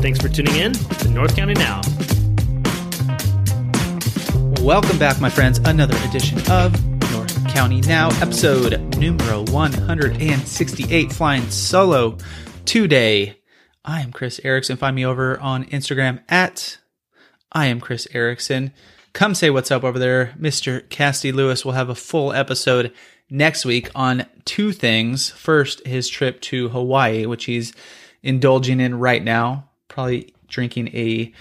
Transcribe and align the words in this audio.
Thanks 0.00 0.20
for 0.20 0.28
tuning 0.28 0.54
in 0.54 0.72
to 0.74 1.08
North 1.08 1.34
County 1.34 1.54
Now. 1.54 1.80
Welcome 4.62 4.96
back, 4.96 5.20
my 5.20 5.28
friends. 5.28 5.58
Another 5.64 5.96
edition 6.08 6.38
of 6.50 6.72
North 7.10 7.48
County 7.48 7.80
Now, 7.80 8.10
episode 8.22 8.96
numero 8.96 9.42
168, 9.46 11.12
flying 11.12 11.50
solo 11.50 12.16
today. 12.64 13.40
I 13.84 14.02
am 14.02 14.12
Chris 14.12 14.40
Erickson. 14.44 14.76
Find 14.76 14.94
me 14.94 15.04
over 15.04 15.36
on 15.40 15.64
Instagram 15.64 16.22
at 16.28 16.78
I 17.50 17.66
am 17.66 17.80
Chris 17.80 18.06
Erickson. 18.12 18.72
Come 19.14 19.34
say 19.34 19.50
what's 19.50 19.72
up 19.72 19.82
over 19.82 19.98
there. 19.98 20.32
Mr. 20.38 20.88
Cassidy 20.88 21.32
Lewis 21.32 21.64
will 21.64 21.72
have 21.72 21.88
a 21.88 21.96
full 21.96 22.32
episode 22.32 22.92
next 23.28 23.64
week 23.64 23.90
on 23.96 24.26
two 24.44 24.70
things. 24.70 25.30
First, 25.30 25.84
his 25.84 26.08
trip 26.08 26.40
to 26.42 26.68
Hawaii, 26.68 27.26
which 27.26 27.46
he's 27.46 27.72
indulging 28.22 28.78
in 28.78 29.00
right 29.00 29.24
now. 29.24 29.67
Probably 29.88 30.32
drinking 30.48 30.88
a 30.88 31.32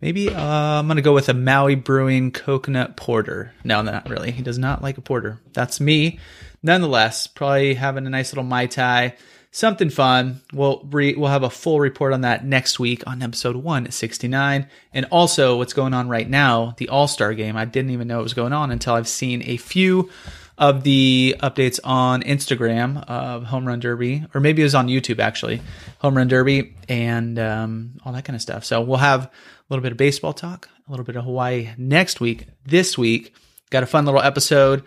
maybe 0.00 0.32
uh, 0.32 0.40
I'm 0.40 0.88
gonna 0.88 1.02
go 1.02 1.14
with 1.14 1.28
a 1.28 1.34
Maui 1.34 1.74
Brewing 1.74 2.30
coconut 2.32 2.96
porter. 2.96 3.52
No, 3.64 3.82
not 3.82 4.08
really. 4.08 4.30
He 4.30 4.42
does 4.42 4.58
not 4.58 4.82
like 4.82 4.98
a 4.98 5.02
porter. 5.02 5.40
That's 5.52 5.80
me. 5.80 6.18
Nonetheless, 6.62 7.26
probably 7.26 7.74
having 7.74 8.06
a 8.06 8.10
nice 8.10 8.32
little 8.32 8.44
mai 8.44 8.66
tai, 8.66 9.14
something 9.50 9.90
fun. 9.90 10.40
We'll 10.52 10.82
re- 10.90 11.14
we'll 11.14 11.30
have 11.30 11.42
a 11.42 11.50
full 11.50 11.80
report 11.80 12.12
on 12.12 12.22
that 12.22 12.44
next 12.44 12.78
week 12.78 13.02
on 13.06 13.22
episode 13.22 13.56
169, 13.56 14.68
and 14.92 15.06
also 15.10 15.56
what's 15.58 15.72
going 15.72 15.94
on 15.94 16.08
right 16.08 16.28
now, 16.28 16.74
the 16.78 16.88
All 16.88 17.08
Star 17.08 17.34
game. 17.34 17.56
I 17.56 17.64
didn't 17.64 17.90
even 17.90 18.08
know 18.08 18.20
it 18.20 18.24
was 18.24 18.34
going 18.34 18.52
on 18.52 18.70
until 18.70 18.94
I've 18.94 19.08
seen 19.08 19.42
a 19.46 19.56
few 19.56 20.10
of 20.58 20.82
the 20.84 21.36
updates 21.40 21.78
on 21.84 22.22
Instagram 22.22 23.04
of 23.08 23.44
Home 23.44 23.66
Run 23.66 23.80
Derby, 23.80 24.24
or 24.34 24.40
maybe 24.40 24.62
it 24.62 24.64
was 24.64 24.74
on 24.74 24.88
YouTube 24.88 25.18
actually, 25.18 25.60
Home 25.98 26.16
Run 26.16 26.28
Derby, 26.28 26.76
and 26.88 27.38
um, 27.38 27.98
all 28.04 28.12
that 28.12 28.24
kind 28.24 28.34
of 28.34 28.42
stuff. 28.42 28.64
So 28.64 28.80
we'll 28.80 28.96
have 28.98 29.24
a 29.24 29.30
little 29.68 29.82
bit 29.82 29.92
of 29.92 29.98
baseball 29.98 30.32
talk, 30.32 30.68
a 30.86 30.90
little 30.90 31.04
bit 31.04 31.16
of 31.16 31.24
Hawaii 31.24 31.70
next 31.76 32.20
week. 32.20 32.46
This 32.64 32.96
week, 32.96 33.34
got 33.70 33.82
a 33.82 33.86
fun 33.86 34.06
little 34.06 34.22
episode. 34.22 34.82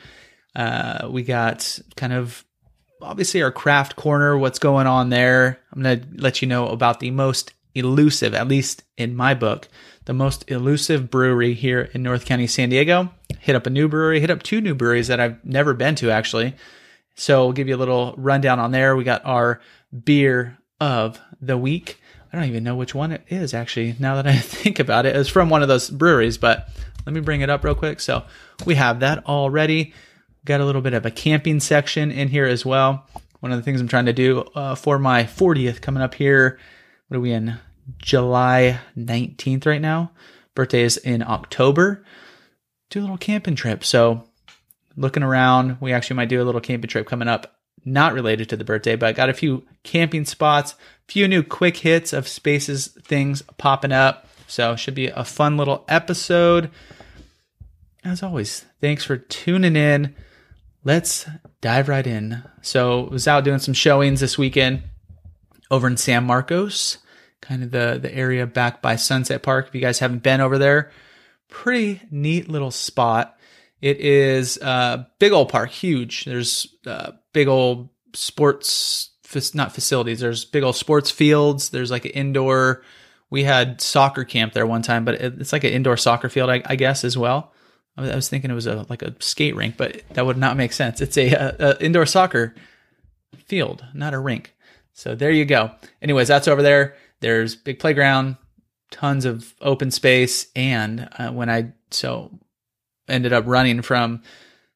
Uh, 0.56 1.08
we 1.10 1.24
got 1.24 1.80
kind 1.96 2.14
of 2.14 2.44
obviously 3.02 3.42
our 3.42 3.52
craft 3.52 3.96
corner, 3.96 4.38
what's 4.38 4.60
going 4.60 4.88
on 4.88 5.10
there. 5.10 5.60
I'm 5.72 5.84
going 5.84 6.00
to 6.00 6.08
let 6.22 6.42
you 6.42 6.48
know 6.48 6.68
about 6.68 7.00
the 7.00 7.12
most 7.12 7.54
elusive, 7.76 8.34
at 8.34 8.48
least 8.48 8.84
in 8.98 9.16
my 9.16 9.34
book, 9.34 9.68
the 10.10 10.14
most 10.16 10.50
elusive 10.50 11.12
brewery 11.12 11.54
here 11.54 11.88
in 11.94 12.02
North 12.02 12.26
County, 12.26 12.48
San 12.48 12.70
Diego. 12.70 13.12
Hit 13.38 13.56
up 13.56 13.68
a 13.68 13.70
new 13.70 13.88
brewery, 13.88 14.20
hit 14.20 14.32
up 14.32 14.42
two 14.42 14.60
new 14.60 14.74
breweries 14.74 15.08
that 15.08 15.20
I've 15.20 15.46
never 15.46 15.76
been 15.76 15.94
to 15.98 16.10
actually. 16.10 16.56
So 17.14 17.44
we'll 17.44 17.54
give 17.54 17.68
you 17.68 17.76
a 17.76 17.78
little 17.78 18.16
rundown 18.18 18.58
on 18.58 18.72
there. 18.72 18.96
We 18.96 19.04
got 19.04 19.24
our 19.24 19.62
beer 20.04 20.58
of 20.82 21.20
the 21.40 21.60
week. 21.60 22.00
I 22.34 22.38
don't 22.38 22.48
even 22.48 22.64
know 22.64 22.76
which 22.76 22.96
one 22.96 23.12
it 23.12 23.24
is 23.28 23.54
actually. 23.54 23.98
Now 24.00 24.16
that 24.16 24.26
I 24.26 24.36
think 24.40 24.80
about 24.80 25.06
it, 25.06 25.16
it's 25.16 25.30
from 25.30 25.52
one 25.52 25.62
of 25.62 25.68
those 25.68 25.92
breweries, 25.92 26.40
but 26.40 26.68
let 27.06 27.14
me 27.14 27.22
bring 27.22 27.42
it 27.42 27.52
up 27.52 27.64
real 27.64 27.76
quick. 27.76 28.00
So 28.00 28.24
we 28.66 28.74
have 28.74 29.02
that 29.02 29.28
already. 29.28 29.94
Got 30.44 30.60
a 30.60 30.66
little 30.66 30.82
bit 30.82 30.96
of 30.96 31.06
a 31.06 31.12
camping 31.12 31.60
section 31.60 32.10
in 32.10 32.30
here 32.30 32.46
as 32.46 32.66
well. 32.66 33.06
One 33.42 33.52
of 33.52 33.60
the 33.60 33.64
things 33.64 33.80
I'm 33.80 33.88
trying 33.88 34.08
to 34.08 34.14
do 34.14 34.40
uh, 34.56 34.74
for 34.74 34.98
my 34.98 35.26
40th 35.26 35.82
coming 35.82 36.02
up 36.02 36.16
here. 36.16 36.58
What 37.10 37.18
are 37.18 37.22
we 37.22 37.32
in? 37.32 37.60
July 37.98 38.80
19th 38.98 39.66
right 39.66 39.82
now. 39.82 40.12
Birthday 40.56 40.84
is 40.84 40.98
in 40.98 41.24
October. 41.24 42.06
Do 42.90 43.00
a 43.00 43.02
little 43.02 43.18
camping 43.18 43.56
trip. 43.56 43.84
So 43.84 44.24
looking 44.96 45.24
around, 45.24 45.78
we 45.80 45.94
actually 45.94 46.18
might 46.18 46.30
do 46.30 46.42
a 46.42 46.46
little 46.46 46.62
camping 46.62 46.90
trip 46.90 47.08
coming 47.08 47.28
up. 47.28 47.56
Not 47.86 48.14
related 48.14 48.50
to 48.50 48.58
the 48.58 48.66
birthday, 48.66 48.98
but 48.98 49.08
I 49.08 49.14
got 49.14 49.30
a 49.30 49.34
few 49.34 49.66
camping 49.84 50.26
spots, 50.26 50.76
few 51.08 51.28
new 51.28 51.44
quick 51.44 51.78
hits 51.78 52.12
of 52.12 52.28
spaces, 52.28 52.88
things 52.88 53.42
popping 53.58 53.94
up. 53.94 54.28
So 54.48 54.76
should 54.76 54.96
be 54.96 55.08
a 55.08 55.24
fun 55.24 55.56
little 55.56 55.86
episode. 55.88 56.72
As 58.04 58.24
always, 58.24 58.66
thanks 58.82 59.04
for 59.04 59.18
tuning 59.18 59.76
in. 59.76 60.16
Let's 60.84 61.28
dive 61.62 61.90
right 61.90 62.06
in. 62.08 62.44
So, 62.62 63.02
was 63.10 63.28
out 63.28 63.44
doing 63.44 63.60
some 63.60 63.74
showings 63.74 64.22
this 64.22 64.38
weekend 64.38 64.84
over 65.70 65.88
in 65.88 65.98
San 65.98 66.24
Marcos, 66.24 66.98
kind 67.42 67.64
of 67.64 67.72
the 67.72 68.00
the 68.02 68.14
area 68.14 68.46
back 68.46 68.82
by 68.82 68.96
Sunset 68.96 69.44
Park. 69.44 69.68
If 69.68 69.76
you 69.76 69.82
guys 69.82 70.00
haven't 70.00 70.24
been 70.24 70.42
over 70.42 70.58
there, 70.58 70.92
pretty 71.50 72.02
neat 72.12 72.50
little 72.50 72.72
spot. 72.72 73.38
It 73.82 74.00
is 74.00 74.58
a 74.58 75.08
big 75.20 75.32
old 75.32 75.50
park, 75.50 75.72
huge. 75.72 76.26
There's 76.26 76.68
uh, 76.86 77.12
big 77.34 77.48
old 77.48 77.90
sports, 78.14 79.12
not 79.54 79.74
facilities. 79.74 80.20
There's 80.20 80.44
big 80.44 80.64
old 80.64 80.76
sports 80.76 81.12
fields. 81.12 81.70
There's 81.70 81.92
like 81.92 82.06
an 82.06 82.12
indoor. 82.12 82.84
We 83.30 83.44
had 83.44 83.80
soccer 83.80 84.26
camp 84.26 84.54
there 84.54 84.66
one 84.66 84.82
time, 84.82 85.06
but 85.06 85.16
it's 85.16 85.54
like 85.54 85.64
an 85.64 85.72
indoor 85.72 85.98
soccer 85.98 86.30
field, 86.30 86.50
I, 86.50 86.62
I 86.66 86.76
guess, 86.76 87.04
as 87.04 87.18
well. 87.18 87.54
I 87.96 88.16
was 88.16 88.30
thinking 88.30 88.50
it 88.50 88.56
was 88.56 88.68
a 88.68 88.86
like 88.90 89.02
a 89.02 89.14
skate 89.20 89.56
rink, 89.56 89.76
but 89.78 90.04
that 90.14 90.26
would 90.26 90.38
not 90.38 90.58
make 90.58 90.74
sense. 90.74 91.02
It's 91.02 91.18
a, 91.18 91.34
a, 91.34 91.56
a, 91.60 91.84
indoor 91.84 92.06
soccer 92.06 92.56
field, 93.46 93.84
not 93.94 94.14
a 94.14 94.20
rink. 94.20 94.56
So 94.94 95.16
there 95.16 95.32
you 95.32 95.46
go. 95.46 95.72
Anyways, 96.02 96.28
that's 96.28 96.48
over 96.48 96.62
there. 96.62 96.96
There's 97.22 97.56
big 97.56 97.80
playground, 97.80 98.38
tons 98.92 99.26
of 99.26 99.54
open 99.62 99.92
space, 99.92 100.48
and 100.56 101.10
uh, 101.18 101.32
when 101.32 101.50
I 101.50 101.74
so 101.92 102.32
ended 103.08 103.34
up 103.34 103.44
running 103.48 103.82
from 103.82 104.22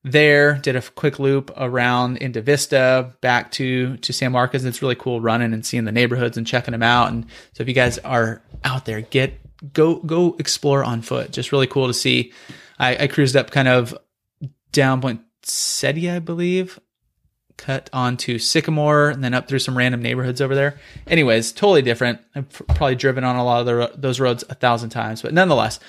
there, 0.04 0.56
did 0.56 0.76
a 0.76 0.82
quick 0.82 1.18
loop 1.18 1.52
around 1.56 2.18
into 2.18 2.42
Vista 2.42 3.14
back 3.22 3.52
to 3.52 3.98
to 3.98 4.12
San 4.12 4.34
Marcos. 4.34 4.66
It's 4.66 4.82
really 4.82 4.96
cool 4.96 5.22
running 5.22 5.54
and 5.54 5.66
seeing 5.66 5.86
the 5.86 5.92
neighborhoods 5.92 6.38
and 6.38 6.46
checking 6.46 6.74
them 6.74 6.84
out. 6.84 7.10
And 7.10 7.26
so 7.54 7.62
if 7.62 7.68
you 7.68 7.74
guys 7.74 7.98
are 8.00 8.42
out 8.64 8.86
there, 8.86 9.02
get 9.02 9.40
go 9.72 9.96
go 9.96 10.36
explore 10.40 10.84
on 10.84 11.02
foot. 11.02 11.32
Just 11.32 11.52
really 11.52 11.68
cool 11.68 11.88
to 11.88 11.94
see. 11.94 12.34
I, 12.78 13.04
I 13.04 13.08
cruised 13.08 13.36
up 13.36 13.52
kind 13.52 13.68
of 13.68 13.98
down 14.72 15.00
Poinsettia, 15.00 16.16
I 16.16 16.20
believe, 16.20 16.80
cut 17.58 17.90
onto 17.94 18.40
Sycamore, 18.40 19.10
and 19.10 19.24
then 19.24 19.34
up 19.34 19.48
through 19.48 19.60
some 19.60 19.78
random 19.78 20.02
neighborhoods 20.02 20.42
over 20.42 20.56
there. 20.56 20.80
Anyways, 21.08 21.52
totally 21.52 21.82
different. 21.82 22.20
I've 22.36 22.50
probably 22.50 22.96
driven 22.96 23.24
on 23.24 23.36
a 23.36 23.44
lot 23.44 23.62
of 23.62 23.66
the, 23.66 23.92
those 23.96 24.20
roads 24.20 24.44
a 24.50 24.56
thousand 24.56 24.90
times, 24.90 25.22
but 25.22 25.34
nonetheless, 25.34 25.80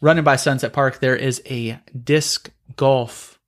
running 0.00 0.24
by 0.24 0.36
Sunset 0.36 0.72
Park, 0.72 1.00
there 1.00 1.16
is 1.16 1.42
a 1.46 1.78
disc 2.02 2.50
golf 2.76 3.38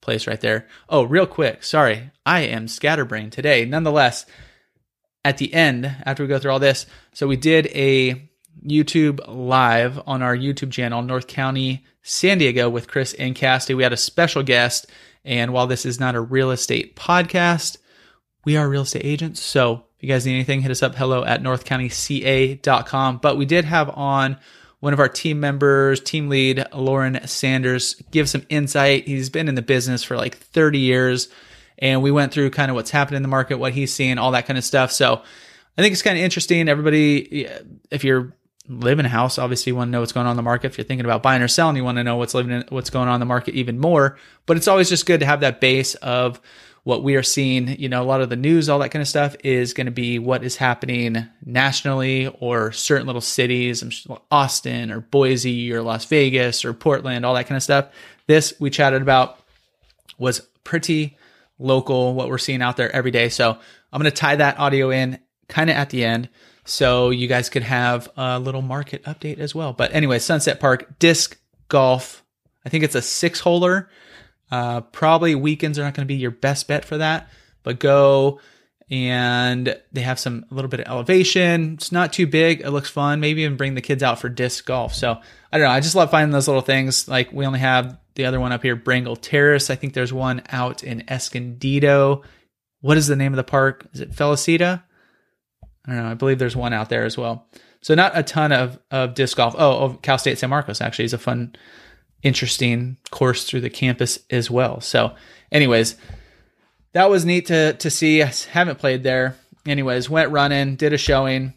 place 0.00 0.26
right 0.26 0.40
there. 0.40 0.66
Oh, 0.88 1.04
real 1.04 1.26
quick, 1.26 1.62
sorry, 1.62 2.10
I 2.26 2.40
am 2.40 2.68
scatterbrained 2.68 3.32
today. 3.32 3.64
Nonetheless, 3.64 4.26
at 5.24 5.38
the 5.38 5.52
end, 5.54 5.96
after 6.04 6.22
we 6.22 6.28
go 6.28 6.38
through 6.38 6.52
all 6.52 6.58
this, 6.58 6.86
so 7.12 7.26
we 7.26 7.36
did 7.36 7.66
a 7.68 8.28
YouTube 8.66 9.20
live 9.26 10.00
on 10.06 10.22
our 10.22 10.36
YouTube 10.36 10.70
channel, 10.72 11.02
North 11.02 11.26
County 11.26 11.84
San 12.02 12.38
Diego, 12.38 12.68
with 12.68 12.88
Chris 12.88 13.14
and 13.14 13.34
Cassidy. 13.34 13.74
We 13.74 13.82
had 13.82 13.92
a 13.92 13.96
special 13.96 14.42
guest. 14.42 14.86
And 15.24 15.52
while 15.52 15.66
this 15.66 15.86
is 15.86 15.98
not 15.98 16.14
a 16.14 16.20
real 16.20 16.50
estate 16.50 16.96
podcast, 16.96 17.78
we 18.44 18.56
are 18.56 18.68
real 18.68 18.82
estate 18.82 19.04
agents. 19.04 19.40
So 19.40 19.84
if 19.96 20.02
you 20.02 20.08
guys 20.08 20.26
need 20.26 20.34
anything, 20.34 20.60
hit 20.60 20.70
us 20.70 20.82
up 20.82 20.94
hello 20.94 21.24
at 21.24 21.42
northcountyca.com. 21.42 23.18
But 23.18 23.36
we 23.36 23.46
did 23.46 23.64
have 23.64 23.90
on 23.90 24.38
one 24.80 24.92
of 24.92 25.00
our 25.00 25.08
team 25.08 25.40
members, 25.40 26.00
team 26.00 26.28
lead, 26.28 26.66
Lauren 26.74 27.26
Sanders, 27.26 27.94
give 28.10 28.28
some 28.28 28.44
insight. 28.50 29.06
He's 29.06 29.30
been 29.30 29.48
in 29.48 29.54
the 29.54 29.62
business 29.62 30.02
for 30.02 30.16
like 30.16 30.36
30 30.36 30.78
years. 30.78 31.28
And 31.78 32.02
we 32.02 32.10
went 32.10 32.32
through 32.32 32.50
kind 32.50 32.70
of 32.70 32.74
what's 32.74 32.90
happening 32.90 33.16
in 33.16 33.22
the 33.22 33.28
market, 33.28 33.58
what 33.58 33.72
he's 33.72 33.94
seeing, 33.94 34.18
all 34.18 34.32
that 34.32 34.46
kind 34.46 34.58
of 34.58 34.64
stuff. 34.64 34.92
So 34.92 35.22
I 35.76 35.82
think 35.82 35.92
it's 35.92 36.02
kind 36.02 36.18
of 36.18 36.24
interesting. 36.24 36.68
Everybody, 36.68 37.48
if 37.90 38.04
you're 38.04 38.36
live 38.68 38.98
in 38.98 39.06
a 39.06 39.10
house, 39.10 39.38
obviously 39.38 39.70
you 39.70 39.76
want 39.76 39.88
to 39.88 39.92
know 39.92 40.00
what's 40.00 40.12
going 40.12 40.26
on 40.26 40.32
in 40.32 40.36
the 40.36 40.42
market. 40.42 40.68
If 40.68 40.78
you're 40.78 40.86
thinking 40.86 41.04
about 41.04 41.22
buying 41.22 41.42
or 41.42 41.48
selling, 41.48 41.76
you 41.76 41.84
want 41.84 41.98
to 41.98 42.04
know 42.04 42.16
what's 42.16 42.34
living 42.34 42.52
in, 42.52 42.64
what's 42.70 42.90
going 42.90 43.08
on 43.08 43.14
in 43.14 43.20
the 43.20 43.26
market 43.26 43.54
even 43.54 43.78
more. 43.78 44.16
But 44.46 44.56
it's 44.56 44.68
always 44.68 44.88
just 44.88 45.06
good 45.06 45.20
to 45.20 45.26
have 45.26 45.40
that 45.40 45.60
base 45.60 45.94
of 45.96 46.40
what 46.84 47.02
we 47.02 47.16
are 47.16 47.22
seeing. 47.22 47.68
You 47.80 47.88
know, 47.88 48.02
a 48.02 48.04
lot 48.04 48.20
of 48.20 48.30
the 48.30 48.36
news, 48.36 48.68
all 48.68 48.78
that 48.78 48.90
kind 48.90 49.02
of 49.02 49.08
stuff 49.08 49.36
is 49.44 49.74
going 49.74 49.86
to 49.86 49.92
be 49.92 50.18
what 50.18 50.44
is 50.44 50.56
happening 50.56 51.26
nationally 51.44 52.28
or 52.40 52.72
certain 52.72 53.06
little 53.06 53.20
cities, 53.20 54.06
Austin 54.30 54.90
or 54.90 55.00
Boise 55.00 55.72
or 55.72 55.82
Las 55.82 56.04
Vegas 56.06 56.64
or 56.64 56.72
Portland, 56.72 57.26
all 57.26 57.34
that 57.34 57.46
kind 57.46 57.56
of 57.56 57.62
stuff. 57.62 57.88
This 58.26 58.54
we 58.58 58.70
chatted 58.70 59.02
about 59.02 59.38
was 60.18 60.40
pretty 60.62 61.16
local, 61.58 62.14
what 62.14 62.28
we're 62.28 62.38
seeing 62.38 62.62
out 62.62 62.76
there 62.76 62.94
every 62.94 63.10
day. 63.10 63.28
So 63.28 63.58
I'm 63.92 64.00
going 64.00 64.10
to 64.10 64.16
tie 64.16 64.36
that 64.36 64.58
audio 64.58 64.90
in 64.90 65.18
kind 65.48 65.70
of 65.70 65.76
at 65.76 65.90
the 65.90 66.04
end. 66.04 66.28
So 66.64 67.10
you 67.10 67.28
guys 67.28 67.50
could 67.50 67.62
have 67.62 68.08
a 68.16 68.38
little 68.38 68.62
market 68.62 69.04
update 69.04 69.38
as 69.38 69.54
well. 69.54 69.72
But 69.72 69.94
anyway, 69.94 70.18
Sunset 70.18 70.60
Park 70.60 70.98
disc 70.98 71.38
golf. 71.68 72.22
I 72.64 72.68
think 72.68 72.84
it's 72.84 72.94
a 72.94 73.02
six 73.02 73.42
holer. 73.42 73.88
Uh, 74.50 74.80
probably 74.80 75.34
weekends 75.34 75.78
are 75.78 75.82
not 75.82 75.94
going 75.94 76.06
to 76.06 76.12
be 76.12 76.20
your 76.20 76.30
best 76.30 76.68
bet 76.68 76.84
for 76.84 76.98
that, 76.98 77.28
but 77.62 77.80
go 77.80 78.40
and 78.90 79.78
they 79.92 80.02
have 80.02 80.18
some 80.18 80.44
a 80.50 80.54
little 80.54 80.68
bit 80.68 80.80
of 80.80 80.88
elevation. 80.88 81.74
It's 81.74 81.90
not 81.90 82.12
too 82.12 82.26
big. 82.26 82.60
It 82.60 82.70
looks 82.70 82.90
fun. 82.90 83.20
Maybe 83.20 83.42
even 83.42 83.56
bring 83.56 83.74
the 83.74 83.80
kids 83.80 84.02
out 84.02 84.20
for 84.20 84.28
disc 84.28 84.64
golf. 84.66 84.94
So 84.94 85.18
I 85.52 85.58
don't 85.58 85.66
know. 85.66 85.72
I 85.72 85.80
just 85.80 85.94
love 85.94 86.10
finding 86.10 86.32
those 86.32 86.48
little 86.48 86.62
things. 86.62 87.08
Like 87.08 87.32
we 87.32 87.46
only 87.46 87.60
have 87.60 87.98
the 88.14 88.26
other 88.26 88.40
one 88.40 88.52
up 88.52 88.62
here, 88.62 88.76
Brengle 88.76 89.18
Terrace. 89.20 89.70
I 89.70 89.74
think 89.74 89.94
there's 89.94 90.12
one 90.12 90.42
out 90.50 90.84
in 90.84 91.08
Escondido. 91.08 92.22
What 92.80 92.96
is 92.96 93.06
the 93.06 93.16
name 93.16 93.32
of 93.32 93.36
the 93.36 93.44
park? 93.44 93.86
Is 93.92 94.00
it 94.00 94.12
Felicita? 94.12 94.82
I 95.86 95.92
don't 95.92 96.04
know. 96.04 96.10
I 96.10 96.14
believe 96.14 96.38
there's 96.38 96.56
one 96.56 96.72
out 96.72 96.88
there 96.88 97.04
as 97.04 97.16
well. 97.16 97.46
So 97.80 97.94
not 97.94 98.16
a 98.16 98.22
ton 98.22 98.52
of 98.52 98.78
of 98.90 99.14
disc 99.14 99.36
golf. 99.36 99.54
Oh, 99.58 99.78
oh 99.78 99.98
Cal 100.02 100.18
State 100.18 100.38
San 100.38 100.50
Marcos 100.50 100.80
actually 100.80 101.04
is 101.04 101.12
a 101.12 101.18
fun, 101.18 101.54
interesting 102.22 102.96
course 103.10 103.44
through 103.44 103.60
the 103.60 103.70
campus 103.70 104.18
as 104.30 104.50
well. 104.50 104.80
So, 104.80 105.14
anyways, 105.52 105.96
that 106.92 107.10
was 107.10 107.26
neat 107.26 107.46
to 107.46 107.74
to 107.74 107.90
see. 107.90 108.22
I 108.22 108.32
haven't 108.50 108.78
played 108.78 109.02
there. 109.02 109.36
Anyways, 109.66 110.08
went 110.08 110.30
running, 110.30 110.76
did 110.76 110.92
a 110.92 110.98
showing, 110.98 111.54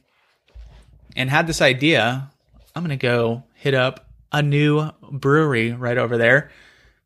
and 1.15 1.29
had 1.29 1.47
this 1.47 1.61
idea. 1.61 2.29
I'm 2.75 2.83
gonna 2.83 2.97
go 2.97 3.43
hit 3.55 3.73
up 3.73 4.07
a 4.31 4.41
new 4.41 4.91
brewery 5.09 5.71
right 5.71 5.97
over 5.97 6.17
there 6.17 6.51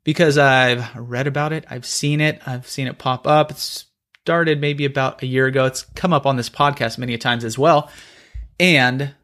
because 0.03 0.37
I've 0.37 0.95
read 0.95 1.27
about 1.27 1.53
it, 1.53 1.65
I've 1.69 1.85
seen 1.85 2.21
it, 2.21 2.41
I've 2.45 2.67
seen 2.67 2.87
it 2.87 2.97
pop 2.97 3.27
up. 3.27 3.51
It's 3.51 3.85
started 4.23 4.61
maybe 4.61 4.85
about 4.85 5.23
a 5.23 5.25
year 5.25 5.47
ago. 5.47 5.65
It's 5.65 5.83
come 5.95 6.13
up 6.13 6.25
on 6.25 6.37
this 6.37 6.49
podcast 6.49 6.97
many 6.97 7.17
times 7.17 7.43
as 7.43 7.57
well. 7.57 7.89
And 8.59 9.15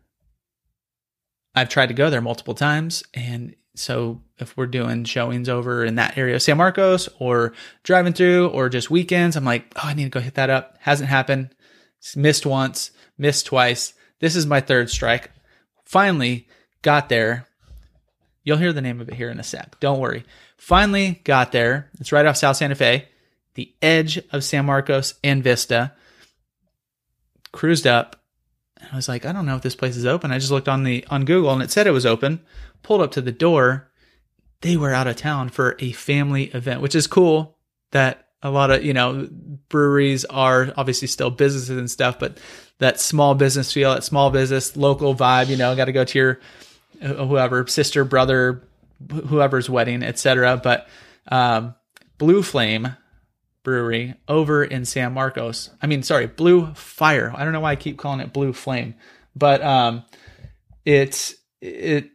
I've 1.53 1.69
tried 1.69 1.87
to 1.87 1.93
go 1.93 2.09
there 2.09 2.21
multiple 2.21 2.55
times. 2.55 3.03
And 3.13 3.55
so 3.75 4.21
if 4.39 4.57
we're 4.57 4.65
doing 4.65 5.03
showings 5.03 5.49
over 5.49 5.85
in 5.85 5.95
that 5.95 6.17
area 6.17 6.35
of 6.35 6.41
San 6.41 6.57
Marcos 6.57 7.09
or 7.19 7.53
driving 7.83 8.13
through 8.13 8.47
or 8.47 8.69
just 8.69 8.89
weekends, 8.89 9.35
I'm 9.35 9.45
like, 9.45 9.71
oh, 9.75 9.81
I 9.83 9.93
need 9.93 10.05
to 10.05 10.09
go 10.09 10.19
hit 10.19 10.35
that 10.35 10.49
up. 10.49 10.77
Hasn't 10.79 11.09
happened. 11.09 11.53
missed 12.15 12.45
once, 12.45 12.91
missed 13.17 13.45
twice. 13.45 13.93
This 14.19 14.35
is 14.35 14.47
my 14.47 14.61
third 14.61 14.89
strike. 14.89 15.29
Finally 15.85 16.47
got 16.81 17.07
there. 17.07 17.47
You'll 18.43 18.57
hear 18.57 18.73
the 18.73 18.81
name 18.81 18.99
of 18.99 19.09
it 19.09 19.15
here 19.15 19.29
in 19.29 19.39
a 19.39 19.43
sec. 19.43 19.79
Don't 19.79 19.99
worry. 19.99 20.25
Finally 20.57 21.21
got 21.23 21.51
there. 21.51 21.91
It's 21.99 22.11
right 22.11 22.25
off 22.25 22.37
South 22.37 22.57
Santa 22.57 22.75
Fe 22.75 23.07
the 23.57 23.73
edge 23.81 24.21
of 24.31 24.43
San 24.43 24.67
Marcos 24.67 25.15
and 25.23 25.43
Vista. 25.43 25.91
Cruised 27.51 27.87
up. 27.87 28.21
and 28.79 28.89
I 28.93 28.95
was 28.95 29.09
like, 29.09 29.25
I 29.25 29.31
don't 29.31 29.47
know 29.47 29.55
if 29.55 29.63
this 29.63 29.75
place 29.75 29.97
is 29.97 30.05
open. 30.05 30.31
I 30.31 30.37
just 30.37 30.51
looked 30.51 30.69
on 30.69 30.83
the 30.83 31.03
on 31.09 31.25
Google 31.25 31.51
and 31.51 31.63
it 31.63 31.71
said 31.71 31.87
it 31.87 31.91
was 31.91 32.05
open. 32.05 32.39
Pulled 32.83 33.01
up 33.01 33.11
to 33.11 33.21
the 33.21 33.31
door. 33.31 33.91
They 34.61 34.77
were 34.77 34.93
out 34.93 35.07
of 35.07 35.15
town 35.15 35.49
for 35.49 35.75
a 35.79 35.91
family 35.91 36.45
event, 36.45 36.81
which 36.81 36.95
is 36.95 37.07
cool 37.07 37.57
that 37.91 38.27
a 38.43 38.51
lot 38.51 38.69
of, 38.69 38.85
you 38.85 38.93
know, 38.93 39.27
breweries 39.69 40.23
are 40.25 40.71
obviously 40.77 41.07
still 41.07 41.31
businesses 41.31 41.77
and 41.77 41.89
stuff, 41.89 42.19
but 42.19 42.37
that 42.77 42.99
small 42.99 43.33
business 43.33 43.73
feel, 43.73 43.93
that 43.93 44.03
small 44.03 44.29
business 44.29 44.77
local 44.77 45.15
vibe, 45.15 45.47
you 45.47 45.57
know, 45.57 45.75
got 45.75 45.85
to 45.85 45.91
go 45.91 46.03
to 46.03 46.17
your 46.17 46.39
uh, 47.01 47.25
whoever, 47.25 47.65
sister, 47.65 48.03
brother, 48.03 48.67
whoever's 49.11 49.67
wedding, 49.67 50.03
etc. 50.03 50.57
But 50.63 50.87
um, 51.27 51.73
Blue 52.19 52.43
Flame 52.43 52.95
Brewery 53.63 54.15
over 54.27 54.63
in 54.63 54.85
San 54.85 55.13
Marcos. 55.13 55.69
I 55.81 55.87
mean, 55.87 56.03
sorry, 56.03 56.27
Blue 56.27 56.73
Fire. 56.73 57.33
I 57.35 57.43
don't 57.43 57.53
know 57.53 57.59
why 57.59 57.71
I 57.71 57.75
keep 57.75 57.97
calling 57.97 58.19
it 58.19 58.33
Blue 58.33 58.53
Flame, 58.53 58.95
but 59.35 59.61
um, 59.61 60.05
it 60.85 61.33
it 61.61 62.11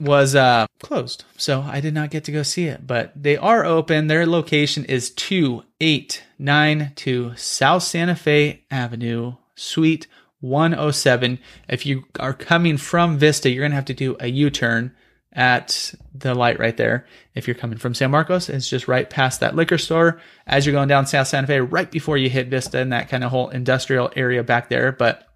was 0.00 0.34
uh, 0.34 0.66
closed, 0.82 1.24
so 1.36 1.62
I 1.62 1.80
did 1.80 1.94
not 1.94 2.10
get 2.10 2.24
to 2.24 2.32
go 2.32 2.42
see 2.42 2.64
it. 2.64 2.86
But 2.86 3.12
they 3.14 3.36
are 3.36 3.64
open. 3.64 4.06
Their 4.06 4.26
location 4.26 4.84
is 4.84 5.10
two 5.10 5.62
eight 5.80 6.24
nine 6.38 6.92
two 6.96 7.32
South 7.36 7.82
Santa 7.82 8.16
Fe 8.16 8.64
Avenue, 8.70 9.34
Suite 9.54 10.06
107. 10.40 11.38
If 11.68 11.86
you 11.86 12.04
are 12.20 12.34
coming 12.34 12.76
from 12.76 13.18
Vista, 13.18 13.48
you're 13.48 13.64
gonna 13.64 13.74
have 13.74 13.86
to 13.86 13.94
do 13.94 14.16
a 14.20 14.26
U 14.26 14.50
turn 14.50 14.94
at 15.34 15.94
the 16.14 16.34
light 16.34 16.58
right 16.58 16.76
there. 16.76 17.06
If 17.34 17.48
you're 17.48 17.56
coming 17.56 17.78
from 17.78 17.94
San 17.94 18.10
Marcos, 18.10 18.48
it's 18.48 18.68
just 18.68 18.88
right 18.88 19.08
past 19.08 19.40
that 19.40 19.56
liquor 19.56 19.78
store 19.78 20.20
as 20.46 20.64
you're 20.64 20.72
going 20.74 20.88
down 20.88 21.06
South 21.06 21.26
Santa 21.26 21.46
Fe, 21.46 21.60
right 21.60 21.90
before 21.90 22.16
you 22.16 22.30
hit 22.30 22.48
Vista 22.48 22.78
and 22.78 22.92
that 22.92 23.08
kind 23.08 23.24
of 23.24 23.30
whole 23.30 23.48
industrial 23.48 24.12
area 24.14 24.44
back 24.44 24.68
there. 24.68 24.92
But, 24.92 25.26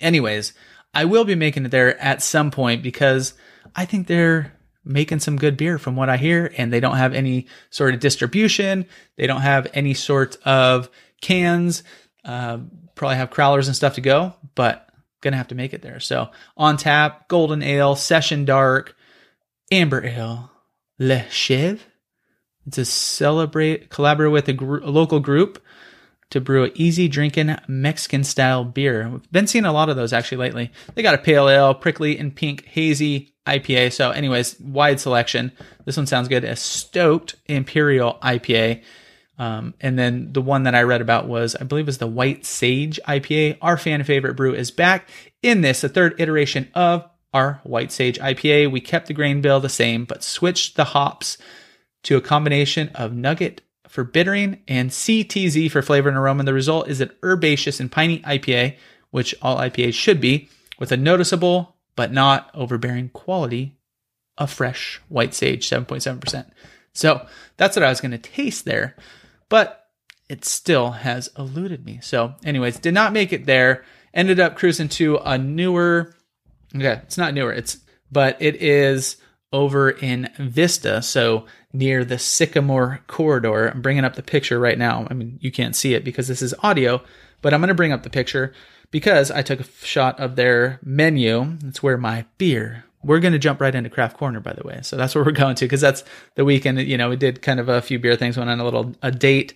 anyways, 0.00 0.54
I 0.94 1.04
will 1.04 1.24
be 1.24 1.34
making 1.34 1.66
it 1.66 1.70
there 1.70 2.00
at 2.00 2.22
some 2.22 2.50
point 2.50 2.82
because 2.82 3.34
I 3.76 3.84
think 3.84 4.06
they're 4.06 4.54
making 4.84 5.20
some 5.20 5.36
good 5.36 5.56
beer 5.56 5.78
from 5.78 5.96
what 5.96 6.08
I 6.08 6.16
hear, 6.16 6.52
and 6.56 6.72
they 6.72 6.80
don't 6.80 6.96
have 6.96 7.12
any 7.12 7.46
sort 7.68 7.92
of 7.92 8.00
distribution. 8.00 8.86
They 9.16 9.26
don't 9.26 9.42
have 9.42 9.68
any 9.74 9.92
sort 9.92 10.38
of 10.46 10.88
cans. 11.20 11.82
Uh, 12.24 12.58
probably 12.94 13.16
have 13.16 13.30
crowlers 13.30 13.66
and 13.66 13.76
stuff 13.76 13.94
to 13.94 14.00
go, 14.00 14.34
but 14.54 14.88
gonna 15.20 15.36
have 15.36 15.48
to 15.48 15.54
make 15.54 15.74
it 15.74 15.82
there. 15.82 16.00
So 16.00 16.30
on 16.56 16.76
tap, 16.76 17.28
golden 17.28 17.62
ale, 17.62 17.96
session 17.96 18.44
dark, 18.44 18.96
Amber 19.70 20.04
Ale, 20.04 20.50
Le. 20.98 21.26
It's 22.66 22.78
a 22.78 22.84
celebrate 22.84 23.90
collaborate 23.90 24.32
with 24.32 24.48
a, 24.48 24.52
gr- 24.52 24.78
a 24.78 24.90
local 24.90 25.20
group 25.20 25.62
to 26.30 26.40
brew 26.40 26.64
an 26.64 26.72
easy 26.74 27.08
drinking 27.08 27.56
Mexican 27.66 28.24
style 28.24 28.64
beer. 28.64 29.08
We've 29.08 29.32
been 29.32 29.46
seeing 29.46 29.64
a 29.64 29.72
lot 29.72 29.88
of 29.88 29.96
those 29.96 30.12
actually 30.12 30.38
lately. 30.38 30.70
They 30.94 31.02
got 31.02 31.14
a 31.14 31.18
pale 31.18 31.48
ale, 31.48 31.74
prickly 31.74 32.18
and 32.18 32.34
pink 32.34 32.66
hazy 32.66 33.34
IPA. 33.46 33.92
So, 33.92 34.10
anyways, 34.10 34.60
wide 34.60 35.00
selection. 35.00 35.52
This 35.84 35.96
one 35.96 36.06
sounds 36.06 36.28
good. 36.28 36.44
A 36.44 36.56
stoked 36.56 37.36
imperial 37.46 38.18
IPA. 38.22 38.82
Um, 39.38 39.74
and 39.80 39.98
then 39.98 40.32
the 40.32 40.42
one 40.42 40.64
that 40.64 40.74
I 40.74 40.82
read 40.82 41.00
about 41.00 41.28
was, 41.28 41.54
I 41.54 41.64
believe, 41.64 41.86
was 41.86 41.98
the 41.98 42.06
White 42.06 42.44
Sage 42.44 43.00
IPA. 43.06 43.58
Our 43.62 43.76
fan 43.76 44.02
favorite 44.04 44.34
brew 44.34 44.52
is 44.52 44.70
back 44.70 45.08
in 45.42 45.60
this, 45.60 45.80
the 45.80 45.88
third 45.88 46.20
iteration 46.20 46.68
of 46.74 47.08
our 47.32 47.60
White 47.62 47.92
Sage 47.92 48.18
IPA. 48.18 48.70
We 48.70 48.80
kept 48.80 49.06
the 49.06 49.14
grain 49.14 49.40
bill 49.40 49.60
the 49.60 49.68
same, 49.68 50.04
but 50.04 50.22
switched 50.22 50.76
the 50.76 50.84
hops 50.84 51.38
to 52.04 52.16
a 52.16 52.22
combination 52.22 52.90
of 52.94 53.12
nugget 53.12 53.62
for 53.88 54.04
bittering 54.04 54.62
and 54.68 54.90
CTZ 54.90 55.70
for 55.70 55.82
flavor 55.82 56.08
and 56.08 56.18
aroma. 56.18 56.40
And 56.40 56.48
the 56.48 56.54
result 56.54 56.88
is 56.88 57.00
an 57.00 57.10
herbaceous 57.22 57.80
and 57.80 57.90
piney 57.90 58.20
IPA, 58.20 58.76
which 59.10 59.34
all 59.42 59.56
IPAs 59.56 59.94
should 59.94 60.20
be, 60.20 60.48
with 60.78 60.92
a 60.92 60.96
noticeable 60.96 61.76
but 61.96 62.12
not 62.12 62.50
overbearing 62.54 63.08
quality 63.08 63.76
of 64.36 64.50
fresh 64.50 65.00
white 65.08 65.34
sage, 65.34 65.68
7.7%. 65.68 66.50
So 66.92 67.26
that's 67.56 67.76
what 67.76 67.82
I 67.82 67.88
was 67.88 68.00
going 68.00 68.12
to 68.12 68.18
taste 68.18 68.64
there, 68.64 68.94
but 69.48 69.86
it 70.28 70.44
still 70.44 70.90
has 70.90 71.30
eluded 71.38 71.84
me. 71.84 72.00
So, 72.02 72.34
anyways, 72.44 72.78
did 72.78 72.94
not 72.94 73.12
make 73.12 73.32
it 73.32 73.46
there. 73.46 73.84
Ended 74.12 74.40
up 74.40 74.56
cruising 74.56 74.88
to 74.90 75.16
a 75.18 75.38
newer 75.38 76.14
Okay, 76.74 77.00
it's 77.02 77.18
not 77.18 77.34
newer. 77.34 77.52
It's 77.52 77.78
but 78.10 78.40
it 78.40 78.56
is 78.62 79.16
over 79.52 79.90
in 79.90 80.30
Vista, 80.38 81.02
so 81.02 81.46
near 81.72 82.04
the 82.04 82.18
Sycamore 82.18 83.00
corridor. 83.06 83.68
I'm 83.68 83.82
bringing 83.82 84.04
up 84.04 84.16
the 84.16 84.22
picture 84.22 84.58
right 84.58 84.78
now. 84.78 85.06
I 85.10 85.14
mean, 85.14 85.38
you 85.40 85.50
can't 85.50 85.76
see 85.76 85.94
it 85.94 86.04
because 86.04 86.28
this 86.28 86.42
is 86.42 86.54
audio, 86.62 87.02
but 87.42 87.54
I'm 87.54 87.60
going 87.60 87.68
to 87.68 87.74
bring 87.74 87.92
up 87.92 88.02
the 88.02 88.10
picture 88.10 88.52
because 88.90 89.30
I 89.30 89.42
took 89.42 89.60
a 89.60 89.64
shot 89.84 90.18
of 90.20 90.36
their 90.36 90.78
menu. 90.82 91.56
That's 91.62 91.82
where 91.82 91.96
my 91.96 92.26
beer. 92.36 92.84
We're 93.02 93.20
going 93.20 93.32
to 93.32 93.38
jump 93.38 93.60
right 93.60 93.74
into 93.74 93.90
Craft 93.90 94.16
Corner, 94.16 94.40
by 94.40 94.54
the 94.54 94.66
way. 94.66 94.80
So 94.82 94.96
that's 94.96 95.14
where 95.14 95.24
we're 95.24 95.30
going 95.32 95.54
to 95.56 95.64
because 95.64 95.80
that's 95.80 96.04
the 96.34 96.44
weekend. 96.44 96.80
You 96.80 96.98
know, 96.98 97.10
we 97.10 97.16
did 97.16 97.42
kind 97.42 97.60
of 97.60 97.68
a 97.68 97.80
few 97.80 97.98
beer 97.98 98.16
things. 98.16 98.36
Went 98.36 98.50
on 98.50 98.60
a 98.60 98.64
little 98.64 98.94
a 99.02 99.10
date 99.10 99.54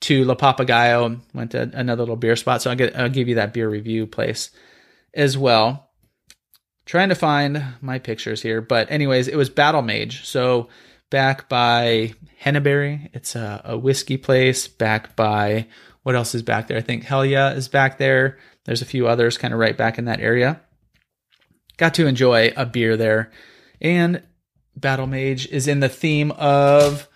to 0.00 0.24
La 0.24 0.34
Papagayo. 0.34 1.20
Went 1.34 1.52
to 1.52 1.70
another 1.74 2.02
little 2.02 2.16
beer 2.16 2.34
spot. 2.34 2.62
So 2.62 2.70
I'll 2.70 2.76
get 2.76 2.96
I'll 2.96 3.08
give 3.08 3.28
you 3.28 3.34
that 3.36 3.52
beer 3.52 3.68
review 3.68 4.06
place 4.06 4.50
as 5.14 5.36
well 5.36 5.87
trying 6.88 7.10
to 7.10 7.14
find 7.14 7.62
my 7.82 7.98
pictures 7.98 8.40
here. 8.40 8.62
But 8.62 8.90
anyways, 8.90 9.28
it 9.28 9.36
was 9.36 9.50
Battle 9.50 9.82
Mage. 9.82 10.24
So 10.24 10.68
back 11.10 11.48
by 11.48 12.14
Henebery. 12.42 13.10
It's 13.12 13.36
a, 13.36 13.60
a 13.64 13.78
whiskey 13.78 14.16
place. 14.16 14.66
Back 14.66 15.14
by 15.14 15.68
what 16.02 16.16
else 16.16 16.34
is 16.34 16.42
back 16.42 16.66
there? 16.66 16.78
I 16.78 16.80
think 16.80 17.04
Helia 17.04 17.54
is 17.54 17.68
back 17.68 17.98
there. 17.98 18.38
There's 18.64 18.82
a 18.82 18.86
few 18.86 19.06
others 19.06 19.36
kind 19.36 19.52
of 19.52 19.60
right 19.60 19.76
back 19.76 19.98
in 19.98 20.06
that 20.06 20.20
area. 20.20 20.60
Got 21.76 21.94
to 21.94 22.06
enjoy 22.06 22.52
a 22.56 22.64
beer 22.64 22.96
there. 22.96 23.30
And 23.82 24.22
Battle 24.74 25.06
Mage 25.06 25.46
is 25.46 25.68
in 25.68 25.80
the 25.80 25.88
theme 25.90 26.30
of 26.32 27.06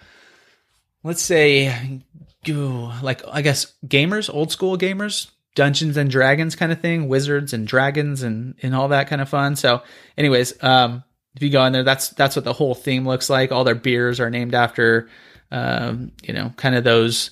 let's 1.02 1.22
say 1.22 2.02
like 2.46 3.22
I 3.26 3.40
guess 3.40 3.72
gamers, 3.86 4.32
old 4.32 4.52
school 4.52 4.76
gamers, 4.76 5.30
Dungeons 5.54 5.96
and 5.96 6.10
Dragons 6.10 6.56
kind 6.56 6.72
of 6.72 6.80
thing, 6.80 7.08
wizards 7.08 7.52
and 7.52 7.66
dragons 7.66 8.22
and 8.22 8.54
and 8.62 8.74
all 8.74 8.88
that 8.88 9.08
kind 9.08 9.20
of 9.20 9.28
fun. 9.28 9.56
So, 9.56 9.82
anyways, 10.16 10.62
um, 10.62 11.04
if 11.34 11.42
you 11.42 11.50
go 11.50 11.64
in 11.64 11.72
there, 11.72 11.82
that's 11.82 12.10
that's 12.10 12.36
what 12.36 12.44
the 12.44 12.52
whole 12.52 12.74
theme 12.74 13.06
looks 13.06 13.28
like. 13.28 13.52
All 13.52 13.64
their 13.64 13.74
beers 13.74 14.20
are 14.20 14.30
named 14.30 14.54
after, 14.54 15.08
um, 15.50 16.12
you 16.22 16.32
know, 16.32 16.52
kind 16.56 16.74
of 16.74 16.84
those 16.84 17.30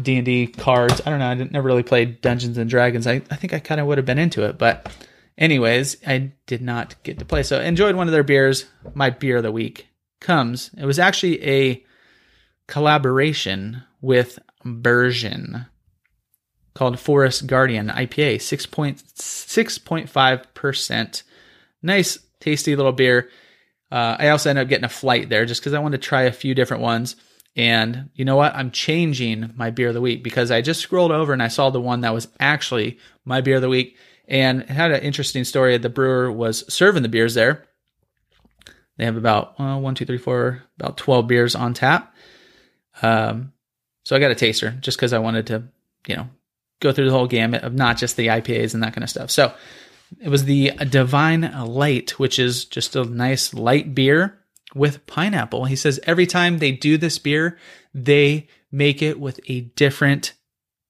D 0.00 0.16
and 0.16 0.24
D 0.24 0.46
cards. 0.46 1.00
I 1.04 1.10
don't 1.10 1.18
know. 1.18 1.28
I 1.28 1.34
didn't, 1.34 1.52
never 1.52 1.66
really 1.66 1.82
played 1.82 2.20
Dungeons 2.20 2.58
and 2.58 2.70
Dragons. 2.70 3.06
I, 3.06 3.22
I 3.30 3.36
think 3.36 3.52
I 3.52 3.58
kind 3.58 3.80
of 3.80 3.86
would 3.86 3.98
have 3.98 4.06
been 4.06 4.18
into 4.18 4.44
it, 4.44 4.58
but 4.58 4.90
anyways, 5.36 5.96
I 6.06 6.32
did 6.46 6.62
not 6.62 6.94
get 7.02 7.18
to 7.18 7.24
play. 7.24 7.42
So 7.42 7.60
enjoyed 7.60 7.96
one 7.96 8.06
of 8.06 8.12
their 8.12 8.22
beers. 8.22 8.66
My 8.94 9.10
beer 9.10 9.38
of 9.38 9.42
the 9.42 9.52
week 9.52 9.88
comes. 10.20 10.70
It 10.76 10.84
was 10.84 10.98
actually 10.98 11.44
a 11.44 11.84
collaboration 12.66 13.82
with 14.00 14.38
Burgeon 14.64 15.66
called 16.74 16.98
Forest 16.98 17.46
Guardian 17.46 17.88
IPA, 17.88 18.36
6.6.5%. 18.36 21.22
Nice, 21.82 22.18
tasty 22.40 22.76
little 22.76 22.92
beer. 22.92 23.30
Uh, 23.90 24.16
I 24.18 24.28
also 24.28 24.50
ended 24.50 24.62
up 24.62 24.68
getting 24.68 24.84
a 24.84 24.88
flight 24.88 25.28
there 25.28 25.44
just 25.44 25.60
because 25.60 25.74
I 25.74 25.80
wanted 25.80 26.00
to 26.00 26.08
try 26.08 26.22
a 26.22 26.32
few 26.32 26.54
different 26.54 26.82
ones. 26.82 27.16
And 27.56 28.10
you 28.14 28.24
know 28.24 28.36
what? 28.36 28.54
I'm 28.54 28.70
changing 28.70 29.52
my 29.56 29.70
beer 29.70 29.88
of 29.88 29.94
the 29.94 30.00
week 30.00 30.22
because 30.22 30.52
I 30.52 30.62
just 30.62 30.80
scrolled 30.80 31.10
over 31.10 31.32
and 31.32 31.42
I 31.42 31.48
saw 31.48 31.70
the 31.70 31.80
one 31.80 32.02
that 32.02 32.14
was 32.14 32.28
actually 32.38 32.98
my 33.24 33.40
beer 33.40 33.56
of 33.56 33.62
the 33.62 33.68
week. 33.68 33.96
And 34.28 34.62
had 34.62 34.92
an 34.92 35.02
interesting 35.02 35.42
story. 35.42 35.76
The 35.76 35.88
brewer 35.88 36.30
was 36.30 36.72
serving 36.72 37.02
the 37.02 37.08
beers 37.08 37.34
there. 37.34 37.66
They 38.96 39.04
have 39.04 39.16
about 39.16 39.58
well, 39.58 39.80
one, 39.80 39.96
two, 39.96 40.04
three, 40.04 40.18
four, 40.18 40.62
about 40.78 40.96
12 40.96 41.26
beers 41.26 41.56
on 41.56 41.74
tap. 41.74 42.14
Um, 43.02 43.52
so 44.04 44.14
I 44.14 44.20
got 44.20 44.30
a 44.30 44.36
taster 44.36 44.70
just 44.80 44.98
because 44.98 45.12
I 45.12 45.18
wanted 45.18 45.48
to, 45.48 45.64
you 46.06 46.16
know, 46.16 46.28
go 46.80 46.92
through 46.92 47.06
the 47.06 47.12
whole 47.12 47.26
gamut 47.26 47.62
of 47.62 47.74
not 47.74 47.96
just 47.96 48.16
the 48.16 48.28
IPAs 48.28 48.74
and 48.74 48.82
that 48.82 48.94
kind 48.94 49.04
of 49.04 49.10
stuff. 49.10 49.30
So 49.30 49.52
it 50.20 50.28
was 50.28 50.44
the 50.44 50.70
Divine 50.88 51.42
Light, 51.66 52.18
which 52.18 52.38
is 52.38 52.64
just 52.64 52.96
a 52.96 53.04
nice 53.04 53.54
light 53.54 53.94
beer 53.94 54.38
with 54.74 55.06
pineapple. 55.06 55.66
He 55.66 55.76
says 55.76 56.00
every 56.04 56.26
time 56.26 56.58
they 56.58 56.72
do 56.72 56.96
this 56.96 57.18
beer, 57.18 57.58
they 57.94 58.48
make 58.72 59.02
it 59.02 59.20
with 59.20 59.40
a 59.48 59.60
different 59.60 60.32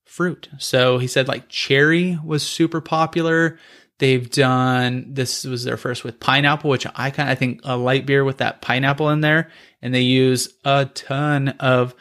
fruit. 0.04 0.48
So 0.58 0.98
he 0.98 1.06
said 1.06 1.28
like 1.28 1.48
cherry 1.48 2.18
was 2.24 2.42
super 2.42 2.80
popular. 2.80 3.58
They've 3.98 4.30
done 4.30 5.12
this 5.12 5.44
was 5.44 5.64
their 5.64 5.76
first 5.76 6.04
with 6.04 6.20
pineapple, 6.20 6.70
which 6.70 6.86
I 6.94 7.10
kind 7.10 7.30
of 7.30 7.38
think 7.38 7.60
a 7.64 7.76
light 7.76 8.06
beer 8.06 8.24
with 8.24 8.38
that 8.38 8.62
pineapple 8.62 9.10
in 9.10 9.20
there, 9.20 9.50
and 9.82 9.94
they 9.94 10.00
use 10.00 10.48
a 10.64 10.86
ton 10.86 11.48
of 11.60 11.94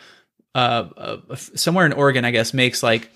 uh, 0.56 0.88
uh 0.96 1.36
somewhere 1.36 1.86
in 1.86 1.92
Oregon, 1.92 2.24
I 2.24 2.32
guess, 2.32 2.54
makes 2.54 2.82
like 2.82 3.12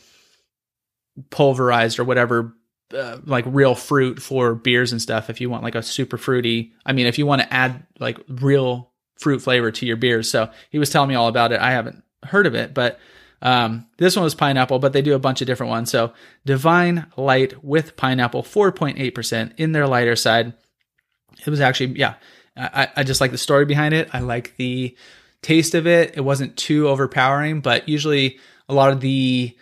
pulverized 1.29 1.99
or 1.99 2.03
whatever 2.03 2.55
uh, 2.93 3.17
like 3.25 3.45
real 3.47 3.75
fruit 3.75 4.21
for 4.21 4.53
beers 4.53 4.91
and 4.91 5.01
stuff 5.01 5.29
if 5.29 5.41
you 5.41 5.49
want 5.49 5.63
like 5.63 5.75
a 5.75 5.81
super 5.81 6.17
fruity 6.17 6.73
i 6.85 6.93
mean 6.93 7.07
if 7.07 7.17
you 7.17 7.25
want 7.25 7.41
to 7.41 7.53
add 7.53 7.85
like 7.99 8.19
real 8.27 8.93
fruit 9.17 9.39
flavor 9.41 9.71
to 9.71 9.85
your 9.85 9.95
beers 9.95 10.29
so 10.29 10.49
he 10.69 10.79
was 10.79 10.89
telling 10.89 11.09
me 11.09 11.15
all 11.15 11.27
about 11.27 11.51
it. 11.51 11.59
I 11.59 11.71
haven't 11.71 12.03
heard 12.23 12.47
of 12.47 12.55
it 12.55 12.73
but 12.73 12.99
um, 13.41 13.87
this 13.97 14.15
one 14.15 14.23
was 14.23 14.35
pineapple 14.35 14.79
but 14.79 14.93
they 14.93 15.01
do 15.01 15.15
a 15.15 15.19
bunch 15.19 15.41
of 15.41 15.47
different 15.47 15.69
ones. 15.69 15.91
So 15.91 16.13
divine 16.45 17.07
light 17.17 17.63
with 17.63 17.95
pineapple 17.95 18.43
4.8% 18.43 19.53
in 19.57 19.71
their 19.71 19.87
lighter 19.87 20.15
side. 20.15 20.53
It 21.45 21.49
was 21.49 21.61
actually 21.61 21.97
yeah 21.97 22.15
I, 22.55 22.89
I 22.97 23.03
just 23.03 23.21
like 23.21 23.31
the 23.31 23.37
story 23.37 23.65
behind 23.65 23.93
it. 23.93 24.09
I 24.13 24.19
like 24.19 24.55
the 24.57 24.95
taste 25.41 25.73
of 25.73 25.87
it. 25.87 26.15
It 26.15 26.21
wasn't 26.21 26.57
too 26.57 26.87
overpowering 26.87 27.61
but 27.61 27.87
usually 27.87 28.39
a 28.69 28.73
lot 28.73 28.91
of 28.91 29.01
the 29.01 29.55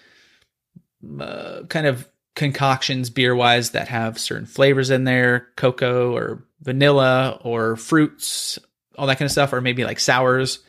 uh, 1.20 1.62
kind 1.70 1.88
of 1.88 2.08
concoctions 2.36 3.10
beer 3.10 3.36
wise 3.36 3.72
that 3.72 3.90
have 3.90 4.18
certain 4.18 4.46
flavors 4.46 4.90
in 4.90 5.04
there 5.04 5.48
cocoa 5.58 6.16
or 6.16 6.44
vanilla 6.62 7.38
or 7.44 7.76
fruits 7.76 8.58
all 8.98 9.08
that 9.08 9.18
kind 9.18 9.26
of 9.26 9.32
stuff 9.32 9.52
or 9.52 9.60
maybe 9.60 9.84
like 9.84 10.00
sours 10.00 10.60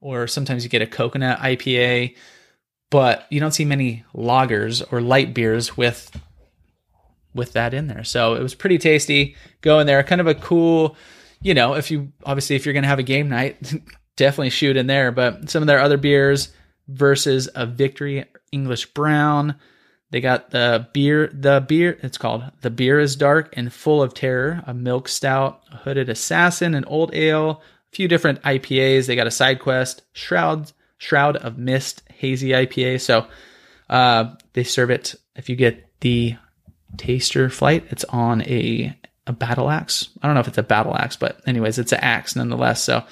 or 0.00 0.26
sometimes 0.26 0.64
you 0.64 0.70
get 0.70 0.82
a 0.82 0.86
coconut 0.86 1.38
ipa 1.38 2.14
but 2.90 3.26
you 3.30 3.40
don't 3.40 3.52
see 3.52 3.64
many 3.64 4.04
lagers 4.14 4.84
or 4.92 5.00
light 5.00 5.34
beers 5.34 5.76
with 5.76 6.10
with 7.34 7.52
that 7.52 7.74
in 7.74 7.86
there. 7.86 8.04
So 8.04 8.34
it 8.34 8.42
was 8.42 8.54
pretty 8.54 8.78
tasty 8.78 9.36
go 9.60 9.78
in 9.78 9.86
there. 9.86 10.02
Kind 10.02 10.20
of 10.20 10.26
a 10.26 10.34
cool 10.34 10.96
you 11.40 11.54
know 11.54 11.74
if 11.74 11.90
you 11.90 12.12
obviously 12.24 12.56
if 12.56 12.66
you're 12.66 12.74
gonna 12.74 12.86
have 12.86 12.98
a 12.98 13.04
game 13.04 13.28
night 13.28 13.58
definitely 14.16 14.50
shoot 14.50 14.76
in 14.76 14.86
there. 14.86 15.12
But 15.12 15.50
some 15.50 15.62
of 15.62 15.66
their 15.66 15.80
other 15.80 15.96
beers 15.96 16.52
versus 16.88 17.48
a 17.54 17.66
victory 17.66 18.24
english 18.50 18.86
brown 18.86 19.54
they 20.10 20.20
got 20.20 20.50
the 20.50 20.88
beer, 20.92 21.30
the 21.32 21.64
beer, 21.66 21.98
it's 22.02 22.16
called 22.16 22.42
The 22.62 22.70
Beer 22.70 22.98
is 22.98 23.14
Dark 23.14 23.52
and 23.56 23.72
Full 23.72 24.02
of 24.02 24.14
Terror, 24.14 24.62
a 24.66 24.72
milk 24.72 25.06
stout, 25.06 25.62
a 25.70 25.76
hooded 25.76 26.08
assassin, 26.08 26.74
an 26.74 26.86
old 26.86 27.14
ale, 27.14 27.62
a 27.92 27.94
few 27.94 28.08
different 28.08 28.40
IPAs. 28.42 29.06
They 29.06 29.16
got 29.16 29.26
a 29.26 29.30
side 29.30 29.60
quest, 29.60 30.02
Shroud, 30.14 30.72
Shroud 30.96 31.36
of 31.36 31.58
Mist, 31.58 32.02
hazy 32.10 32.50
IPA. 32.50 33.02
So 33.02 33.26
uh, 33.90 34.34
they 34.54 34.64
serve 34.64 34.90
it 34.90 35.14
if 35.36 35.50
you 35.50 35.56
get 35.56 36.00
the 36.00 36.36
taster 36.96 37.50
flight, 37.50 37.84
it's 37.90 38.04
on 38.04 38.40
a, 38.42 38.96
a 39.26 39.32
battle 39.32 39.68
axe. 39.68 40.08
I 40.22 40.26
don't 40.26 40.34
know 40.34 40.40
if 40.40 40.48
it's 40.48 40.58
a 40.58 40.62
battle 40.62 40.96
axe, 40.96 41.16
but 41.16 41.40
anyways, 41.46 41.78
it's 41.78 41.92
an 41.92 42.00
axe 42.00 42.34
nonetheless. 42.34 42.82
So 42.82 43.04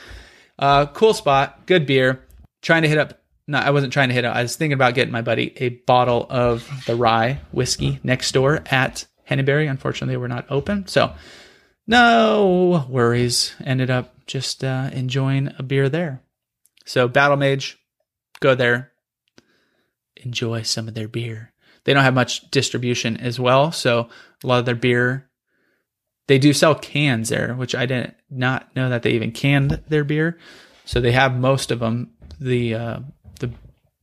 uh, 0.58 0.86
cool 0.86 1.12
spot, 1.12 1.66
good 1.66 1.84
beer. 1.84 2.22
Trying 2.62 2.82
to 2.82 2.88
hit 2.88 2.98
up 2.98 3.20
no, 3.48 3.58
I 3.58 3.70
wasn't 3.70 3.92
trying 3.92 4.08
to 4.08 4.14
hit 4.14 4.24
it. 4.24 4.28
I 4.28 4.42
was 4.42 4.56
thinking 4.56 4.74
about 4.74 4.94
getting 4.94 5.12
my 5.12 5.22
buddy 5.22 5.52
a 5.56 5.68
bottle 5.68 6.26
of 6.28 6.68
the 6.86 6.96
rye 6.96 7.40
whiskey 7.52 8.00
next 8.02 8.32
door 8.32 8.62
at 8.66 9.06
Henebery. 9.28 9.70
Unfortunately, 9.70 10.14
they 10.14 10.18
were 10.18 10.28
not 10.28 10.46
open. 10.50 10.86
So, 10.88 11.14
no 11.86 12.86
worries. 12.88 13.54
Ended 13.64 13.90
up 13.90 14.14
just 14.26 14.64
uh, 14.64 14.90
enjoying 14.92 15.52
a 15.58 15.62
beer 15.62 15.88
there. 15.88 16.22
So, 16.84 17.06
Battle 17.06 17.36
Mage, 17.36 17.78
go 18.40 18.54
there, 18.56 18.92
enjoy 20.16 20.62
some 20.62 20.88
of 20.88 20.94
their 20.94 21.08
beer. 21.08 21.52
They 21.84 21.94
don't 21.94 22.04
have 22.04 22.14
much 22.14 22.50
distribution 22.50 23.16
as 23.16 23.38
well. 23.38 23.70
So, 23.70 24.08
a 24.42 24.46
lot 24.46 24.58
of 24.58 24.66
their 24.66 24.74
beer, 24.74 25.30
they 26.26 26.38
do 26.38 26.52
sell 26.52 26.74
cans 26.74 27.28
there, 27.28 27.54
which 27.54 27.76
I 27.76 27.86
didn't 27.86 28.14
not 28.28 28.74
know 28.74 28.88
that 28.88 29.02
they 29.04 29.12
even 29.12 29.30
canned 29.30 29.82
their 29.88 30.02
beer. 30.02 30.36
So, 30.84 31.00
they 31.00 31.12
have 31.12 31.38
most 31.38 31.70
of 31.70 31.78
them. 31.78 32.10
The 32.40 32.74
uh, 32.74 32.98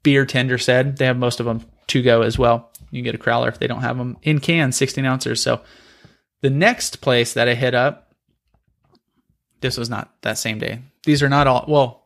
beer 0.04 0.26
tender 0.26 0.58
said 0.58 0.98
they 0.98 1.06
have 1.06 1.18
most 1.18 1.40
of 1.40 1.46
them 1.46 1.66
to 1.88 2.02
go 2.02 2.22
as 2.22 2.38
well. 2.38 2.72
You 2.92 3.00
can 3.00 3.06
get 3.06 3.16
a 3.16 3.24
crowler 3.24 3.48
if 3.48 3.60
they 3.60 3.68
don't 3.68 3.82
have 3.82 3.98
them 3.98 4.18
in 4.22 4.40
cans, 4.40 4.76
16 4.78 5.04
ounces. 5.06 5.42
So 5.42 5.62
the 6.42 6.50
next 6.50 7.02
place 7.02 7.34
that 7.34 7.48
I 7.48 7.56
hit 7.56 7.74
up, 7.74 8.14
this 9.62 9.78
was 9.78 9.90
not 9.90 10.14
that 10.22 10.38
same 10.38 10.60
day. 10.60 10.82
These 11.06 11.24
are 11.24 11.30
not 11.30 11.48
all, 11.48 11.66
well, 11.68 12.04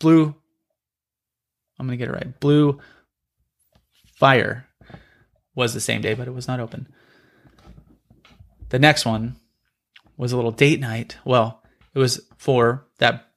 blue, 0.00 0.34
I'm 1.78 1.86
going 1.86 1.98
to 1.98 2.04
get 2.04 2.08
it 2.08 2.16
right. 2.16 2.40
Blue 2.40 2.80
Fire 4.16 4.66
was 5.54 5.74
the 5.74 5.80
same 5.80 6.00
day, 6.00 6.14
but 6.14 6.26
it 6.26 6.34
was 6.34 6.48
not 6.48 6.60
open. 6.60 6.88
The 8.70 8.78
next 8.78 9.04
one 9.04 9.36
was 10.16 10.32
a 10.32 10.36
little 10.36 10.50
date 10.50 10.80
night. 10.80 11.18
Well, 11.24 11.62
it 11.94 11.98
was 11.98 12.20
for 12.38 12.86
that 12.98 13.28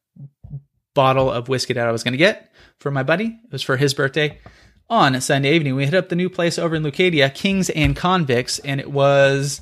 bottle 0.96 1.29
of 1.29 1.50
whiskey 1.50 1.74
that 1.74 1.88
I 1.88 1.91
was 1.91 2.03
going 2.03 2.13
to 2.13 2.18
get 2.18 2.49
for 2.80 2.92
my 2.92 3.04
buddy. 3.04 3.40
It 3.44 3.52
was 3.52 3.64
for 3.64 3.78
his 3.78 3.94
birthday. 3.94 4.40
On 4.90 5.20
Sunday 5.22 5.54
evening, 5.54 5.76
we 5.76 5.86
hit 5.86 5.94
up 5.94 6.10
the 6.10 6.16
new 6.16 6.30
place 6.30 6.58
over 6.58 6.76
in 6.76 6.84
Leucadia, 6.84 7.34
Kings 7.34 7.70
and 7.70 7.96
Convicts, 7.96 8.58
and 8.60 8.80
it 8.80 8.90
was, 8.90 9.62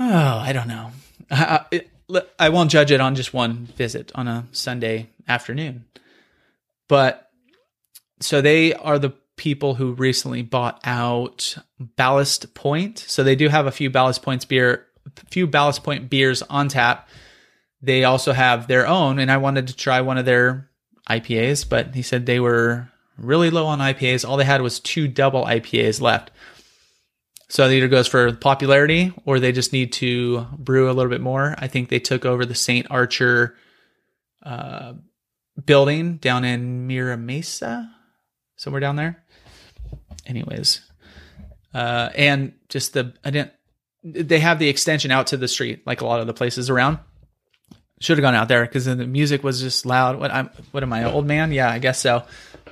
oh, 0.00 0.38
I 0.38 0.52
don't 0.52 0.66
know. 0.66 0.90
I, 1.30 1.64
it, 1.70 1.90
I 2.38 2.48
won't 2.48 2.72
judge 2.72 2.90
it 2.90 3.00
on 3.00 3.14
just 3.14 3.32
one 3.32 3.66
visit 3.76 4.10
on 4.16 4.26
a 4.26 4.46
Sunday 4.50 5.10
afternoon. 5.28 5.84
But 6.88 7.30
so 8.20 8.40
they 8.40 8.74
are 8.74 8.98
the 8.98 9.14
people 9.36 9.74
who 9.74 9.92
recently 9.92 10.42
bought 10.42 10.80
out 10.84 11.56
Ballast 11.78 12.54
Point. 12.54 12.98
So 12.98 13.22
they 13.22 13.36
do 13.36 13.48
have 13.48 13.66
a 13.66 13.72
few 13.72 13.90
Ballast 13.90 14.22
Points 14.22 14.44
beer, 14.44 14.86
few 15.30 15.46
Ballast 15.46 15.84
Point 15.84 16.10
beers 16.10 16.42
on 16.42 16.68
tap. 16.68 17.08
They 17.80 18.04
also 18.04 18.32
have 18.32 18.66
their 18.66 18.86
own, 18.86 19.18
and 19.18 19.30
I 19.30 19.38
wanted 19.38 19.68
to 19.68 19.76
try 19.76 20.00
one 20.00 20.18
of 20.18 20.24
their 20.24 20.68
IPAs, 21.08 21.68
but 21.68 21.94
he 21.94 22.02
said 22.02 22.26
they 22.26 22.40
were 22.40 22.88
really 23.16 23.50
low 23.50 23.66
on 23.66 23.78
IPAs. 23.78 24.28
All 24.28 24.36
they 24.36 24.44
had 24.44 24.62
was 24.62 24.80
two 24.80 25.08
double 25.08 25.44
IPAs 25.44 26.00
left. 26.00 26.30
So 27.48 27.66
it 27.66 27.72
either 27.74 27.88
goes 27.88 28.08
for 28.08 28.32
popularity 28.32 29.12
or 29.26 29.38
they 29.38 29.52
just 29.52 29.72
need 29.72 29.92
to 29.94 30.46
brew 30.56 30.90
a 30.90 30.92
little 30.92 31.10
bit 31.10 31.20
more. 31.20 31.54
I 31.58 31.68
think 31.68 31.88
they 31.88 31.98
took 31.98 32.24
over 32.24 32.46
the 32.46 32.54
St. 32.54 32.86
Archer 32.90 33.56
uh, 34.42 34.94
building 35.62 36.16
down 36.16 36.44
in 36.44 36.86
Mira 36.86 37.16
Mesa, 37.16 37.94
somewhere 38.56 38.80
down 38.80 38.96
there. 38.96 39.22
Anyways, 40.24 40.80
uh, 41.74 42.08
and 42.14 42.54
just 42.68 42.94
the 42.94 43.12
I 43.24 43.30
didn't. 43.30 43.52
They 44.04 44.40
have 44.40 44.58
the 44.58 44.68
extension 44.68 45.10
out 45.10 45.28
to 45.28 45.36
the 45.36 45.46
street, 45.46 45.86
like 45.86 46.00
a 46.00 46.06
lot 46.06 46.20
of 46.20 46.26
the 46.26 46.34
places 46.34 46.70
around 46.70 46.98
should 48.02 48.18
have 48.18 48.22
gone 48.22 48.34
out 48.34 48.48
there 48.48 48.62
because 48.62 48.84
the 48.84 48.96
music 48.96 49.42
was 49.42 49.60
just 49.60 49.86
loud. 49.86 50.18
What 50.18 50.30
I'm, 50.30 50.50
what 50.72 50.82
am 50.82 50.92
I, 50.92 51.04
old 51.04 51.26
man? 51.26 51.52
Yeah, 51.52 51.70
I 51.70 51.78
guess 51.78 51.98
so. 51.98 52.24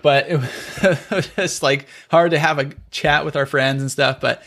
But 0.03 0.29
it 0.29 0.41
was 0.41 1.31
just 1.37 1.63
like 1.63 1.87
hard 2.11 2.33
to 2.33 2.39
have 2.39 2.59
a 2.59 2.73
chat 2.91 3.25
with 3.25 3.37
our 3.37 3.47
friends 3.47 3.83
and 3.83 3.91
stuff. 3.91 4.21
But 4.21 4.43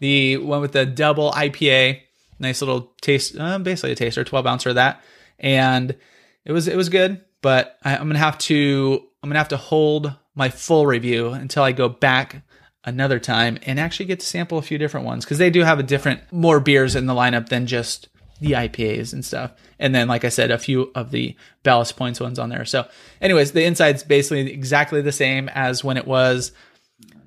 the 0.00 0.36
one 0.38 0.60
with 0.60 0.72
the 0.72 0.86
double 0.86 1.32
IPA, 1.32 2.00
nice 2.38 2.60
little 2.60 2.92
taste, 3.00 3.36
uh, 3.38 3.58
basically 3.58 3.92
a 3.92 3.96
taster, 3.96 4.24
12 4.24 4.46
ounce 4.46 4.66
of 4.66 4.74
that, 4.74 5.02
and 5.38 5.96
it 6.44 6.52
was 6.52 6.68
it 6.68 6.76
was 6.76 6.88
good. 6.88 7.24
But 7.40 7.78
I, 7.84 7.96
I'm 7.96 8.08
gonna 8.08 8.18
have 8.18 8.38
to 8.38 9.04
I'm 9.22 9.30
gonna 9.30 9.38
have 9.38 9.48
to 9.48 9.56
hold 9.56 10.14
my 10.34 10.48
full 10.48 10.86
review 10.86 11.30
until 11.30 11.62
I 11.62 11.72
go 11.72 11.88
back 11.88 12.42
another 12.84 13.18
time 13.18 13.58
and 13.66 13.78
actually 13.78 14.06
get 14.06 14.20
to 14.20 14.26
sample 14.26 14.58
a 14.58 14.62
few 14.62 14.78
different 14.78 15.06
ones 15.06 15.24
because 15.24 15.38
they 15.38 15.50
do 15.50 15.62
have 15.62 15.78
a 15.78 15.82
different 15.82 16.20
more 16.32 16.60
beers 16.60 16.96
in 16.96 17.06
the 17.06 17.12
lineup 17.14 17.48
than 17.48 17.66
just 17.66 18.08
the 18.40 18.52
IPAs 18.52 19.12
and 19.12 19.24
stuff. 19.24 19.52
And 19.78 19.94
then, 19.94 20.08
like 20.08 20.24
I 20.24 20.28
said, 20.28 20.50
a 20.50 20.58
few 20.58 20.90
of 20.94 21.10
the 21.10 21.36
Ballast 21.62 21.96
Points 21.96 22.20
ones 22.20 22.38
on 22.38 22.48
there. 22.48 22.64
So, 22.64 22.86
anyways, 23.20 23.52
the 23.52 23.64
inside's 23.64 24.02
basically 24.02 24.52
exactly 24.52 25.00
the 25.02 25.12
same 25.12 25.48
as 25.50 25.82
when 25.82 25.96
it 25.96 26.06
was 26.06 26.52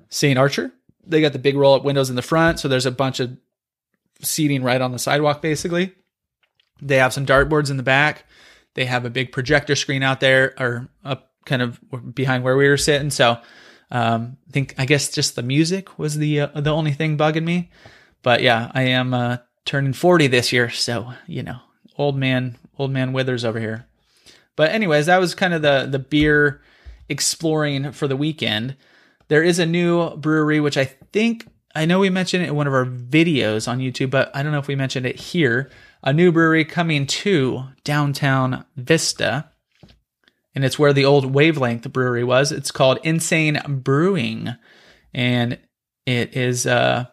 St. 0.08 0.38
Archer. 0.38 0.72
They 1.04 1.20
got 1.20 1.32
the 1.32 1.38
big 1.38 1.56
roll 1.56 1.74
up 1.74 1.84
windows 1.84 2.10
in 2.10 2.16
the 2.16 2.22
front, 2.22 2.60
so 2.60 2.68
there's 2.68 2.86
a 2.86 2.90
bunch 2.90 3.20
of 3.20 3.36
seating 4.20 4.62
right 4.62 4.80
on 4.80 4.92
the 4.92 4.98
sidewalk, 4.98 5.42
basically. 5.42 5.92
They 6.80 6.96
have 6.96 7.12
some 7.12 7.26
dartboards 7.26 7.70
in 7.70 7.76
the 7.76 7.82
back. 7.82 8.24
They 8.74 8.84
have 8.86 9.04
a 9.04 9.10
big 9.10 9.32
projector 9.32 9.74
screen 9.74 10.02
out 10.02 10.20
there, 10.20 10.54
or 10.58 10.88
up 11.04 11.32
kind 11.44 11.62
of 11.62 11.80
behind 12.14 12.44
where 12.44 12.56
we 12.56 12.68
were 12.68 12.76
sitting. 12.76 13.10
So, 13.10 13.38
um, 13.90 14.38
I 14.48 14.52
think 14.52 14.74
I 14.78 14.86
guess 14.86 15.10
just 15.10 15.36
the 15.36 15.42
music 15.42 15.98
was 15.98 16.16
the 16.16 16.40
uh, 16.40 16.60
the 16.60 16.72
only 16.72 16.92
thing 16.92 17.18
bugging 17.18 17.44
me. 17.44 17.70
But 18.22 18.42
yeah, 18.42 18.70
I 18.74 18.82
am 18.84 19.12
uh, 19.12 19.38
turning 19.64 19.92
40 19.92 20.26
this 20.26 20.52
year, 20.52 20.70
so 20.70 21.12
you 21.26 21.42
know, 21.42 21.58
old 21.96 22.16
man, 22.16 22.56
old 22.78 22.90
man 22.90 23.12
withers 23.12 23.44
over 23.44 23.60
here. 23.60 23.86
But 24.56 24.70
anyways, 24.70 25.06
that 25.06 25.20
was 25.20 25.34
kind 25.34 25.54
of 25.54 25.62
the 25.62 25.86
the 25.90 25.98
beer 25.98 26.62
exploring 27.08 27.92
for 27.92 28.08
the 28.08 28.16
weekend. 28.16 28.76
There 29.28 29.42
is 29.42 29.58
a 29.58 29.66
new 29.66 30.16
brewery 30.16 30.60
which 30.60 30.76
I 30.76 30.84
think 30.84 31.46
I 31.74 31.86
know 31.86 31.98
we 31.98 32.10
mentioned 32.10 32.44
it 32.44 32.48
in 32.48 32.54
one 32.54 32.66
of 32.66 32.74
our 32.74 32.84
videos 32.84 33.66
on 33.66 33.78
YouTube, 33.78 34.10
but 34.10 34.34
I 34.34 34.42
don't 34.42 34.52
know 34.52 34.58
if 34.58 34.68
we 34.68 34.76
mentioned 34.76 35.06
it 35.06 35.18
here. 35.18 35.70
A 36.02 36.12
new 36.12 36.32
brewery 36.32 36.64
coming 36.64 37.06
to 37.06 37.64
downtown 37.84 38.64
Vista. 38.76 39.48
And 40.54 40.64
it's 40.64 40.78
where 40.78 40.92
the 40.92 41.06
old 41.06 41.32
Wavelength 41.32 41.90
brewery 41.92 42.24
was. 42.24 42.52
It's 42.52 42.70
called 42.70 42.98
Insane 43.04 43.58
Brewing. 43.66 44.54
And 45.14 45.58
it 46.04 46.36
is 46.36 46.66
uh, 46.66 47.06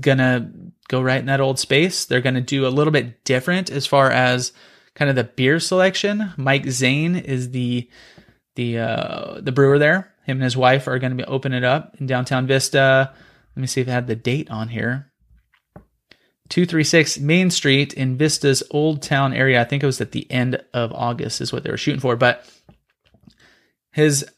gonna 0.00 0.50
go 0.90 1.00
right 1.00 1.20
in 1.20 1.26
that 1.26 1.40
old 1.40 1.58
space. 1.58 2.04
They're 2.04 2.20
going 2.20 2.34
to 2.34 2.40
do 2.40 2.66
a 2.66 2.68
little 2.68 2.90
bit 2.90 3.24
different 3.24 3.70
as 3.70 3.86
far 3.86 4.10
as 4.10 4.52
kind 4.94 5.08
of 5.08 5.16
the 5.16 5.24
beer 5.24 5.60
selection. 5.60 6.32
Mike 6.36 6.66
Zane 6.68 7.16
is 7.16 7.52
the 7.52 7.88
the 8.56 8.78
uh, 8.78 9.40
the 9.40 9.52
brewer 9.52 9.78
there. 9.78 10.12
Him 10.24 10.38
and 10.38 10.44
his 10.44 10.56
wife 10.56 10.88
are 10.88 10.98
going 10.98 11.16
to 11.16 11.22
be 11.22 11.24
opening 11.24 11.58
it 11.58 11.64
up 11.64 11.96
in 11.98 12.06
downtown 12.06 12.46
Vista. 12.46 13.14
Let 13.56 13.60
me 13.60 13.66
see 13.66 13.80
if 13.80 13.88
I 13.88 13.92
had 13.92 14.08
the 14.08 14.16
date 14.16 14.50
on 14.50 14.68
here. 14.68 15.12
236 16.50 17.20
Main 17.20 17.50
Street 17.50 17.94
in 17.94 18.18
Vista's 18.18 18.62
Old 18.72 19.02
Town 19.02 19.32
area. 19.32 19.60
I 19.60 19.64
think 19.64 19.84
it 19.84 19.86
was 19.86 20.00
at 20.00 20.10
the 20.10 20.28
end 20.30 20.60
of 20.74 20.92
August 20.92 21.40
is 21.40 21.52
what 21.52 21.62
they 21.62 21.70
were 21.70 21.76
shooting 21.76 22.00
for, 22.00 22.16
but 22.16 22.44
his 23.92 24.28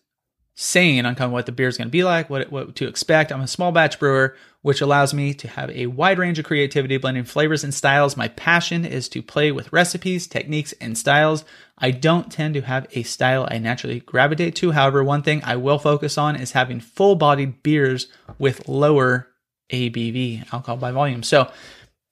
saying 0.54 1.06
on 1.06 1.14
kind 1.14 1.28
of 1.28 1.32
what 1.32 1.46
the 1.46 1.52
beer 1.52 1.68
is 1.68 1.78
going 1.78 1.88
to 1.88 1.92
be 1.92 2.04
like, 2.04 2.28
what 2.28 2.52
what 2.52 2.76
to 2.76 2.86
expect. 2.86 3.32
I'm 3.32 3.40
a 3.40 3.48
small 3.48 3.72
batch 3.72 3.98
brewer 3.98 4.36
which 4.62 4.80
allows 4.80 5.12
me 5.12 5.34
to 5.34 5.48
have 5.48 5.70
a 5.70 5.86
wide 5.86 6.18
range 6.18 6.38
of 6.38 6.44
creativity 6.44 6.96
blending 6.96 7.24
flavors 7.24 7.64
and 7.64 7.74
styles. 7.74 8.16
My 8.16 8.28
passion 8.28 8.84
is 8.84 9.08
to 9.10 9.20
play 9.20 9.50
with 9.50 9.72
recipes, 9.72 10.28
techniques, 10.28 10.72
and 10.80 10.96
styles. 10.96 11.44
I 11.78 11.90
don't 11.90 12.30
tend 12.30 12.54
to 12.54 12.60
have 12.62 12.86
a 12.92 13.02
style 13.02 13.46
I 13.50 13.58
naturally 13.58 14.00
gravitate 14.00 14.54
to. 14.56 14.70
However, 14.70 15.02
one 15.02 15.22
thing 15.22 15.42
I 15.44 15.56
will 15.56 15.80
focus 15.80 16.16
on 16.16 16.36
is 16.36 16.52
having 16.52 16.78
full 16.78 17.16
bodied 17.16 17.62
beers 17.64 18.06
with 18.38 18.68
lower 18.68 19.28
ABV, 19.70 20.52
alcohol 20.52 20.76
by 20.76 20.92
volume. 20.92 21.24
So 21.24 21.50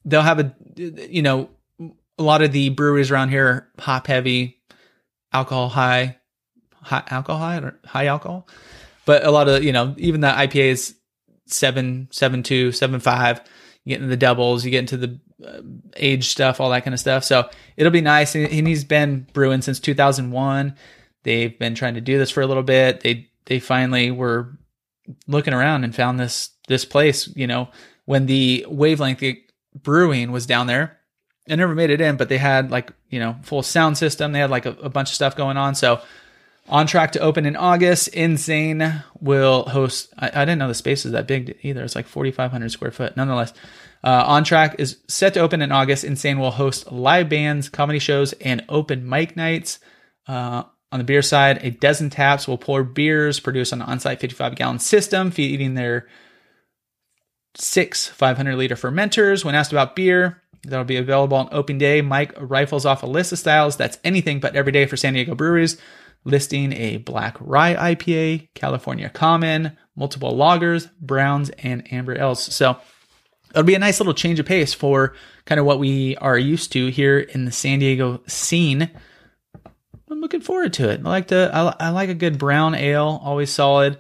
they'll 0.04 0.23
have 0.23 0.40
a, 0.40 0.54
you 0.76 1.23
know, 1.23 1.50
a 2.19 2.23
lot 2.23 2.42
of 2.42 2.50
the 2.50 2.71
breweries 2.71 3.12
around 3.12 3.28
here 3.28 3.69
hop 3.78 4.09
heavy, 4.09 4.59
alcohol 5.33 5.69
high, 5.69 6.19
high 6.83 7.04
alcohol 7.09 7.40
high 7.40 7.59
or 7.59 7.78
high 7.87 8.07
alcohol. 8.07 8.49
But 9.07 9.25
a 9.25 9.30
lot 9.30 9.49
of, 9.49 9.62
you 9.62 9.73
know, 9.73 9.95
even 9.99 10.21
the 10.21 10.28
IPAs 10.28 10.95
seven, 11.50 12.09
seven 12.11 12.42
two, 12.42 12.73
seven 12.73 13.00
five. 13.00 13.40
You 13.85 13.90
get 13.90 14.02
into 14.02 14.09
the 14.09 14.16
doubles, 14.16 14.64
you 14.64 14.71
get 14.71 14.80
into 14.80 14.97
the 14.97 15.21
uh, 15.45 15.62
age 15.97 16.28
stuff, 16.28 16.61
all 16.61 16.71
that 16.71 16.85
kind 16.85 16.95
of 16.95 17.00
stuff. 17.00 17.25
So 17.25 17.49
it'll 17.76 17.93
be 17.93 18.02
nice. 18.02 18.34
And 18.34 18.67
he's 18.67 18.84
been 18.84 19.26
brewing 19.32 19.63
since 19.63 19.80
2001. 19.80 20.76
They've 21.23 21.58
been 21.58 21.75
trying 21.75 21.95
to 21.95 22.00
do 22.00 22.19
this 22.19 22.30
for 22.30 22.43
a 22.43 22.47
little 22.47 22.63
bit. 22.63 23.00
They 23.00 23.30
they 23.47 23.58
finally 23.58 24.10
were 24.10 24.58
looking 25.26 25.54
around 25.54 25.84
and 25.84 25.95
found 25.95 26.21
this 26.21 26.50
this 26.69 26.84
place. 26.84 27.28
You 27.34 27.47
know, 27.47 27.69
when 28.04 28.26
the 28.26 28.67
wavelength 28.69 29.23
brewing 29.75 30.32
was 30.32 30.47
down 30.47 30.67
there, 30.67 30.99
I 31.49 31.56
never 31.56 31.75
made 31.75 31.91
it 31.91 32.00
in, 32.00 32.17
but 32.17 32.28
they 32.28 32.39
had 32.39 32.71
like 32.71 32.93
you 33.08 33.19
know 33.19 33.36
full 33.43 33.63
sound 33.63 33.99
system. 33.99 34.32
They 34.32 34.41
had 34.41 34.50
like 34.50 34.67
a, 34.67 34.71
a 34.82 34.89
bunch 34.89 35.10
of 35.10 35.15
stuff 35.15 35.36
going 35.36 35.56
on. 35.56 35.75
So 35.75 36.00
on 36.68 36.86
track 36.86 37.12
to 37.12 37.20
open 37.20 37.46
in 37.46 37.56
August. 37.56 38.08
Insane 38.08 39.02
will 39.20 39.64
host. 39.64 40.12
I, 40.18 40.28
I, 40.28 40.44
didn't 40.44 40.58
know 40.58 40.68
the 40.68 40.75
space 40.75 41.04
is 41.04 41.12
that 41.12 41.26
big 41.26 41.58
either. 41.62 41.82
It's 41.82 41.96
like 41.96 42.06
4,500 42.06 42.70
square 42.70 42.90
foot. 42.90 43.16
Nonetheless, 43.16 43.52
uh, 44.02 44.25
on 44.26 44.44
track 44.44 44.76
is 44.78 44.99
set 45.08 45.34
to 45.34 45.40
open 45.40 45.62
in 45.62 45.73
August. 45.73 46.04
Insane 46.04 46.38
will 46.38 46.52
host 46.52 46.90
live 46.90 47.28
bands, 47.28 47.68
comedy 47.68 47.99
shows, 47.99 48.32
and 48.34 48.64
open 48.68 49.08
mic 49.08 49.36
nights. 49.36 49.78
Uh, 50.26 50.64
on 50.92 50.99
the 50.99 51.04
beer 51.04 51.23
side, 51.23 51.58
a 51.62 51.70
dozen 51.70 52.10
taps 52.10 52.49
will 52.49 52.58
pour 52.58 52.82
beers 52.82 53.38
produced 53.38 53.73
on 53.73 53.80
an 53.80 53.88
on-site 53.88 54.20
55 54.20 54.56
gallon 54.56 54.78
system, 54.78 55.30
feeding 55.30 55.75
their 55.75 56.08
six 57.54 58.08
500 58.08 58.56
liter 58.56 58.75
fermenters. 58.75 59.44
When 59.44 59.54
asked 59.54 59.73
about 59.73 59.94
beer, 59.94 60.42
that'll 60.64 60.84
be 60.84 60.96
available 60.96 61.36
on 61.36 61.49
open 61.52 61.78
day. 61.78 62.00
Mike 62.00 62.34
rifles 62.38 62.86
off 62.86 63.02
a 63.02 63.06
list 63.06 63.32
of 63.32 63.38
styles 63.38 63.76
that's 63.76 63.99
anything 64.02 64.40
but 64.40 64.56
every 64.56 64.73
day 64.73 64.86
for 64.86 64.96
San 64.96 65.14
Diego 65.14 65.34
breweries 65.34 65.80
listing 66.25 66.73
a 66.73 66.99
black 66.99 67.37
rye 67.41 67.95
IPA, 67.95 68.49
California 68.54 69.09
Common, 69.09 69.76
multiple 69.97 70.35
lagers, 70.35 70.91
browns, 71.00 71.50
and 71.50 71.91
amber 71.93 72.19
ales. 72.19 72.43
So 72.43 72.78
it'll 73.50 73.63
be 73.63 73.75
a 73.75 73.78
nice 73.78 74.00
little 74.00 74.15
change 74.15 74.39
of 74.39 74.47
pace 74.47 74.75
for 74.75 75.15
kind 75.45 75.59
of 75.59 75.67
what 75.67 75.78
we 75.78 76.17
are 76.17 76.39
used 76.39 76.73
to 76.73 76.89
here 76.89 77.19
in 77.19 77.45
the 77.45 77.52
San 77.52 77.78
Diego 77.78 78.23
scene. 78.26 78.91
I'm 80.11 80.21
looking 80.21 80.41
forward 80.41 80.73
to 80.75 80.91
it. 80.91 81.00
I 81.04 81.09
like 81.09 81.28
to. 81.28 81.50
I, 81.52 81.87
I 81.87 81.91
like 81.91 82.09
a 82.09 82.15
good 82.15 82.39
brown 82.39 82.75
ale, 82.75 83.21
always 83.23 83.50
solid. 83.50 83.99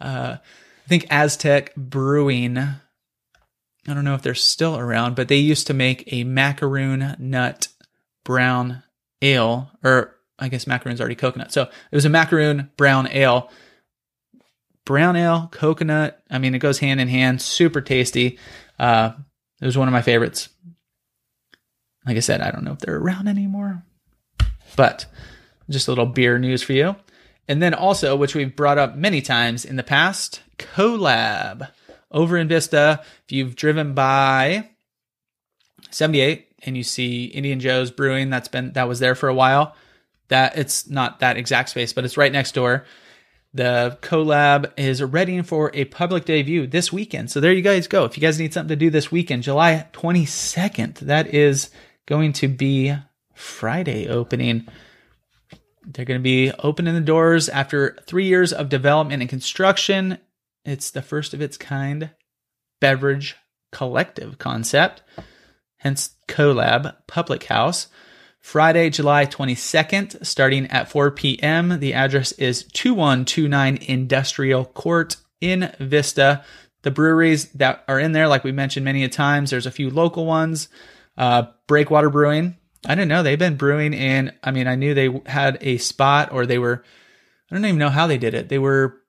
Uh, 0.00 0.36
I 0.38 0.88
think 0.88 1.06
Aztec 1.10 1.74
Brewing. 1.76 2.58
I 2.58 3.94
don't 3.94 4.04
know 4.04 4.14
if 4.14 4.22
they're 4.22 4.34
still 4.34 4.78
around, 4.78 5.16
but 5.16 5.28
they 5.28 5.36
used 5.36 5.66
to 5.68 5.74
make 5.74 6.12
a 6.12 6.24
macaroon 6.24 7.16
nut 7.18 7.68
brown 8.22 8.82
ale, 9.22 9.70
or 9.82 10.17
I 10.38 10.48
guess 10.48 10.66
macaroon's 10.66 11.00
already 11.00 11.16
coconut. 11.16 11.52
So 11.52 11.62
it 11.62 11.94
was 11.94 12.04
a 12.04 12.10
macaroon 12.10 12.70
brown 12.76 13.08
ale. 13.10 13.50
Brown 14.84 15.16
ale, 15.16 15.48
coconut. 15.52 16.22
I 16.30 16.38
mean, 16.38 16.54
it 16.54 16.60
goes 16.60 16.78
hand 16.78 17.00
in 17.00 17.08
hand. 17.08 17.42
Super 17.42 17.80
tasty. 17.80 18.38
Uh, 18.78 19.12
it 19.60 19.66
was 19.66 19.76
one 19.76 19.88
of 19.88 19.92
my 19.92 20.02
favorites. 20.02 20.48
Like 22.06 22.16
I 22.16 22.20
said, 22.20 22.40
I 22.40 22.50
don't 22.50 22.64
know 22.64 22.72
if 22.72 22.78
they're 22.78 22.96
around 22.96 23.28
anymore, 23.28 23.82
but 24.76 25.04
just 25.68 25.88
a 25.88 25.90
little 25.90 26.06
beer 26.06 26.38
news 26.38 26.62
for 26.62 26.72
you. 26.72 26.96
And 27.48 27.60
then 27.60 27.74
also, 27.74 28.16
which 28.16 28.34
we've 28.34 28.54
brought 28.54 28.78
up 28.78 28.96
many 28.96 29.20
times 29.20 29.64
in 29.64 29.76
the 29.76 29.82
past, 29.82 30.40
Collab 30.58 31.68
over 32.10 32.38
in 32.38 32.48
Vista. 32.48 33.00
If 33.24 33.32
you've 33.32 33.56
driven 33.56 33.94
by 33.94 34.70
78 35.90 36.48
and 36.62 36.76
you 36.76 36.82
see 36.82 37.24
Indian 37.24 37.60
Joe's 37.60 37.90
Brewing, 37.90 38.30
that's 38.30 38.48
been 38.48 38.72
that 38.72 38.88
was 38.88 39.00
there 39.00 39.14
for 39.14 39.28
a 39.28 39.34
while 39.34 39.74
that 40.28 40.56
it's 40.56 40.88
not 40.88 41.20
that 41.20 41.36
exact 41.36 41.70
space, 41.70 41.92
but 41.92 42.04
it's 42.04 42.16
right 42.16 42.32
next 42.32 42.52
door. 42.52 42.84
The 43.54 43.98
collab 44.02 44.72
is 44.76 45.02
ready 45.02 45.40
for 45.42 45.70
a 45.74 45.86
public 45.86 46.26
debut 46.26 46.66
this 46.66 46.92
weekend. 46.92 47.30
So 47.30 47.40
there 47.40 47.52
you 47.52 47.62
guys 47.62 47.86
go. 47.86 48.04
If 48.04 48.16
you 48.16 48.20
guys 48.20 48.38
need 48.38 48.52
something 48.52 48.68
to 48.68 48.76
do 48.76 48.90
this 48.90 49.10
weekend, 49.10 49.42
July 49.42 49.86
22nd, 49.92 50.98
that 51.00 51.34
is 51.34 51.70
going 52.06 52.34
to 52.34 52.48
be 52.48 52.94
Friday 53.34 54.06
opening. 54.08 54.68
They're 55.86 56.04
going 56.04 56.20
to 56.20 56.22
be 56.22 56.52
opening 56.58 56.94
the 56.94 57.00
doors 57.00 57.48
after 57.48 57.96
three 58.06 58.26
years 58.26 58.52
of 58.52 58.68
development 58.68 59.22
and 59.22 59.30
construction. 59.30 60.18
It's 60.64 60.90
the 60.90 61.02
first 61.02 61.32
of 61.32 61.40
its 61.40 61.56
kind 61.56 62.10
beverage 62.80 63.36
collective 63.72 64.38
concept, 64.38 65.02
hence 65.78 66.14
collab 66.26 66.96
public 67.06 67.44
house. 67.44 67.88
Friday, 68.40 68.90
July 68.90 69.26
22nd, 69.26 70.24
starting 70.24 70.66
at 70.68 70.90
4 70.90 71.10
p.m. 71.10 71.80
The 71.80 71.94
address 71.94 72.32
is 72.32 72.64
2129 72.72 73.78
Industrial 73.82 74.64
Court 74.64 75.16
in 75.40 75.72
Vista. 75.78 76.44
The 76.82 76.90
breweries 76.90 77.50
that 77.52 77.84
are 77.88 77.98
in 77.98 78.12
there, 78.12 78.28
like 78.28 78.44
we 78.44 78.52
mentioned 78.52 78.84
many 78.84 79.04
a 79.04 79.08
times, 79.08 79.50
there's 79.50 79.66
a 79.66 79.70
few 79.70 79.90
local 79.90 80.24
ones. 80.24 80.68
Uh, 81.16 81.46
Breakwater 81.66 82.10
Brewing. 82.10 82.56
I 82.86 82.94
didn't 82.94 83.08
know 83.08 83.22
they've 83.22 83.38
been 83.38 83.56
brewing 83.56 83.92
in. 83.92 84.32
I 84.42 84.52
mean, 84.52 84.68
I 84.68 84.76
knew 84.76 84.94
they 84.94 85.20
had 85.26 85.58
a 85.60 85.78
spot 85.78 86.32
or 86.32 86.46
they 86.46 86.58
were. 86.58 86.84
I 87.50 87.54
don't 87.54 87.64
even 87.64 87.78
know 87.78 87.90
how 87.90 88.06
they 88.06 88.18
did 88.18 88.34
it. 88.34 88.48
They 88.48 88.58
were. 88.58 89.00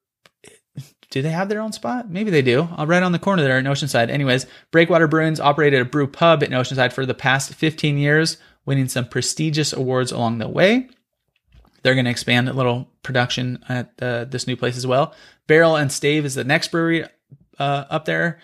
Do 1.12 1.22
they 1.22 1.32
have 1.32 1.50
their 1.50 1.62
own 1.62 1.72
spot? 1.72 2.10
Maybe 2.10 2.30
they 2.30 2.42
do. 2.42 2.68
Uh, 2.78 2.86
right 2.86 3.02
on 3.02 3.12
the 3.12 3.20
corner 3.20 3.42
there 3.42 3.58
in 3.58 3.66
Oceanside. 3.66 4.10
Anyways, 4.10 4.46
Breakwater 4.72 5.08
Brewing's 5.08 5.40
operated 5.40 5.82
a 5.82 5.86
brew 5.86 6.08
pub 6.08 6.44
in 6.44 6.52
Oceanside 6.52 6.94
for 6.94 7.06
the 7.06 7.16
past 7.16 7.54
15 7.54 7.98
years 7.98 8.38
winning 8.70 8.88
some 8.88 9.06
prestigious 9.06 9.74
awards 9.74 10.12
along 10.12 10.38
the 10.38 10.48
way. 10.48 10.88
They're 11.82 11.96
going 11.96 12.06
to 12.06 12.12
expand 12.12 12.48
a 12.48 12.54
little 12.54 12.88
production 13.02 13.64
at 13.68 13.92
uh, 14.00 14.26
this 14.26 14.46
new 14.46 14.56
place 14.56 14.78
as 14.78 14.86
well. 14.86 15.16
Barrel 15.48 15.76
and 15.76 15.92
Stave 15.92 16.24
is 16.24 16.36
the 16.36 16.44
next 16.44 16.70
brewery 16.70 17.04
uh, 17.58 17.86
up 17.90 18.06
there. 18.06 18.40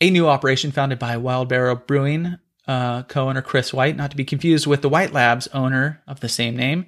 A 0.00 0.10
new 0.10 0.28
operation 0.28 0.70
founded 0.70 1.00
by 1.00 1.16
Wild 1.16 1.48
Barrel 1.48 1.74
Brewing 1.74 2.36
uh, 2.68 3.02
co-owner 3.02 3.42
Chris 3.42 3.72
White, 3.72 3.96
not 3.96 4.12
to 4.12 4.16
be 4.16 4.24
confused 4.24 4.68
with 4.68 4.80
the 4.80 4.88
White 4.88 5.12
Labs 5.12 5.48
owner 5.48 6.04
of 6.06 6.20
the 6.20 6.28
same 6.28 6.54
name. 6.54 6.86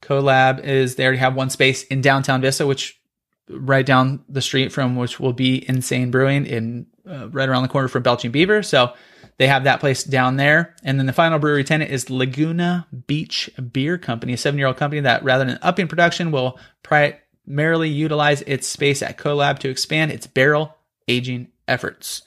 CoLab 0.00 0.62
is 0.62 0.94
they 0.94 1.02
already 1.02 1.18
have 1.18 1.34
one 1.34 1.50
space 1.50 1.82
in 1.82 2.02
downtown 2.02 2.40
Vista, 2.40 2.68
which 2.68 3.00
right 3.48 3.84
down 3.84 4.22
the 4.28 4.42
street 4.42 4.70
from 4.70 4.94
which 4.94 5.18
will 5.18 5.32
be 5.32 5.68
Insane 5.68 6.12
Brewing 6.12 6.46
in 6.46 6.86
uh, 7.04 7.28
right 7.30 7.48
around 7.48 7.64
the 7.64 7.68
corner 7.68 7.88
from 7.88 8.04
Belching 8.04 8.30
Beaver. 8.30 8.62
So 8.62 8.94
they 9.40 9.46
have 9.46 9.64
that 9.64 9.80
place 9.80 10.04
down 10.04 10.36
there. 10.36 10.76
And 10.84 10.98
then 10.98 11.06
the 11.06 11.14
final 11.14 11.38
brewery 11.38 11.64
tenant 11.64 11.90
is 11.90 12.10
Laguna 12.10 12.86
Beach 13.06 13.48
Beer 13.72 13.96
Company, 13.96 14.34
a 14.34 14.36
seven 14.36 14.58
year 14.58 14.66
old 14.66 14.76
company 14.76 15.00
that 15.00 15.24
rather 15.24 15.46
than 15.46 15.58
upping 15.62 15.88
production 15.88 16.30
will 16.30 16.58
primarily 16.82 17.88
utilize 17.88 18.42
its 18.42 18.66
space 18.66 19.00
at 19.00 19.16
CoLab 19.16 19.58
to 19.60 19.70
expand 19.70 20.12
its 20.12 20.26
barrel 20.26 20.76
aging 21.08 21.48
efforts. 21.66 22.20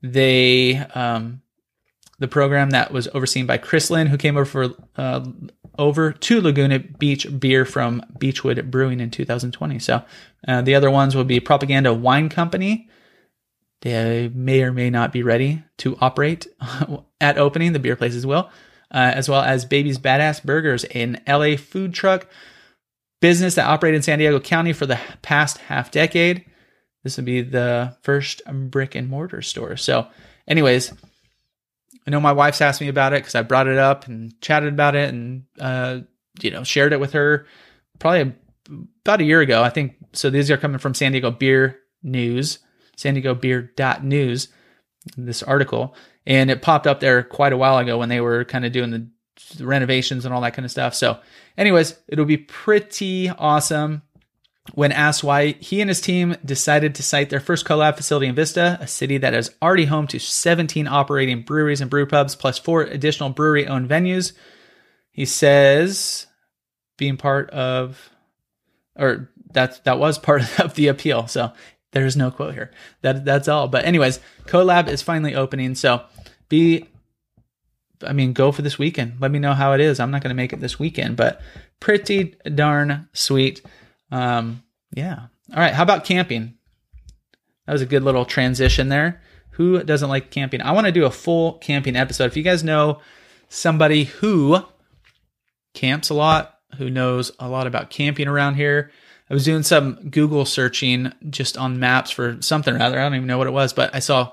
They 0.00 0.76
um, 0.94 1.42
the 2.20 2.28
program 2.28 2.70
that 2.70 2.92
was 2.92 3.08
overseen 3.08 3.46
by 3.46 3.58
Chris 3.58 3.90
Lynn, 3.90 4.06
who 4.06 4.16
came 4.16 4.36
over 4.36 4.44
for 4.44 4.74
uh, 4.96 5.26
over 5.76 6.12
to 6.12 6.40
Laguna 6.40 6.78
Beach 6.78 7.26
beer 7.36 7.64
from 7.64 8.00
Beachwood 8.16 8.70
Brewing 8.70 9.00
in 9.00 9.10
2020. 9.10 9.80
So 9.80 10.04
uh, 10.46 10.62
the 10.62 10.76
other 10.76 10.88
ones 10.88 11.16
will 11.16 11.24
be 11.24 11.40
Propaganda 11.40 11.92
Wine 11.92 12.28
Company. 12.28 12.88
They 13.84 14.30
may 14.34 14.62
or 14.62 14.72
may 14.72 14.88
not 14.88 15.12
be 15.12 15.22
ready 15.22 15.62
to 15.78 15.96
operate 16.00 16.46
at 17.20 17.36
opening. 17.36 17.74
The 17.74 17.78
beer 17.78 17.96
places 17.96 18.26
will, 18.26 18.50
uh, 18.90 19.12
as 19.14 19.28
well 19.28 19.42
as 19.42 19.66
Baby's 19.66 19.98
Badass 19.98 20.42
Burgers, 20.42 20.84
an 20.84 21.20
LA 21.28 21.56
food 21.56 21.92
truck 21.92 22.26
business 23.20 23.56
that 23.56 23.66
operated 23.66 23.96
in 23.96 24.02
San 24.02 24.18
Diego 24.18 24.40
County 24.40 24.72
for 24.72 24.86
the 24.86 24.98
past 25.20 25.58
half 25.58 25.90
decade. 25.90 26.46
This 27.02 27.18
would 27.18 27.26
be 27.26 27.42
the 27.42 27.94
first 28.02 28.40
brick 28.46 28.94
and 28.94 29.08
mortar 29.08 29.42
store. 29.42 29.76
So, 29.76 30.08
anyways, 30.48 30.94
I 32.06 32.10
know 32.10 32.20
my 32.20 32.32
wife's 32.32 32.62
asked 32.62 32.80
me 32.80 32.88
about 32.88 33.12
it 33.12 33.22
because 33.22 33.34
I 33.34 33.42
brought 33.42 33.66
it 33.66 33.76
up 33.76 34.06
and 34.06 34.40
chatted 34.40 34.72
about 34.72 34.96
it 34.96 35.10
and 35.10 35.44
uh, 35.60 36.00
you 36.40 36.50
know 36.50 36.64
shared 36.64 36.94
it 36.94 37.00
with 37.00 37.12
her 37.12 37.46
probably 37.98 38.32
about 39.04 39.20
a 39.20 39.24
year 39.24 39.42
ago. 39.42 39.62
I 39.62 39.68
think 39.68 39.96
so. 40.14 40.30
These 40.30 40.50
are 40.50 40.56
coming 40.56 40.78
from 40.78 40.94
San 40.94 41.12
Diego 41.12 41.30
Beer 41.30 41.80
News, 42.02 42.60
San 42.96 43.14
Diego 43.14 43.34
Beer 43.34 43.72
News. 44.02 44.48
This 45.16 45.42
article 45.42 45.94
and 46.26 46.50
it 46.50 46.62
popped 46.62 46.86
up 46.86 47.00
there 47.00 47.22
quite 47.22 47.52
a 47.52 47.56
while 47.56 47.78
ago 47.78 47.98
when 47.98 48.08
they 48.08 48.20
were 48.20 48.44
kind 48.44 48.64
of 48.64 48.72
doing 48.72 48.90
the 48.90 49.64
renovations 49.64 50.24
and 50.24 50.34
all 50.34 50.40
that 50.40 50.54
kind 50.54 50.64
of 50.64 50.70
stuff. 50.70 50.94
So, 50.94 51.18
anyways, 51.58 51.96
it'll 52.08 52.24
be 52.24 52.38
pretty 52.38 53.28
awesome 53.28 54.02
when 54.72 54.92
asked 54.92 55.22
why 55.22 55.52
he 55.52 55.82
and 55.82 55.90
his 55.90 56.00
team 56.00 56.36
decided 56.44 56.94
to 56.94 57.02
site 57.02 57.28
their 57.28 57.40
first 57.40 57.66
collab 57.66 57.96
facility 57.96 58.26
in 58.26 58.34
Vista, 58.34 58.78
a 58.80 58.86
city 58.86 59.18
that 59.18 59.34
is 59.34 59.50
already 59.60 59.84
home 59.84 60.06
to 60.06 60.18
17 60.18 60.88
operating 60.88 61.42
breweries 61.42 61.82
and 61.82 61.90
brew 61.90 62.06
pubs, 62.06 62.34
plus 62.34 62.58
four 62.58 62.82
additional 62.82 63.28
brewery 63.28 63.66
owned 63.66 63.88
venues. 63.88 64.32
He 65.10 65.26
says 65.26 66.26
being 66.96 67.18
part 67.18 67.50
of, 67.50 68.10
or 68.96 69.30
that 69.52 69.84
that 69.84 69.98
was 69.98 70.18
part 70.18 70.42
of 70.60 70.74
the 70.74 70.88
appeal. 70.88 71.26
So 71.26 71.52
there's 71.94 72.16
no 72.16 72.30
quote 72.30 72.54
here. 72.54 72.70
That 73.02 73.24
that's 73.24 73.48
all. 73.48 73.68
But 73.68 73.86
anyways, 73.86 74.20
CoLab 74.46 74.88
is 74.88 75.00
finally 75.00 75.34
opening. 75.34 75.74
So 75.74 76.02
be, 76.48 76.86
I 78.02 78.12
mean, 78.12 78.32
go 78.32 78.52
for 78.52 78.62
this 78.62 78.78
weekend. 78.78 79.14
Let 79.20 79.30
me 79.30 79.38
know 79.38 79.54
how 79.54 79.72
it 79.72 79.80
is. 79.80 80.00
I'm 80.00 80.10
not 80.10 80.22
going 80.22 80.30
to 80.30 80.34
make 80.34 80.52
it 80.52 80.60
this 80.60 80.78
weekend, 80.78 81.16
but 81.16 81.40
pretty 81.80 82.34
darn 82.54 83.08
sweet. 83.12 83.62
Um, 84.10 84.62
yeah. 84.92 85.26
All 85.52 85.60
right. 85.60 85.72
How 85.72 85.82
about 85.82 86.04
camping? 86.04 86.54
That 87.66 87.72
was 87.72 87.82
a 87.82 87.86
good 87.86 88.02
little 88.02 88.24
transition 88.24 88.88
there. 88.88 89.22
Who 89.50 89.82
doesn't 89.82 90.08
like 90.08 90.30
camping? 90.30 90.60
I 90.60 90.72
want 90.72 90.86
to 90.86 90.92
do 90.92 91.06
a 91.06 91.10
full 91.10 91.54
camping 91.54 91.96
episode. 91.96 92.26
If 92.26 92.36
you 92.36 92.42
guys 92.42 92.64
know 92.64 93.00
somebody 93.48 94.04
who 94.04 94.58
camps 95.74 96.10
a 96.10 96.14
lot, 96.14 96.58
who 96.76 96.90
knows 96.90 97.30
a 97.38 97.48
lot 97.48 97.68
about 97.68 97.90
camping 97.90 98.26
around 98.26 98.56
here, 98.56 98.90
I 99.30 99.34
was 99.34 99.44
doing 99.44 99.62
some 99.62 100.10
Google 100.10 100.44
searching 100.44 101.12
just 101.30 101.56
on 101.56 101.80
maps 101.80 102.10
for 102.10 102.40
something 102.40 102.74
or 102.74 102.82
other. 102.82 102.98
I 102.98 103.04
don't 103.04 103.14
even 103.14 103.26
know 103.26 103.38
what 103.38 103.46
it 103.46 103.52
was, 103.52 103.72
but 103.72 103.94
I 103.94 104.00
saw 104.00 104.32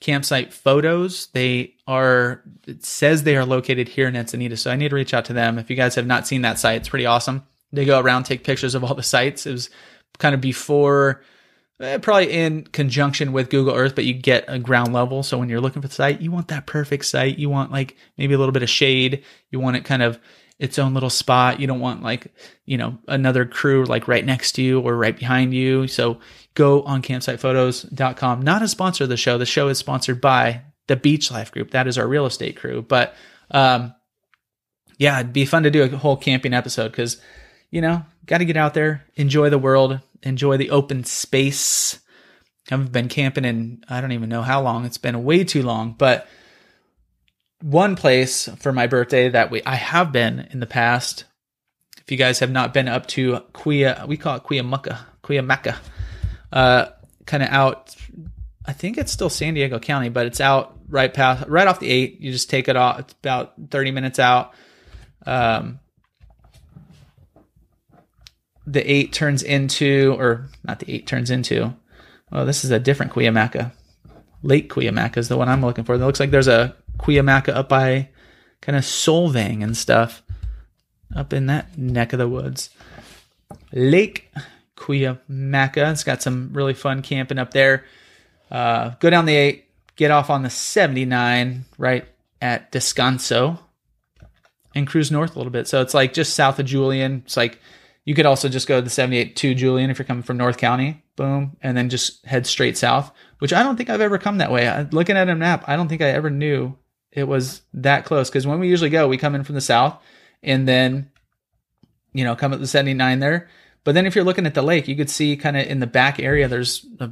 campsite 0.00 0.52
photos. 0.52 1.28
They 1.28 1.74
are, 1.86 2.42
it 2.66 2.84
says 2.84 3.22
they 3.22 3.36
are 3.36 3.44
located 3.44 3.88
here 3.88 4.08
in 4.08 4.14
Encinitas. 4.14 4.58
So 4.58 4.70
I 4.70 4.76
need 4.76 4.90
to 4.90 4.96
reach 4.96 5.14
out 5.14 5.26
to 5.26 5.32
them. 5.32 5.58
If 5.58 5.70
you 5.70 5.76
guys 5.76 5.94
have 5.94 6.06
not 6.06 6.26
seen 6.26 6.42
that 6.42 6.58
site, 6.58 6.76
it's 6.76 6.88
pretty 6.88 7.06
awesome. 7.06 7.44
They 7.72 7.84
go 7.84 8.00
around, 8.00 8.24
take 8.24 8.44
pictures 8.44 8.74
of 8.74 8.84
all 8.84 8.94
the 8.94 9.02
sites. 9.02 9.46
It 9.46 9.52
was 9.52 9.70
kind 10.18 10.34
of 10.34 10.40
before, 10.40 11.22
eh, 11.80 11.98
probably 11.98 12.30
in 12.30 12.64
conjunction 12.64 13.32
with 13.32 13.48
Google 13.48 13.74
Earth, 13.74 13.94
but 13.94 14.04
you 14.04 14.12
get 14.12 14.44
a 14.48 14.58
ground 14.58 14.92
level. 14.92 15.22
So 15.22 15.38
when 15.38 15.48
you're 15.48 15.60
looking 15.60 15.82
for 15.82 15.88
the 15.88 15.94
site, 15.94 16.20
you 16.20 16.30
want 16.30 16.48
that 16.48 16.66
perfect 16.66 17.04
site. 17.06 17.38
You 17.38 17.48
want 17.48 17.70
like 17.70 17.96
maybe 18.18 18.34
a 18.34 18.38
little 18.38 18.52
bit 18.52 18.62
of 18.62 18.70
shade. 18.70 19.22
You 19.50 19.60
want 19.60 19.76
it 19.76 19.84
kind 19.84 20.02
of 20.02 20.18
its 20.60 20.78
own 20.78 20.92
little 20.94 21.10
spot. 21.10 21.58
You 21.58 21.66
don't 21.66 21.80
want 21.80 22.02
like, 22.02 22.32
you 22.66 22.76
know, 22.76 22.98
another 23.08 23.46
crew 23.46 23.84
like 23.86 24.06
right 24.06 24.24
next 24.24 24.52
to 24.52 24.62
you 24.62 24.78
or 24.78 24.94
right 24.94 25.18
behind 25.18 25.54
you. 25.54 25.88
So 25.88 26.20
go 26.54 26.82
on 26.82 27.00
campsitephotos.com. 27.00 28.42
Not 28.42 28.62
a 28.62 28.68
sponsor 28.68 29.04
of 29.04 29.10
the 29.10 29.16
show. 29.16 29.38
The 29.38 29.46
show 29.46 29.68
is 29.68 29.78
sponsored 29.78 30.20
by 30.20 30.60
the 30.86 30.96
Beach 30.96 31.30
Life 31.30 31.50
Group. 31.50 31.70
That 31.70 31.88
is 31.88 31.96
our 31.96 32.06
real 32.06 32.26
estate 32.26 32.56
crew. 32.56 32.82
But 32.82 33.14
um, 33.50 33.94
yeah, 34.98 35.18
it'd 35.18 35.32
be 35.32 35.46
fun 35.46 35.62
to 35.62 35.70
do 35.70 35.82
a 35.82 35.88
whole 35.88 36.18
camping 36.18 36.52
episode 36.52 36.90
because 36.90 37.20
you 37.70 37.80
know, 37.80 38.04
got 38.26 38.38
to 38.38 38.44
get 38.44 38.56
out 38.56 38.74
there, 38.74 39.06
enjoy 39.14 39.48
the 39.48 39.58
world, 39.58 40.00
enjoy 40.22 40.56
the 40.56 40.70
open 40.70 41.04
space. 41.04 42.00
I've 42.70 42.92
been 42.92 43.08
camping 43.08 43.44
in 43.44 43.82
I 43.88 44.00
don't 44.00 44.12
even 44.12 44.28
know 44.28 44.42
how 44.42 44.60
long. 44.60 44.84
It's 44.84 44.98
been 44.98 45.24
way 45.24 45.42
too 45.42 45.62
long, 45.62 45.94
but 45.96 46.28
one 47.62 47.96
place 47.96 48.48
for 48.58 48.72
my 48.72 48.86
birthday 48.86 49.28
that 49.28 49.50
we 49.50 49.62
I 49.64 49.74
have 49.74 50.12
been 50.12 50.48
in 50.50 50.60
the 50.60 50.66
past. 50.66 51.24
If 51.98 52.10
you 52.10 52.16
guys 52.16 52.40
have 52.40 52.50
not 52.50 52.74
been 52.74 52.88
up 52.88 53.06
to 53.08 53.40
Quia, 53.52 54.06
we 54.08 54.16
call 54.16 54.36
it 54.36 54.44
Cuyamaca, 54.44 54.98
Cuyamaca, 55.22 55.76
uh, 56.52 56.86
kind 57.26 57.42
of 57.42 57.50
out. 57.50 57.94
I 58.66 58.72
think 58.72 58.98
it's 58.98 59.12
still 59.12 59.30
San 59.30 59.54
Diego 59.54 59.78
County, 59.78 60.08
but 60.08 60.26
it's 60.26 60.40
out 60.40 60.76
right 60.88 61.12
past, 61.12 61.48
right 61.48 61.66
off 61.66 61.80
the 61.80 61.90
eight. 61.90 62.20
You 62.20 62.32
just 62.32 62.50
take 62.50 62.68
it 62.68 62.76
off. 62.76 63.00
It's 63.00 63.12
about 63.14 63.54
thirty 63.70 63.90
minutes 63.90 64.18
out. 64.18 64.54
Um, 65.26 65.80
the 68.66 68.90
eight 68.90 69.12
turns 69.12 69.42
into, 69.42 70.16
or 70.18 70.48
not 70.64 70.78
the 70.78 70.92
eight 70.92 71.06
turns 71.06 71.30
into. 71.30 71.74
Well, 72.30 72.46
this 72.46 72.64
is 72.64 72.70
a 72.70 72.78
different 72.78 73.12
Cuyamaca. 73.12 73.72
Lake 74.42 74.72
Cuyamaca 74.72 75.18
is 75.18 75.28
the 75.28 75.36
one 75.36 75.48
I'm 75.48 75.60
looking 75.60 75.84
for. 75.84 75.94
It 75.94 75.98
looks 75.98 76.20
like 76.20 76.30
there's 76.30 76.48
a 76.48 76.74
Cuyamaca 77.00 77.54
up 77.54 77.68
by 77.68 78.08
kind 78.60 78.76
of 78.76 78.84
Solvang 78.84 79.64
and 79.64 79.76
stuff 79.76 80.22
up 81.14 81.32
in 81.32 81.46
that 81.46 81.76
neck 81.76 82.12
of 82.12 82.18
the 82.18 82.28
woods. 82.28 82.70
Lake 83.72 84.30
Cuyamaca. 84.76 85.92
It's 85.92 86.04
got 86.04 86.22
some 86.22 86.50
really 86.52 86.74
fun 86.74 87.02
camping 87.02 87.38
up 87.38 87.52
there. 87.52 87.84
Uh, 88.50 88.90
go 89.00 89.10
down 89.10 89.26
the 89.26 89.36
8, 89.36 89.64
get 89.96 90.10
off 90.10 90.30
on 90.30 90.42
the 90.42 90.50
79 90.50 91.64
right 91.78 92.04
at 92.42 92.72
Descanso, 92.72 93.58
and 94.74 94.86
cruise 94.86 95.10
north 95.10 95.36
a 95.36 95.38
little 95.38 95.52
bit. 95.52 95.68
So 95.68 95.80
it's 95.82 95.94
like 95.94 96.12
just 96.12 96.34
south 96.34 96.58
of 96.58 96.66
Julian. 96.66 97.22
It's 97.24 97.36
like 97.36 97.60
you 98.04 98.14
could 98.14 98.26
also 98.26 98.48
just 98.48 98.66
go 98.66 98.76
to 98.76 98.82
the 98.82 98.90
78 98.90 99.36
to 99.36 99.54
Julian 99.54 99.90
if 99.90 99.98
you're 99.98 100.06
coming 100.06 100.22
from 100.22 100.38
North 100.38 100.56
County, 100.56 101.04
boom, 101.16 101.56
and 101.62 101.76
then 101.76 101.90
just 101.90 102.24
head 102.24 102.46
straight 102.46 102.76
south, 102.76 103.12
which 103.38 103.52
I 103.52 103.62
don't 103.62 103.76
think 103.76 103.90
I've 103.90 104.00
ever 104.00 104.18
come 104.18 104.38
that 104.38 104.50
way. 104.50 104.68
I, 104.68 104.82
looking 104.82 105.16
at 105.16 105.28
a 105.28 105.34
map, 105.34 105.64
I 105.68 105.76
don't 105.76 105.88
think 105.88 106.02
I 106.02 106.08
ever 106.08 106.30
knew 106.30 106.76
it 107.12 107.24
was 107.24 107.62
that 107.74 108.04
close 108.04 108.28
because 108.28 108.46
when 108.46 108.60
we 108.60 108.68
usually 108.68 108.90
go, 108.90 109.08
we 109.08 109.16
come 109.16 109.34
in 109.34 109.44
from 109.44 109.54
the 109.54 109.60
south 109.60 110.00
and 110.42 110.66
then, 110.66 111.10
you 112.12 112.24
know, 112.24 112.36
come 112.36 112.52
at 112.52 112.60
the 112.60 112.66
79 112.66 113.18
there. 113.18 113.48
But 113.84 113.94
then 113.94 114.06
if 114.06 114.14
you're 114.14 114.24
looking 114.24 114.46
at 114.46 114.54
the 114.54 114.62
lake, 114.62 114.88
you 114.88 114.96
could 114.96 115.10
see 115.10 115.36
kind 115.36 115.56
of 115.56 115.66
in 115.66 115.80
the 115.80 115.86
back 115.86 116.20
area, 116.20 116.48
there's 116.48 116.86
a 116.98 117.10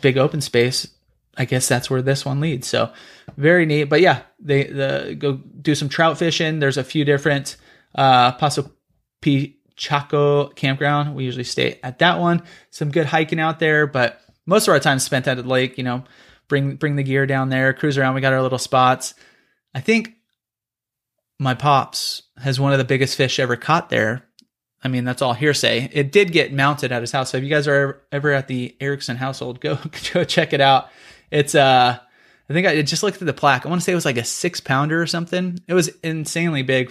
big 0.00 0.18
open 0.18 0.40
space. 0.40 0.88
I 1.36 1.44
guess 1.44 1.68
that's 1.68 1.88
where 1.88 2.02
this 2.02 2.24
one 2.24 2.40
leads. 2.40 2.66
So 2.66 2.92
very 3.36 3.64
neat. 3.64 3.84
But 3.84 4.00
yeah, 4.00 4.22
they 4.40 4.64
the, 4.64 5.16
go 5.16 5.34
do 5.34 5.74
some 5.74 5.88
trout 5.88 6.18
fishing. 6.18 6.58
There's 6.58 6.76
a 6.76 6.84
few 6.84 7.04
different 7.04 7.56
uh, 7.94 8.32
Paso 8.32 8.70
P 9.20 9.58
Chaco 9.76 10.48
campground. 10.48 11.14
We 11.14 11.24
usually 11.24 11.44
stay 11.44 11.78
at 11.82 12.00
that 12.00 12.18
one. 12.18 12.42
Some 12.70 12.90
good 12.90 13.06
hiking 13.06 13.38
out 13.38 13.60
there, 13.60 13.86
but 13.86 14.20
most 14.46 14.66
of 14.66 14.72
our 14.72 14.80
time 14.80 14.98
spent 14.98 15.28
at 15.28 15.36
the 15.36 15.44
lake. 15.44 15.78
You 15.78 15.84
know, 15.84 16.04
bring 16.48 16.76
bring 16.76 16.96
the 16.96 17.02
gear 17.02 17.26
down 17.26 17.48
there, 17.48 17.72
cruise 17.72 17.98
around. 17.98 18.14
We 18.14 18.20
got 18.20 18.32
our 18.32 18.42
little 18.42 18.58
spots. 18.58 19.14
I 19.74 19.80
think 19.80 20.14
my 21.38 21.54
pops 21.54 22.22
has 22.36 22.58
one 22.58 22.72
of 22.72 22.78
the 22.78 22.84
biggest 22.84 23.16
fish 23.16 23.38
ever 23.38 23.56
caught 23.56 23.90
there. 23.90 24.24
I 24.82 24.88
mean, 24.88 25.04
that's 25.04 25.22
all 25.22 25.34
hearsay. 25.34 25.90
It 25.92 26.12
did 26.12 26.32
get 26.32 26.52
mounted 26.52 26.92
at 26.92 27.02
his 27.02 27.12
house. 27.12 27.30
So 27.30 27.38
if 27.38 27.44
you 27.44 27.50
guys 27.50 27.68
are 27.68 28.02
ever 28.12 28.32
at 28.32 28.48
the 28.48 28.76
Erickson 28.80 29.16
household, 29.16 29.60
go 29.60 29.78
go 30.12 30.24
check 30.24 30.52
it 30.52 30.60
out. 30.60 30.88
It's 31.30 31.54
uh 31.54 31.98
I 32.50 32.54
think 32.54 32.66
I 32.66 32.80
just 32.80 33.02
looked 33.02 33.20
at 33.20 33.26
the 33.26 33.34
plaque. 33.34 33.66
I 33.66 33.68
want 33.68 33.82
to 33.82 33.84
say 33.84 33.92
it 33.92 33.96
was 33.96 34.06
like 34.06 34.16
a 34.16 34.24
six 34.24 34.58
pounder 34.58 35.02
or 35.02 35.06
something. 35.06 35.60
It 35.66 35.74
was 35.74 35.88
insanely 36.02 36.62
big. 36.62 36.90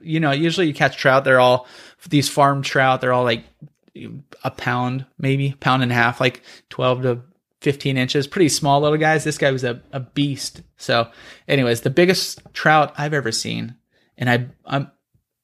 You 0.00 0.20
know, 0.20 0.30
usually 0.30 0.68
you 0.68 0.74
catch 0.74 0.96
trout. 0.96 1.24
They're 1.24 1.40
all 1.40 1.66
these 2.08 2.28
farm 2.28 2.62
trout. 2.62 3.00
They're 3.00 3.12
all 3.12 3.24
like 3.24 3.42
a 4.44 4.50
pound, 4.50 5.06
maybe 5.18 5.56
pound 5.58 5.82
and 5.82 5.90
a 5.90 5.94
half, 5.94 6.20
like 6.20 6.42
12 6.70 7.02
to 7.02 7.20
15 7.66 7.96
inches. 7.96 8.28
Pretty 8.28 8.48
small 8.48 8.80
little 8.80 8.96
guys. 8.96 9.24
This 9.24 9.38
guy 9.38 9.50
was 9.50 9.64
a, 9.64 9.82
a 9.90 9.98
beast. 9.98 10.62
So, 10.76 11.10
anyways, 11.48 11.80
the 11.80 11.90
biggest 11.90 12.40
trout 12.52 12.94
I've 12.96 13.12
ever 13.12 13.32
seen. 13.32 13.74
And 14.16 14.30
I, 14.30 14.46
I'm, 14.64 14.88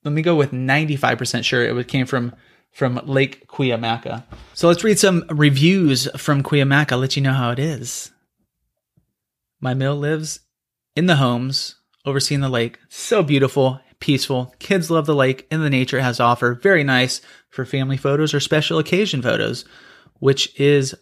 let 0.04 0.12
me 0.12 0.22
go 0.22 0.36
with 0.36 0.52
95% 0.52 1.42
sure 1.42 1.64
it 1.64 1.88
came 1.88 2.06
from 2.06 2.32
from 2.70 3.00
Lake 3.04 3.48
Cuyamaca. 3.48 4.22
So 4.54 4.68
let's 4.68 4.84
read 4.84 5.00
some 5.00 5.24
reviews 5.30 6.08
from 6.16 6.44
Cuyamaca, 6.44 6.98
let 6.98 7.16
you 7.16 7.22
know 7.22 7.32
how 7.32 7.50
it 7.50 7.58
is. 7.58 8.12
My 9.60 9.74
mill 9.74 9.96
lives 9.96 10.38
in 10.94 11.06
the 11.06 11.16
homes, 11.16 11.74
overseeing 12.06 12.40
the 12.40 12.48
lake. 12.48 12.78
So 12.88 13.24
beautiful, 13.24 13.80
peaceful. 13.98 14.54
Kids 14.60 14.92
love 14.92 15.06
the 15.06 15.14
lake 15.14 15.48
and 15.50 15.60
the 15.60 15.68
nature 15.68 15.98
it 15.98 16.02
has 16.02 16.18
to 16.18 16.22
offer. 16.22 16.54
Very 16.54 16.84
nice 16.84 17.20
for 17.50 17.64
family 17.64 17.96
photos 17.96 18.32
or 18.32 18.38
special 18.38 18.78
occasion 18.78 19.22
photos, 19.22 19.64
which 20.20 20.58
is 20.58 20.94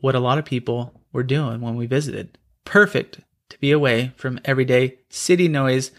what 0.00 0.14
a 0.14 0.20
lot 0.20 0.38
of 0.38 0.44
people 0.44 1.00
were 1.12 1.22
doing 1.22 1.60
when 1.60 1.76
we 1.76 1.86
visited. 1.86 2.38
Perfect 2.64 3.20
to 3.48 3.58
be 3.58 3.72
away 3.72 4.12
from 4.16 4.40
everyday 4.44 4.98
city 5.08 5.48
noise. 5.48 5.90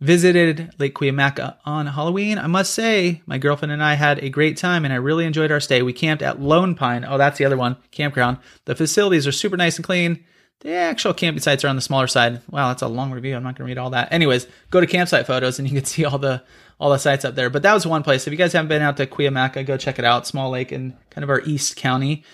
Visited 0.00 0.72
Lake 0.78 0.94
Cuyamaca 0.94 1.56
on 1.66 1.86
Halloween. 1.86 2.38
I 2.38 2.46
must 2.46 2.72
say, 2.72 3.20
my 3.26 3.36
girlfriend 3.36 3.72
and 3.72 3.82
I 3.82 3.94
had 3.94 4.18
a 4.18 4.30
great 4.30 4.56
time 4.56 4.84
and 4.84 4.94
I 4.94 4.96
really 4.96 5.26
enjoyed 5.26 5.52
our 5.52 5.60
stay. 5.60 5.82
We 5.82 5.92
camped 5.92 6.22
at 6.22 6.40
Lone 6.40 6.74
Pine. 6.74 7.04
Oh, 7.06 7.18
that's 7.18 7.36
the 7.36 7.44
other 7.44 7.58
one, 7.58 7.76
campground. 7.90 8.38
The 8.64 8.74
facilities 8.74 9.26
are 9.26 9.32
super 9.32 9.58
nice 9.58 9.76
and 9.76 9.84
clean. 9.84 10.24
The 10.60 10.72
actual 10.72 11.12
camping 11.14 11.42
sites 11.42 11.64
are 11.64 11.68
on 11.68 11.76
the 11.76 11.82
smaller 11.82 12.06
side. 12.06 12.40
Wow, 12.50 12.68
that's 12.68 12.82
a 12.82 12.88
long 12.88 13.12
review. 13.12 13.36
I'm 13.36 13.42
not 13.42 13.56
going 13.56 13.66
to 13.66 13.70
read 13.70 13.78
all 13.78 13.90
that. 13.90 14.12
Anyways, 14.12 14.46
go 14.70 14.80
to 14.80 14.86
campsite 14.86 15.26
photos 15.26 15.58
and 15.58 15.68
you 15.68 15.74
can 15.74 15.84
see 15.86 16.04
all 16.04 16.18
the 16.18 16.42
all 16.78 16.90
the 16.90 16.98
sites 16.98 17.26
up 17.26 17.34
there. 17.34 17.50
But 17.50 17.62
that 17.62 17.74
was 17.74 17.86
one 17.86 18.02
place. 18.02 18.26
If 18.26 18.32
you 18.32 18.38
guys 18.38 18.54
haven't 18.54 18.68
been 18.68 18.80
out 18.80 18.96
to 18.96 19.06
Cuyamaca, 19.06 19.66
go 19.66 19.76
check 19.76 19.98
it 19.98 20.04
out. 20.04 20.26
Small 20.26 20.50
lake 20.50 20.72
in 20.72 20.96
kind 21.10 21.22
of 21.22 21.28
our 21.28 21.42
east 21.42 21.76
county. 21.76 22.24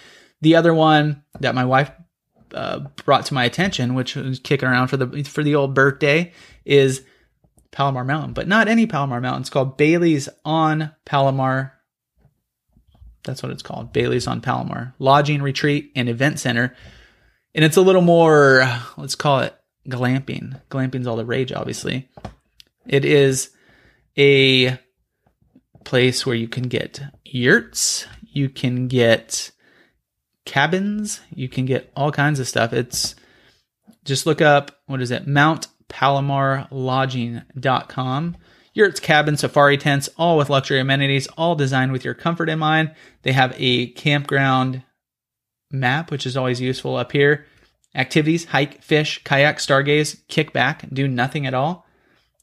The 0.40 0.56
other 0.56 0.74
one 0.74 1.22
that 1.40 1.54
my 1.54 1.64
wife 1.64 1.90
uh, 2.54 2.80
brought 3.04 3.26
to 3.26 3.34
my 3.34 3.44
attention, 3.44 3.94
which 3.94 4.14
was 4.16 4.38
kicking 4.38 4.68
around 4.68 4.88
for 4.88 4.96
the 4.96 5.24
for 5.24 5.42
the 5.42 5.54
old 5.54 5.74
birthday, 5.74 6.32
is 6.64 7.02
Palomar 7.70 8.04
Mountain, 8.04 8.34
but 8.34 8.48
not 8.48 8.68
any 8.68 8.86
Palomar 8.86 9.20
Mountain. 9.20 9.42
It's 9.42 9.50
called 9.50 9.76
Bailey's 9.76 10.28
on 10.44 10.92
Palomar. 11.04 11.72
That's 13.24 13.42
what 13.42 13.50
it's 13.50 13.62
called. 13.62 13.92
Bailey's 13.92 14.26
on 14.26 14.40
Palomar 14.40 14.94
Lodging, 14.98 15.42
Retreat, 15.42 15.90
and 15.96 16.08
Event 16.08 16.38
Center 16.38 16.76
and 17.56 17.64
it's 17.64 17.78
a 17.78 17.82
little 17.82 18.02
more 18.02 18.68
let's 18.96 19.16
call 19.16 19.40
it 19.40 19.56
glamping 19.88 20.60
glamping's 20.70 21.08
all 21.08 21.16
the 21.16 21.24
rage 21.24 21.50
obviously 21.50 22.08
it 22.86 23.04
is 23.04 23.50
a 24.16 24.78
place 25.84 26.24
where 26.24 26.36
you 26.36 26.46
can 26.46 26.64
get 26.64 27.00
yurts 27.24 28.06
you 28.22 28.48
can 28.48 28.86
get 28.86 29.50
cabins 30.46 31.20
you 31.34 31.48
can 31.48 31.66
get 31.66 31.90
all 31.94 32.10
kinds 32.10 32.40
of 32.40 32.48
stuff 32.48 32.72
it's 32.72 33.14
just 34.04 34.24
look 34.24 34.40
up 34.40 34.80
what 34.86 35.02
is 35.02 35.10
it 35.10 35.26
mount 35.26 35.66
palomar 35.88 36.66
lodging.com 36.70 38.36
yurts 38.72 39.00
cabins 39.00 39.40
safari 39.40 39.76
tents 39.76 40.08
all 40.16 40.38
with 40.38 40.48
luxury 40.48 40.80
amenities 40.80 41.26
all 41.36 41.54
designed 41.54 41.92
with 41.92 42.04
your 42.04 42.14
comfort 42.14 42.48
in 42.48 42.58
mind 42.58 42.94
they 43.22 43.32
have 43.32 43.54
a 43.58 43.88
campground 43.88 44.82
map, 45.70 46.10
which 46.10 46.26
is 46.26 46.36
always 46.36 46.60
useful 46.60 46.96
up 46.96 47.12
here. 47.12 47.46
Activities, 47.94 48.44
hike, 48.46 48.82
fish, 48.82 49.22
kayak, 49.24 49.58
stargaze, 49.58 50.26
kick 50.28 50.52
back, 50.52 50.84
do 50.92 51.08
nothing 51.08 51.46
at 51.46 51.54
all. 51.54 51.86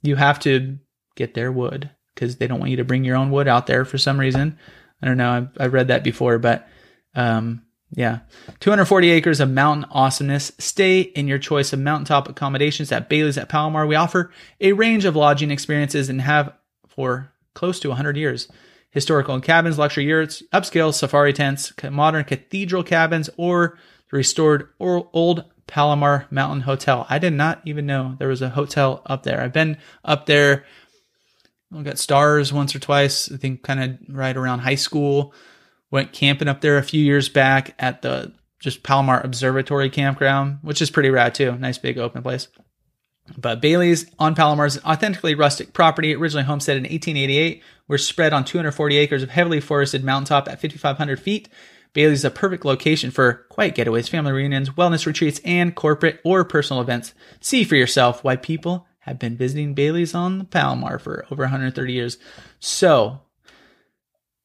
You 0.02 0.16
have 0.16 0.40
to 0.42 0.80
get 1.16 1.34
their 1.34 1.52
wood 1.52 1.90
because 2.14 2.38
they 2.38 2.48
don't 2.48 2.60
want 2.60 2.72
you 2.72 2.78
to 2.78 2.84
bring 2.84 3.04
your 3.04 3.16
own 3.16 3.32
wood 3.32 3.48
out 3.48 3.68
there 3.68 3.86
for 3.86 3.98
some 3.98 4.20
reason. 4.20 4.58
I 5.02 5.08
don't 5.08 5.18
know. 5.18 5.32
I've, 5.32 5.50
I've 5.60 5.74
read 5.74 5.90
that 5.90 6.04
before, 6.04 6.40
but 6.40 6.68
um, 7.16 7.63
yeah. 7.96 8.20
240 8.60 9.10
acres 9.12 9.40
of 9.40 9.50
mountain 9.50 9.90
awesomeness. 9.92 10.52
Stay 10.58 11.02
in 11.02 11.28
your 11.28 11.38
choice 11.38 11.74
of 11.74 11.80
mountaintop 11.80 12.28
accommodations 12.28 12.92
at 12.92 13.10
Bailey's 13.10 13.38
at 13.38 13.50
Palomar. 13.50 13.86
We 13.86 13.96
offer 13.96 14.32
a 14.60 14.74
range 14.74 15.06
of 15.06 15.16
lodging 15.16 15.52
experiences 15.52 16.10
and 16.10 16.22
have 16.22 16.54
for 16.88 17.32
close 17.54 17.80
to 17.82 17.90
100 17.90 18.18
years 18.18 18.48
historical 18.94 19.40
cabins, 19.42 19.80
luxury 19.80 20.06
yurts, 20.06 20.44
upscale 20.54 20.94
safari 20.94 21.34
tents, 21.34 21.74
modern 21.90 22.24
cathedral 22.24 22.84
cabins, 22.84 23.30
or 23.38 23.78
the 24.12 24.18
restored 24.18 24.70
old 24.80 25.46
Palomar 25.66 26.28
Mountain 26.30 26.62
Hotel. 26.62 27.06
I 27.10 27.18
did 27.18 27.34
not 27.34 27.62
even 27.66 27.88
know 27.88 28.16
there 28.20 28.28
was 28.28 28.44
a 28.44 28.50
hotel 28.50 29.02
up 29.08 29.24
there. 29.24 29.42
I've 29.42 29.54
been 29.54 29.78
up 30.06 30.28
there. 30.28 30.66
I 31.76 31.82
got 31.82 31.98
stars 31.98 32.54
once 32.54 32.76
or 32.76 32.80
twice. 32.80 33.32
I 33.32 33.38
think 33.38 33.64
kind 33.64 33.84
of 33.84 34.16
right 34.16 34.38
around 34.38 34.60
high 34.60 34.76
school. 34.76 35.34
Went 35.94 36.12
camping 36.12 36.48
up 36.48 36.62
there 36.62 36.80
a 36.80 36.84
few 36.84 37.06
years 37.06 37.30
back 37.30 37.76
at 37.78 38.02
the 38.02 38.34
just 38.60 38.82
Palomar 38.82 39.22
Observatory 39.24 39.92
Campground, 39.92 40.58
which 40.64 40.82
is 40.82 40.90
pretty 40.90 41.12
rad 41.12 41.36
too. 41.36 41.56
Nice 41.56 41.78
big 41.78 42.00
open 42.00 42.24
place. 42.24 42.48
But 43.38 43.62
Bailey's 43.62 44.10
on 44.18 44.34
Palomar 44.34 44.66
is 44.66 44.78
an 44.78 44.86
authentically 44.86 45.36
rustic 45.36 45.72
property, 45.72 46.16
originally 46.16 46.46
homesteaded 46.46 46.84
in 46.84 46.92
1888. 46.92 47.62
We're 47.88 48.00
spread 48.00 48.34
on 48.34 48.44
240 48.44 48.98
acres 48.98 49.22
of 49.22 49.30
heavily 49.30 49.60
forested 49.60 50.04
mountaintop 50.04 50.48
at 50.48 50.60
5,500 50.60 51.20
feet. 51.20 51.48
Bailey's 51.94 52.22
is 52.22 52.26
a 52.26 52.32
perfect 52.32 52.66
location 52.66 53.12
for 53.12 53.46
quiet 53.50 53.76
getaways, 53.76 54.10
family 54.10 54.32
reunions, 54.32 54.72
wellness 54.72 55.06
retreats, 55.06 55.42
and 55.46 55.76
corporate 55.76 56.20
or 56.26 56.44
personal 56.44 56.82
events. 56.82 57.14
See 57.40 57.64
for 57.64 57.76
yourself 57.76 58.24
why 58.24 58.36
people 58.36 58.88
have 59.02 59.20
been 59.20 59.38
visiting 59.38 59.76
Bailey's 59.76 60.16
on 60.16 60.40
the 60.40 60.46
Palomar 60.46 60.98
for 60.98 61.28
over 61.30 61.44
130 61.44 61.94
years. 61.94 62.18
So, 62.60 63.22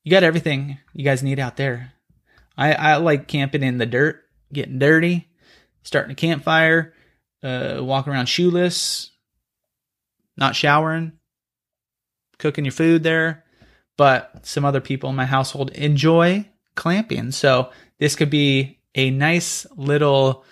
you 0.04 0.10
got 0.10 0.22
everything 0.22 0.78
you 0.92 1.04
guys 1.04 1.22
need 1.22 1.38
out 1.38 1.56
there. 1.56 1.92
I, 2.56 2.72
I 2.72 2.96
like 2.96 3.28
camping 3.28 3.62
in 3.62 3.78
the 3.78 3.86
dirt, 3.86 4.22
getting 4.52 4.78
dirty, 4.78 5.28
starting 5.82 6.12
a 6.12 6.16
campfire, 6.16 6.94
uh, 7.42 7.78
walking 7.80 8.12
around 8.12 8.26
shoeless, 8.26 9.10
not 10.36 10.56
showering, 10.56 11.12
cooking 12.38 12.64
your 12.64 12.72
food 12.72 13.02
there. 13.02 13.44
But 13.96 14.46
some 14.46 14.64
other 14.64 14.80
people 14.80 15.10
in 15.10 15.16
my 15.16 15.26
household 15.26 15.70
enjoy 15.70 16.48
glamping. 16.76 17.32
So 17.32 17.70
this 17.98 18.14
could 18.14 18.30
be 18.30 18.78
a 18.94 19.10
nice 19.10 19.66
little 19.76 20.44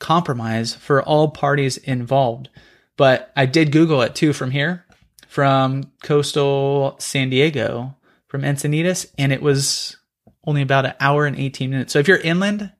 compromise 0.00 0.74
for 0.74 1.02
all 1.02 1.30
parties 1.30 1.76
involved. 1.76 2.48
But 2.96 3.32
I 3.36 3.46
did 3.46 3.72
Google 3.72 4.02
it 4.02 4.14
too 4.14 4.32
from 4.32 4.50
here, 4.50 4.84
from 5.28 5.92
coastal 6.02 6.96
San 6.98 7.30
Diego, 7.30 7.96
from 8.30 8.42
Encinitas, 8.42 9.06
and 9.18 9.32
it 9.32 9.42
was 9.42 9.96
only 10.44 10.62
about 10.62 10.86
an 10.86 10.94
hour 11.00 11.26
and 11.26 11.36
18 11.36 11.68
minutes. 11.68 11.92
So 11.92 11.98
if 11.98 12.06
you're 12.06 12.18
inland, 12.18 12.72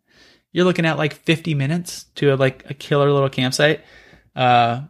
you're 0.52 0.64
looking 0.64 0.86
at 0.86 0.96
like 0.96 1.12
50 1.12 1.54
minutes 1.54 2.04
to 2.14 2.32
a, 2.32 2.36
like 2.36 2.70
a 2.70 2.74
killer 2.74 3.10
little 3.10 3.28
campsite. 3.28 3.80
Uh, 4.36 4.82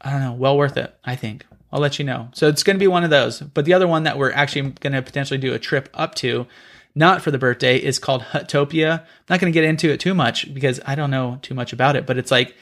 I 0.00 0.10
don't 0.10 0.20
know, 0.20 0.34
well 0.34 0.56
worth 0.56 0.76
it, 0.76 0.96
I 1.04 1.16
think. 1.16 1.44
I'll 1.72 1.80
let 1.80 1.98
you 1.98 2.04
know. 2.04 2.28
So 2.32 2.46
it's 2.46 2.62
going 2.62 2.76
to 2.76 2.80
be 2.80 2.86
one 2.86 3.02
of 3.02 3.10
those. 3.10 3.40
But 3.40 3.64
the 3.64 3.74
other 3.74 3.88
one 3.88 4.04
that 4.04 4.16
we're 4.16 4.30
actually 4.30 4.70
going 4.70 4.92
to 4.92 5.02
potentially 5.02 5.38
do 5.38 5.52
a 5.52 5.58
trip 5.58 5.88
up 5.94 6.14
to, 6.16 6.46
not 6.94 7.20
for 7.20 7.32
the 7.32 7.38
birthday, 7.38 7.76
is 7.76 7.98
called 7.98 8.22
Huttopia. 8.22 9.00
I'm 9.00 9.06
not 9.28 9.40
going 9.40 9.52
to 9.52 9.56
get 9.56 9.64
into 9.64 9.90
it 9.90 9.98
too 9.98 10.14
much 10.14 10.54
because 10.54 10.80
I 10.86 10.94
don't 10.94 11.10
know 11.10 11.40
too 11.42 11.54
much 11.54 11.72
about 11.72 11.96
it, 11.96 12.06
but 12.06 12.18
it's 12.18 12.30
like, 12.30 12.54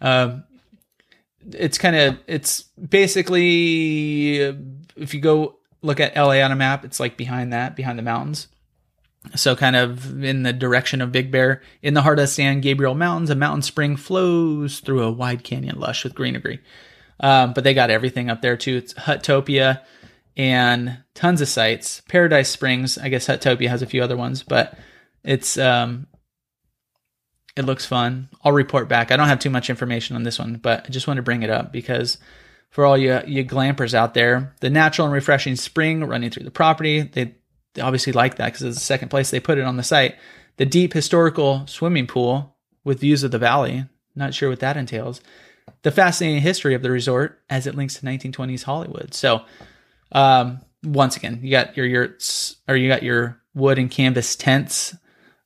um, 0.00 0.42
it's 1.52 1.78
kind 1.78 1.94
of, 1.94 2.18
it's 2.26 2.62
basically, 2.62 4.38
if 4.96 5.14
you 5.14 5.20
go 5.20 5.58
look 5.84 6.00
at 6.00 6.16
LA 6.16 6.40
on 6.40 6.50
a 6.50 6.56
map, 6.56 6.84
it's 6.84 6.98
like 6.98 7.16
behind 7.16 7.52
that, 7.52 7.76
behind 7.76 7.98
the 7.98 8.02
mountains. 8.02 8.48
So, 9.36 9.56
kind 9.56 9.76
of 9.76 10.22
in 10.22 10.42
the 10.42 10.52
direction 10.52 11.00
of 11.00 11.12
Big 11.12 11.30
Bear, 11.30 11.62
in 11.82 11.94
the 11.94 12.02
heart 12.02 12.18
of 12.18 12.28
San 12.28 12.60
Gabriel 12.60 12.94
Mountains, 12.94 13.30
a 13.30 13.34
mountain 13.34 13.62
spring 13.62 13.96
flows 13.96 14.80
through 14.80 15.02
a 15.02 15.12
wide 15.12 15.44
canyon 15.44 15.78
lush 15.78 16.04
with 16.04 16.14
greenery. 16.14 16.60
Um, 17.20 17.52
but 17.52 17.64
they 17.64 17.74
got 17.74 17.90
everything 17.90 18.28
up 18.28 18.42
there 18.42 18.56
too. 18.56 18.76
It's 18.76 18.94
Huttopia 18.94 19.80
and 20.36 20.98
tons 21.14 21.40
of 21.40 21.48
sites. 21.48 22.02
Paradise 22.08 22.50
Springs, 22.50 22.98
I 22.98 23.08
guess 23.08 23.26
Huttopia 23.26 23.68
has 23.68 23.82
a 23.82 23.86
few 23.86 24.02
other 24.02 24.16
ones, 24.16 24.42
but 24.42 24.76
it's 25.22 25.56
um, 25.56 26.06
it 27.56 27.64
looks 27.64 27.86
fun. 27.86 28.28
I'll 28.42 28.52
report 28.52 28.88
back. 28.88 29.10
I 29.10 29.16
don't 29.16 29.28
have 29.28 29.38
too 29.38 29.50
much 29.50 29.70
information 29.70 30.16
on 30.16 30.24
this 30.24 30.38
one, 30.38 30.56
but 30.56 30.84
I 30.86 30.90
just 30.90 31.06
want 31.06 31.16
to 31.18 31.22
bring 31.22 31.42
it 31.42 31.50
up 31.50 31.72
because 31.72 32.18
for 32.74 32.84
all 32.84 32.98
you 32.98 33.20
you 33.24 33.44
glampers 33.44 33.94
out 33.94 34.14
there, 34.14 34.52
the 34.58 34.68
natural 34.68 35.06
and 35.06 35.14
refreshing 35.14 35.54
spring 35.54 36.02
running 36.02 36.30
through 36.30 36.42
the 36.42 36.50
property, 36.50 37.02
they, 37.02 37.36
they 37.74 37.80
obviously 37.80 38.12
like 38.12 38.34
that 38.36 38.46
because 38.46 38.62
it's 38.62 38.78
the 38.78 38.84
second 38.84 39.10
place 39.10 39.30
they 39.30 39.38
put 39.38 39.58
it 39.58 39.64
on 39.64 39.76
the 39.76 39.84
site. 39.84 40.16
The 40.56 40.66
deep 40.66 40.92
historical 40.92 41.64
swimming 41.68 42.08
pool 42.08 42.56
with 42.82 42.98
views 42.98 43.22
of 43.22 43.30
the 43.30 43.38
valley. 43.38 43.84
Not 44.16 44.34
sure 44.34 44.50
what 44.50 44.58
that 44.58 44.76
entails 44.76 45.20
the 45.82 45.92
fascinating 45.92 46.42
history 46.42 46.74
of 46.74 46.82
the 46.82 46.90
resort 46.90 47.40
as 47.48 47.68
it 47.68 47.76
links 47.76 47.94
to 47.94 48.06
1920s 48.06 48.64
Hollywood. 48.64 49.14
So, 49.14 49.42
um, 50.10 50.60
once 50.82 51.16
again, 51.16 51.40
you 51.42 51.50
got 51.52 51.76
your 51.76 51.86
yurts 51.86 52.56
or 52.66 52.76
you 52.76 52.88
got 52.88 53.04
your 53.04 53.40
wood 53.54 53.78
and 53.78 53.90
canvas 53.90 54.34
tents 54.34 54.96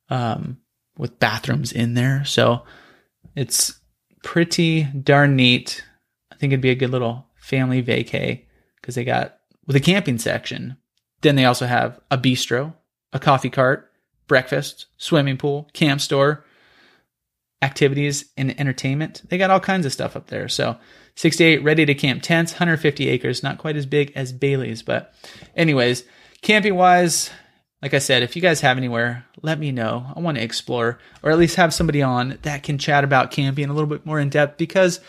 um, 0.09 0.57
with 0.97 1.19
bathrooms 1.19 1.71
in 1.71 1.93
there. 1.93 2.25
So, 2.25 2.63
It's 3.35 3.79
pretty 4.23 4.83
darn 4.83 5.35
neat. 5.35 5.83
Think 6.39 6.53
it'd 6.53 6.61
be 6.61 6.69
a 6.69 6.75
good 6.75 6.91
little 6.91 7.27
family 7.35 7.83
vacay 7.83 8.45
because 8.75 8.95
they 8.95 9.03
got 9.03 9.37
with 9.67 9.75
a 9.75 9.81
camping 9.81 10.17
section. 10.17 10.77
Then 11.21 11.35
they 11.35 11.45
also 11.45 11.65
have 11.65 11.99
a 12.09 12.17
bistro, 12.17 12.73
a 13.11 13.19
coffee 13.19 13.49
cart, 13.49 13.91
breakfast, 14.27 14.87
swimming 14.97 15.37
pool, 15.37 15.69
camp 15.73 15.99
store, 15.99 16.45
activities 17.61 18.25
and 18.37 18.57
entertainment. 18.59 19.23
They 19.27 19.37
got 19.37 19.49
all 19.49 19.59
kinds 19.59 19.85
of 19.85 19.91
stuff 19.91 20.15
up 20.15 20.27
there. 20.27 20.47
So 20.47 20.77
68 21.15 21.63
ready 21.63 21.85
to 21.85 21.93
camp 21.93 22.23
tents, 22.23 22.53
150 22.53 23.09
acres, 23.09 23.43
not 23.43 23.57
quite 23.57 23.75
as 23.75 23.85
big 23.85 24.13
as 24.15 24.31
Bailey's, 24.31 24.81
but 24.81 25.13
anyways, 25.55 26.05
camping 26.41 26.75
wise, 26.75 27.29
like 27.81 27.93
I 27.93 27.99
said, 27.99 28.23
if 28.23 28.35
you 28.35 28.41
guys 28.41 28.61
have 28.61 28.77
anywhere, 28.77 29.25
let 29.41 29.59
me 29.59 29.71
know. 29.71 30.05
I 30.15 30.19
want 30.19 30.37
to 30.37 30.43
explore 30.43 30.99
or 31.21 31.31
at 31.31 31.37
least 31.37 31.57
have 31.57 31.73
somebody 31.73 32.01
on 32.01 32.37
that 32.43 32.63
can 32.63 32.77
chat 32.77 33.03
about 33.03 33.31
camping 33.31 33.69
a 33.69 33.73
little 33.73 33.89
bit 33.89 34.05
more 34.05 34.19
in 34.19 34.29
depth 34.29 34.57
because 34.57 35.01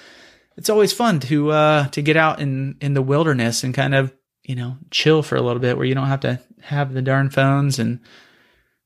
it's 0.60 0.68
always 0.68 0.92
fun 0.92 1.20
to 1.20 1.50
uh 1.50 1.88
to 1.88 2.02
get 2.02 2.18
out 2.18 2.38
in 2.38 2.76
in 2.82 2.92
the 2.92 3.00
wilderness 3.00 3.64
and 3.64 3.72
kind 3.72 3.94
of, 3.94 4.12
you 4.42 4.54
know, 4.54 4.76
chill 4.90 5.22
for 5.22 5.36
a 5.36 5.40
little 5.40 5.58
bit 5.58 5.78
where 5.78 5.86
you 5.86 5.94
don't 5.94 6.06
have 6.06 6.20
to 6.20 6.38
have 6.60 6.92
the 6.92 7.00
darn 7.00 7.30
phones 7.30 7.78
and 7.78 8.00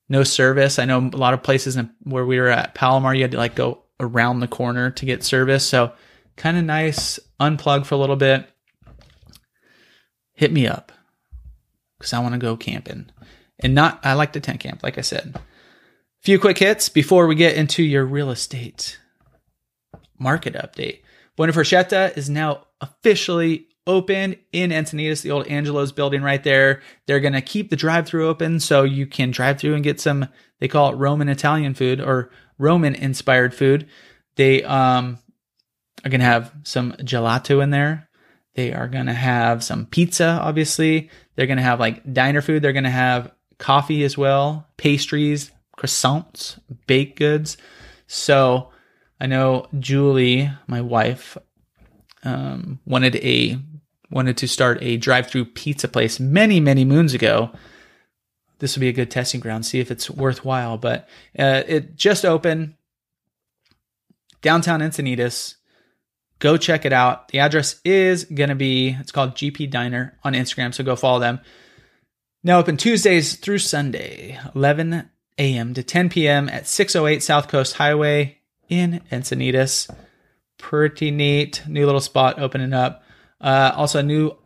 no 0.09 0.23
service. 0.23 0.79
I 0.79 0.85
know 0.85 0.99
a 0.99 1.17
lot 1.17 1.35
of 1.35 1.43
places 1.43 1.77
where 2.05 2.25
we 2.25 2.39
were 2.39 2.49
at 2.49 2.77
Palomar, 2.77 3.13
you 3.13 3.23
had 3.23 3.33
to 3.33 3.39
like 3.39 3.57
go 3.57 3.83
around 3.99 4.39
the 4.39 4.47
corner 4.47 4.93
to 4.93 5.05
get 5.05 5.25
service. 5.25 5.67
So 5.67 5.93
kind 6.37 6.57
of 6.57 6.65
nice, 6.65 7.19
unplug 7.41 7.87
for 7.87 7.97
a 7.97 7.99
little 7.99 8.15
bit. 8.15 8.49
Hit 10.35 10.53
me 10.53 10.69
up 10.69 10.93
because 11.99 12.13
I 12.13 12.21
want 12.21 12.35
to 12.35 12.39
go 12.39 12.57
camping 12.57 13.11
and 13.59 13.75
not, 13.75 13.99
I 14.05 14.15
like 14.15 14.33
the 14.33 14.41
tent 14.41 14.61
camp, 14.61 14.85
like 14.85 14.97
I 14.97 15.01
said. 15.01 15.41
Few 16.23 16.39
quick 16.39 16.59
hits 16.59 16.89
before 16.89 17.27
we 17.27 17.35
get 17.35 17.57
into 17.57 17.83
your 17.83 18.05
real 18.05 18.31
estate 18.31 19.01
market 20.21 20.55
update. 20.55 21.01
Buona 21.37 21.53
Forchetta 21.53 22.17
is 22.17 22.31
now 22.31 22.67
officially 22.81 23.69
open 23.87 24.37
in 24.53 24.71
Encinitas, 24.71 25.23
the 25.23 25.31
old 25.31 25.47
Angelo's 25.47 25.93
building 25.93 26.23
right 26.23 26.43
there. 26.43 26.81
They're 27.07 27.21
going 27.21 27.35
to 27.35 27.41
keep 27.41 27.71
the 27.71 27.77
drive 27.77 28.07
through 28.07 28.29
open 28.29 28.61
so 28.61 28.83
you 28.83 29.07
can 29.07 29.31
drive 29.31 29.59
through 29.59 29.75
and 29.75 29.85
get 29.85 30.01
some, 30.01 30.29
they 30.61 30.69
call 30.69 30.93
it 30.93 30.97
Roman 30.97 31.29
Italian 31.29 31.75
food 31.75 32.01
or 32.01 32.31
Roman 32.59 32.95
inspired 32.95 33.55
food. 33.55 33.87
They 34.37 34.63
um, 34.63 35.19
are 36.05 36.11
going 36.11 36.21
to 36.21 36.27
have 36.27 36.53
some 36.63 36.93
gelato 37.01 37.63
in 37.63 37.71
there. 37.71 38.09
They 38.55 38.73
are 38.73 38.89
going 38.89 39.07
to 39.07 39.13
have 39.13 39.65
some 39.65 39.87
pizza, 39.87 40.39
obviously. 40.41 41.11
They're 41.35 41.47
going 41.47 41.59
to 41.59 41.63
have 41.63 41.81
like 41.81 42.13
diner 42.13 42.41
food. 42.41 42.63
They're 42.63 42.73
going 42.73 42.85
to 42.85 42.91
have 42.91 43.33
coffee 43.59 44.05
as 44.05 44.17
well, 44.17 44.69
pastries, 44.77 45.51
croissants, 45.77 46.59
baked 46.87 47.19
goods. 47.19 47.57
So 48.07 48.71
I 49.21 49.27
know 49.27 49.67
Julie, 49.79 50.51
my 50.67 50.81
wife, 50.81 51.37
um, 52.25 52.81
wanted 52.85 53.17
a 53.17 53.59
wanted 54.11 54.37
to 54.39 54.49
start 54.49 54.79
a 54.81 54.97
drive-through 54.97 55.47
pizza 55.47 55.89
place 55.89 56.19
many 56.21 56.61
many 56.61 56.85
moons 56.85 57.15
ago. 57.15 57.51
This 58.59 58.77
would 58.77 58.81
be 58.81 58.89
a 58.89 58.93
good 58.93 59.11
testing 59.11 59.41
ground, 59.41 59.67
see 59.67 59.81
if 59.81 59.91
it's 59.91 60.11
worthwhile. 60.11 60.79
But 60.79 61.09
uh, 61.39 61.63
it 61.67 61.97
just 61.97 62.25
opened 62.25 62.75
downtown 64.43 64.81
Encinitas. 64.81 65.57
Go 66.39 66.57
check 66.57 66.85
it 66.85 66.93
out. 66.93 67.29
The 67.29 67.39
address 67.39 67.81
is 67.85 68.25
gonna 68.25 68.55
be 68.55 68.97
it's 68.99 69.13
called 69.13 69.35
GP 69.35 69.71
Diner 69.71 70.19
on 70.25 70.35
Instagram, 70.35 70.75
so 70.75 70.85
go 70.85 70.97
follow 70.97 71.21
them. 71.21 71.41
Now 72.43 72.59
open 72.59 72.77
Tuesdays 72.77 73.37
through 73.37 73.59
Sunday, 73.59 74.39
11 74.55 75.09
a.m. 75.39 75.75
to 75.75 75.83
10 75.83 76.11
p.m. 76.11 76.49
at 76.49 76.67
608 76.67 77.23
South 77.23 77.49
Coast 77.49 77.75
Highway 77.75 78.39
in 78.69 79.01
Encinitas. 79.11 79.91
Pretty 80.59 81.11
neat. 81.11 81.63
New 81.67 81.87
little 81.87 82.01
spot 82.01 82.39
opening 82.39 82.73
up. 82.73 83.03
Uh, 83.41 83.73
also, 83.75 83.99
a 83.99 84.03
new 84.03 84.37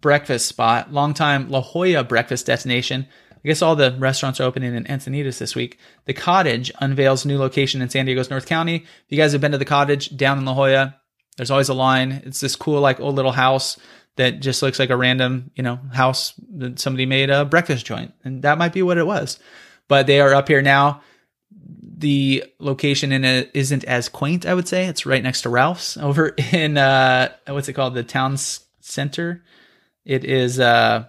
breakfast 0.00 0.46
spot. 0.46 0.92
Longtime 0.92 1.48
La 1.48 1.62
Jolla 1.62 2.04
breakfast 2.04 2.46
destination. 2.46 3.06
I 3.32 3.48
guess 3.48 3.62
all 3.62 3.76
the 3.76 3.96
restaurants 3.98 4.40
are 4.40 4.44
opening 4.44 4.74
in 4.74 4.84
Encinitas 4.84 5.38
this 5.38 5.54
week. 5.54 5.78
The 6.04 6.12
Cottage 6.12 6.72
unveils 6.80 7.24
new 7.24 7.38
location 7.38 7.80
in 7.80 7.88
San 7.88 8.06
Diego's 8.06 8.28
North 8.28 8.46
County. 8.46 8.76
If 8.76 9.04
you 9.08 9.16
guys 9.16 9.32
have 9.32 9.40
been 9.40 9.52
to 9.52 9.58
the 9.58 9.64
Cottage 9.64 10.16
down 10.16 10.38
in 10.38 10.44
La 10.44 10.54
Jolla, 10.54 10.96
there's 11.36 11.50
always 11.50 11.68
a 11.68 11.74
line. 11.74 12.22
It's 12.26 12.40
this 12.40 12.56
cool, 12.56 12.80
like, 12.80 12.98
old 12.98 13.14
little 13.14 13.32
house 13.32 13.78
that 14.16 14.40
just 14.40 14.62
looks 14.62 14.78
like 14.78 14.90
a 14.90 14.96
random, 14.96 15.50
you 15.54 15.62
know, 15.62 15.78
house 15.92 16.32
that 16.56 16.80
somebody 16.80 17.06
made 17.06 17.30
a 17.30 17.44
breakfast 17.44 17.86
joint. 17.86 18.14
And 18.24 18.42
that 18.42 18.58
might 18.58 18.72
be 18.72 18.82
what 18.82 18.98
it 18.98 19.06
was. 19.06 19.38
But 19.88 20.06
they 20.06 20.20
are 20.20 20.34
up 20.34 20.48
here 20.48 20.62
now 20.62 21.02
the 21.96 22.44
location 22.58 23.10
in 23.10 23.24
it 23.24 23.50
isn't 23.54 23.84
as 23.84 24.08
quaint, 24.08 24.44
I 24.44 24.54
would 24.54 24.68
say. 24.68 24.86
It's 24.86 25.06
right 25.06 25.22
next 25.22 25.42
to 25.42 25.48
Ralph's 25.48 25.96
over 25.96 26.34
in 26.52 26.76
uh 26.76 27.32
what's 27.48 27.68
it 27.68 27.72
called? 27.72 27.94
The 27.94 28.02
town 28.02 28.36
center. 28.36 29.42
It 30.04 30.24
is 30.24 30.60
uh 30.60 31.06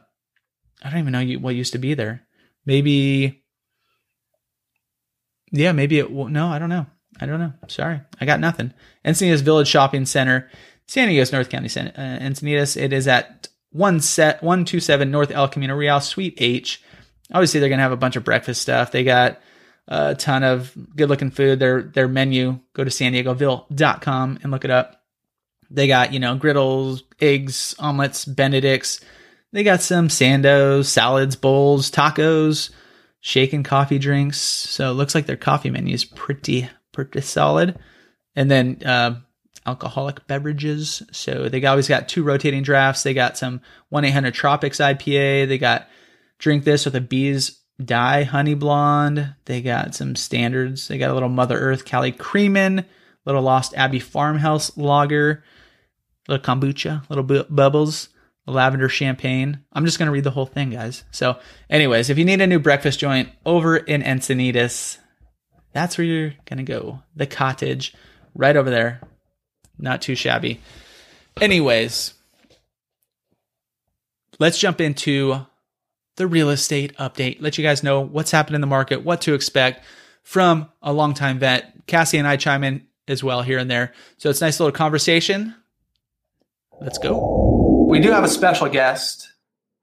I 0.82 0.90
don't 0.90 1.00
even 1.00 1.14
know 1.14 1.40
what 1.40 1.56
used 1.56 1.74
to 1.74 1.80
be 1.80 1.94
there. 1.94 2.26
Maybe 2.66 3.44
Yeah, 5.52 5.74
maybe 5.74 6.00
it 6.00 6.10
no, 6.10 6.48
I 6.48 6.60
don't 6.60 6.70
know. 6.70 6.86
I 7.20 7.26
don't 7.26 7.40
know. 7.40 7.54
Sorry. 7.68 8.00
I 8.22 8.26
got 8.26 8.40
nothing. 8.40 8.74
Encinitas 9.04 9.42
Village 9.42 9.68
Shopping 9.68 10.06
Center, 10.06 10.50
San 10.88 11.08
Diego's 11.08 11.32
North 11.32 11.50
County 11.50 11.68
Center, 11.68 11.92
uh, 11.96 12.24
Encinitas. 12.24 12.80
It 12.80 12.94
is 12.94 13.08
at 13.08 13.48
one 13.72 14.00
set 14.00 14.42
127 14.44 15.10
North 15.10 15.32
El 15.32 15.48
Camino 15.48 15.76
Real 15.76 16.00
Suite 16.00 16.36
H. 16.38 16.82
Obviously 17.34 17.60
they're 17.60 17.70
going 17.70 17.80
to 17.80 17.84
have 17.84 17.92
a 17.92 17.98
bunch 17.98 18.16
of 18.16 18.24
breakfast 18.24 18.62
stuff. 18.62 18.92
They 18.92 19.04
got 19.04 19.42
a 19.88 20.16
ton 20.16 20.44
of 20.44 20.76
good 20.96 21.10
looking 21.10 21.32
food. 21.32 21.60
Their 21.60 21.82
their 21.82 22.08
menu, 22.08 22.60
go 22.74 22.84
to 22.84 22.92
san 22.92 23.14
diegoville.com 23.14 24.40
and 24.44 24.52
look 24.52 24.66
it 24.66 24.72
up. 24.72 25.02
They 25.70 25.88
got, 25.88 26.14
you 26.14 26.20
know, 26.20 26.36
griddles, 26.36 27.04
eggs, 27.20 27.76
omelets, 27.80 28.26
benedicts. 28.26 29.02
They 29.52 29.64
got 29.64 29.82
some 29.82 30.08
sandos, 30.08 30.86
salads, 30.86 31.36
bowls, 31.36 31.92
tacos, 31.92 32.70
shaken 33.22 33.64
coffee 33.64 34.00
drinks. 34.00 34.40
So 34.40 34.92
it 34.92 34.96
looks 34.96 35.16
like 35.16 35.26
their 35.26 35.38
coffee 35.38 35.70
menu 35.70 35.94
is 35.94 36.06
pretty 36.06 36.70
pretty 36.92 37.22
solid. 37.22 37.78
And 38.36 38.52
then 38.52 38.82
uh, 38.86 39.16
alcoholic 39.66 40.28
beverages. 40.28 41.04
So 41.12 41.50
they 41.50 41.64
always 41.66 41.88
got 41.88 42.08
two 42.08 42.24
rotating 42.24 42.64
drafts. 42.64 43.04
They 43.04 43.14
got 43.14 43.38
some 43.38 43.62
1 43.90 44.06
800 44.06 44.34
Tropics 44.34 44.78
IPA. 44.78 45.48
They 45.48 45.58
got 45.58 45.88
drink 46.40 46.64
this 46.64 46.86
with 46.86 46.96
a 46.96 47.02
bees 47.02 47.60
Die 47.84 48.24
Honey 48.24 48.56
Blonde. 48.56 49.36
They 49.46 49.62
got 49.62 49.96
some 49.96 50.16
standards. 50.16 50.88
They 50.88 50.98
got 50.98 51.12
a 51.12 51.14
little 51.14 51.30
Mother 51.30 51.58
Earth 51.58 51.86
Cali 51.86 52.12
Creamin', 52.12 52.86
little 53.26 53.42
Lost 53.42 53.76
Abbey 53.76 54.00
Farmhouse 54.00 54.76
Lager, 54.78 55.44
little 56.28 56.44
kombucha, 56.44 57.08
little 57.10 57.24
bu- 57.24 57.46
bubbles, 57.50 58.10
lavender 58.48 58.90
champagne. 58.90 59.64
I'm 59.74 59.86
just 59.86 60.00
to 60.08 60.12
read 60.12 60.24
the 60.24 60.32
whole 60.32 60.46
thing, 60.46 60.72
guys. 60.72 61.04
So, 61.12 61.38
anyways, 61.70 62.10
if 62.10 62.18
you 62.18 62.26
need 62.26 62.42
a 62.42 62.48
new 62.48 62.60
breakfast 62.60 63.00
joint 63.00 63.30
over 63.46 63.78
in 63.78 64.02
Encinitas, 64.02 64.98
that's 65.74 65.98
where 65.98 66.06
you're 66.06 66.34
to 66.58 66.64
go. 66.64 67.04
The 67.16 67.28
cottage, 67.28 67.94
right 68.34 68.56
over 68.56 68.70
there. 68.70 69.02
Not 69.78 70.02
too 70.02 70.16
shabby. 70.16 70.60
Anyways, 71.40 72.16
let's 74.40 74.58
jump 74.58 74.82
into 74.82 75.46
the 76.18 76.28
real 76.28 76.50
estate 76.50 76.96
update, 76.98 77.42
let 77.42 77.58
you 77.58 77.64
guys 77.64 77.84
know 77.84 78.02
what's 78.02 78.32
happened 78.32 78.56
in 78.56 78.62
the 78.62 78.68
market, 78.68 79.04
what 79.04 79.22
to 79.22 79.34
expect 79.34 79.86
from 80.24 80.70
a 80.82 80.92
longtime 80.92 81.40
vet. 81.40 81.74
Cassie 81.88 82.18
and 82.18 82.28
I 82.28 82.36
chime 82.36 82.64
in 82.64 82.86
as 83.08 83.24
well 83.24 83.42
here 83.42 83.58
and 83.58 83.72
there. 83.72 83.94
So 84.18 84.30
it's 84.30 84.42
a 84.42 84.46
nice 84.46 84.60
little 84.60 84.74
conversation. 84.74 85.56
Let's 86.82 86.98
go. 86.98 87.86
We 87.88 88.00
do 88.00 88.12
have 88.12 88.24
a 88.24 88.30
special 88.30 88.68
guest. 88.68 89.32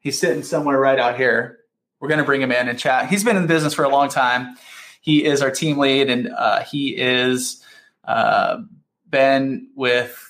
He's 0.00 0.18
sitting 0.18 0.42
somewhere 0.42 0.78
right 0.78 0.98
out 0.98 1.16
here. 1.16 1.60
We're 1.98 2.08
going 2.08 2.18
to 2.18 2.24
bring 2.24 2.42
him 2.42 2.52
in 2.52 2.68
and 2.68 2.78
chat. 2.78 3.08
He's 3.08 3.24
been 3.24 3.36
in 3.36 3.42
the 3.42 3.48
business 3.48 3.72
for 3.72 3.84
a 3.84 3.88
long 3.88 4.10
time. 4.10 4.56
He 5.00 5.24
is 5.24 5.40
our 5.40 5.50
team 5.50 5.78
lead, 5.78 6.10
and 6.10 6.28
uh, 6.28 6.60
he 6.60 6.90
is 6.96 7.62
uh, 8.04 8.58
been 9.08 9.68
with 9.74 10.20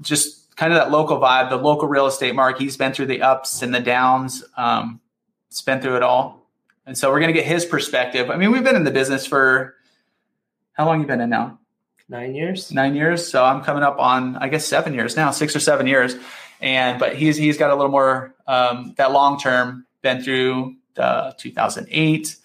just 0.00 0.54
kind 0.56 0.72
of 0.72 0.78
that 0.78 0.90
local 0.90 1.18
vibe, 1.18 1.48
the 1.50 1.56
local 1.56 1.88
real 1.88 2.06
estate 2.06 2.34
market. 2.34 2.62
He's 2.62 2.76
been 2.76 2.92
through 2.92 3.06
the 3.06 3.22
ups 3.22 3.62
and 3.62 3.74
the 3.74 3.80
downs. 3.80 4.44
Um, 4.56 5.00
spent 5.50 5.82
through 5.82 5.96
it 5.96 6.02
all. 6.02 6.46
And 6.86 6.96
so 6.96 7.10
we're 7.10 7.20
going 7.20 7.32
to 7.32 7.38
get 7.38 7.46
his 7.46 7.64
perspective. 7.64 8.30
I 8.30 8.36
mean, 8.36 8.50
we've 8.50 8.64
been 8.64 8.76
in 8.76 8.84
the 8.84 8.90
business 8.90 9.26
for 9.26 9.74
how 10.72 10.86
long 10.86 11.00
you 11.00 11.06
been 11.06 11.20
in 11.20 11.30
now? 11.30 11.58
Nine 12.08 12.34
years. 12.34 12.72
Nine 12.72 12.96
years. 12.96 13.26
So 13.26 13.44
I'm 13.44 13.62
coming 13.62 13.82
up 13.82 13.98
on, 13.98 14.36
I 14.36 14.48
guess, 14.48 14.64
seven 14.64 14.94
years 14.94 15.16
now, 15.16 15.30
six 15.30 15.54
or 15.54 15.60
seven 15.60 15.86
years. 15.86 16.16
And 16.60 16.98
but 16.98 17.16
he's 17.16 17.36
he's 17.36 17.56
got 17.56 17.70
a 17.70 17.74
little 17.74 17.90
more 17.90 18.34
um, 18.46 18.94
that 18.96 19.12
long 19.12 19.38
term. 19.38 19.86
Been 20.02 20.22
through 20.22 20.76
the 20.94 21.34
2008. 21.38 22.36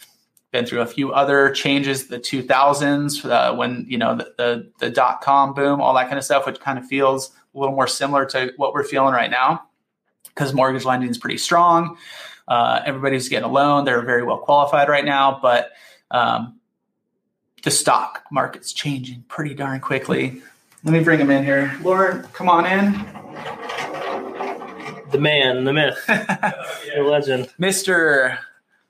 Been 0.52 0.66
through 0.66 0.82
a 0.82 0.86
few 0.86 1.12
other 1.12 1.52
changes, 1.52 2.08
the 2.08 2.20
2000s 2.20 3.30
uh, 3.30 3.56
when 3.56 3.86
you 3.90 3.98
know 3.98 4.16
the, 4.16 4.34
the 4.38 4.72
the 4.80 4.90
dot 4.90 5.22
com 5.22 5.54
boom, 5.54 5.82
all 5.82 5.94
that 5.96 6.08
kind 6.08 6.18
of 6.18 6.24
stuff, 6.24 6.46
which 6.46 6.60
kind 6.60 6.78
of 6.78 6.86
feels 6.86 7.32
a 7.54 7.60
little 7.60 7.76
more 7.76 7.88
similar 7.88 8.26
to 8.28 8.54
what 8.58 8.74
we're 8.74 8.84
feeling 8.84 9.14
right 9.14 9.32
now 9.32 9.64
because 10.28 10.54
mortgage 10.54 10.86
lending 10.86 11.10
is 11.10 11.18
pretty 11.18 11.38
strong. 11.38 11.98
Uh, 12.48 12.82
everybody's 12.86 13.30
getting 13.30 13.50
a 13.50 13.52
loan. 13.52 13.86
They're 13.86 14.02
very 14.04 14.24
well 14.24 14.38
qualified 14.38 14.90
right 14.90 15.06
now, 15.06 15.40
but 15.42 15.72
um, 16.12 16.60
the 17.64 17.72
stock 17.72 18.24
market's 18.32 18.72
changing 18.74 19.26
pretty 19.28 19.56
darn 19.56 19.80
quickly. 19.80 20.42
Let 20.84 20.94
me 20.94 21.04
bring 21.04 21.20
him 21.20 21.32
in 21.32 21.44
here. 21.44 21.76
Lauren, 21.82 22.24
come 22.34 22.48
on 22.48 22.66
in. 22.66 22.92
The 25.12 25.20
man, 25.20 25.64
the 25.64 25.74
myth, 25.74 25.98
the 26.08 27.04
legend. 27.04 27.50
Mr. 27.60 28.38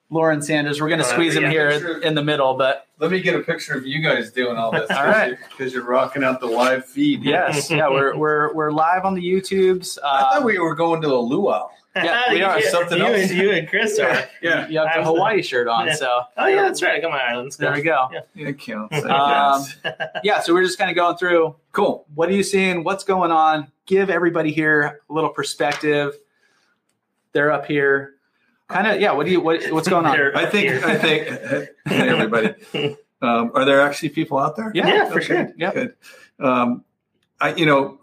Lauren 0.09 0.41
Sanders. 0.41 0.81
We're 0.81 0.89
going 0.89 0.99
to 0.99 1.05
squeeze 1.05 1.35
him 1.35 1.43
yeah, 1.43 1.49
here 1.49 1.79
sure. 1.79 2.01
in 2.01 2.15
the 2.15 2.23
middle, 2.23 2.55
but 2.55 2.87
Let 2.99 3.11
me 3.11 3.21
get 3.21 3.35
a 3.35 3.39
picture 3.39 3.75
of 3.75 3.85
you 3.85 4.01
guys 4.01 4.31
doing 4.31 4.57
all 4.57 4.71
this. 4.71 4.89
All 4.91 5.05
right. 5.05 5.37
because 5.49 5.73
you're 5.73 5.83
rocking 5.83 6.23
out 6.23 6.39
the 6.39 6.47
live 6.47 6.85
feed. 6.85 7.23
yes, 7.23 7.69
yeah, 7.71 7.89
we're 7.89 8.15
we're 8.15 8.53
we're 8.53 8.71
live 8.71 9.05
on 9.05 9.13
the 9.15 9.21
YouTubes. 9.21 9.97
I 10.03 10.21
thought 10.21 10.43
we 10.43 10.59
were 10.59 10.75
going 10.75 11.01
to 11.01 11.07
a 11.09 11.17
luau. 11.17 11.69
Yeah, 11.95 12.23
we 12.31 12.41
are. 12.41 12.59
You- 12.59 12.69
Something 12.69 12.97
you 12.99 13.05
else. 13.05 13.31
You 13.31 13.51
and 13.51 13.67
Chris 13.67 13.97
are. 13.99 14.27
Yeah, 14.41 14.67
you 14.67 14.79
have 14.79 14.87
the 14.87 14.95
I'm- 14.95 15.03
Hawaii 15.05 15.41
shirt 15.41 15.67
on, 15.67 15.87
Yeah. 15.87 15.95
so 15.95 16.21
Oh 16.37 16.47
yeah, 16.47 16.61
that's 16.63 16.81
right. 16.83 16.95
I 16.95 16.99
got 16.99 17.11
my 17.11 17.21
islands. 17.23 17.57
there 17.57 17.71
we 17.73 17.81
go. 17.81 18.09
Yeah. 18.11 18.47
it 18.47 18.59
counts. 18.59 18.95
Um. 19.05 19.63
Yeah, 20.23 20.39
so 20.41 20.53
we're 20.53 20.63
just 20.63 20.77
kind 20.77 20.89
of 20.89 20.95
going 20.95 21.17
through 21.17 21.55
cool. 21.71 22.05
what 22.15 22.29
are 22.29 22.33
you 22.33 22.43
seeing, 22.43 22.83
what's 22.83 23.03
going 23.03 23.31
on. 23.31 23.71
Give 23.85 24.09
everybody 24.09 24.51
here 24.51 25.01
a 25.09 25.13
little 25.13 25.29
perspective. 25.29 26.13
They're 27.33 27.51
up 27.51 27.65
here, 27.65 28.13
kind 28.67 28.87
of. 28.87 28.99
Yeah, 29.01 29.11
what 29.11 29.25
do 29.25 29.31
you 29.31 29.41
what 29.41 29.63
what's 29.71 29.87
going 29.87 30.05
on? 30.05 30.19
I 30.35 30.45
think. 30.45 30.69
here. 30.69 30.81
I 30.85 30.95
think. 30.97 31.27
Hey, 31.85 32.09
everybody. 32.09 32.53
Um, 33.21 33.51
are 33.55 33.65
there 33.65 33.81
actually 33.81 34.09
people 34.09 34.37
out 34.37 34.55
there? 34.55 34.71
Yeah, 34.75 34.87
Yeah, 34.87 35.05
for 35.09 35.15
Okay, 35.17 35.25
sure. 35.25 35.53
Yep. 35.57 35.73
Good. 35.73 35.93
Um, 36.39 36.83
I, 37.39 37.53
you 37.55 37.65
know, 37.65 37.99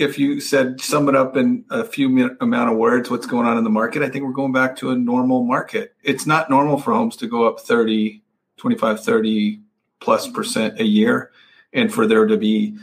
if 0.00 0.18
you 0.18 0.40
said 0.40 0.80
sum 0.80 1.08
it 1.08 1.14
up 1.14 1.36
in 1.36 1.64
a 1.70 1.84
few 1.84 2.30
amount 2.40 2.70
of 2.70 2.78
words, 2.78 3.10
what's 3.10 3.26
going 3.26 3.46
on 3.46 3.58
in 3.58 3.64
the 3.64 3.70
market? 3.70 4.02
I 4.02 4.08
think 4.08 4.24
we're 4.24 4.32
going 4.32 4.52
back 4.52 4.76
to 4.76 4.90
a 4.90 4.96
normal 4.96 5.44
market. 5.44 5.94
It's 6.02 6.26
not 6.26 6.48
normal 6.48 6.78
for 6.78 6.94
homes 6.94 7.16
to 7.16 7.26
go 7.26 7.46
up 7.46 7.60
30, 7.60 8.22
25, 8.56 9.04
30 9.04 9.60
plus 10.00 10.28
percent 10.28 10.80
a 10.80 10.84
year 10.84 11.30
and 11.72 11.92
for 11.92 12.06
there 12.06 12.26
to 12.26 12.36
be 12.36 12.76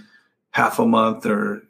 half 0.52 0.80
a 0.80 0.86
month 0.86 1.26
or 1.26 1.64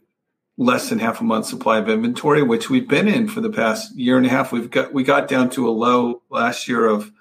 less 0.57 0.89
than 0.89 0.99
half 0.99 1.21
a 1.21 1.23
month 1.23 1.45
supply 1.45 1.77
of 1.77 1.89
inventory, 1.89 2.43
which 2.43 2.69
we've 2.69 2.87
been 2.87 3.07
in 3.07 3.27
for 3.27 3.41
the 3.41 3.49
past 3.49 3.95
year 3.95 4.17
and 4.17 4.25
a 4.25 4.29
half. 4.29 4.51
We've 4.51 4.69
got, 4.69 4.93
we 4.93 5.03
got 5.03 5.27
down 5.27 5.49
to 5.51 5.69
a 5.69 5.71
low 5.71 6.21
last 6.29 6.67
year 6.67 6.85
of 6.85 7.11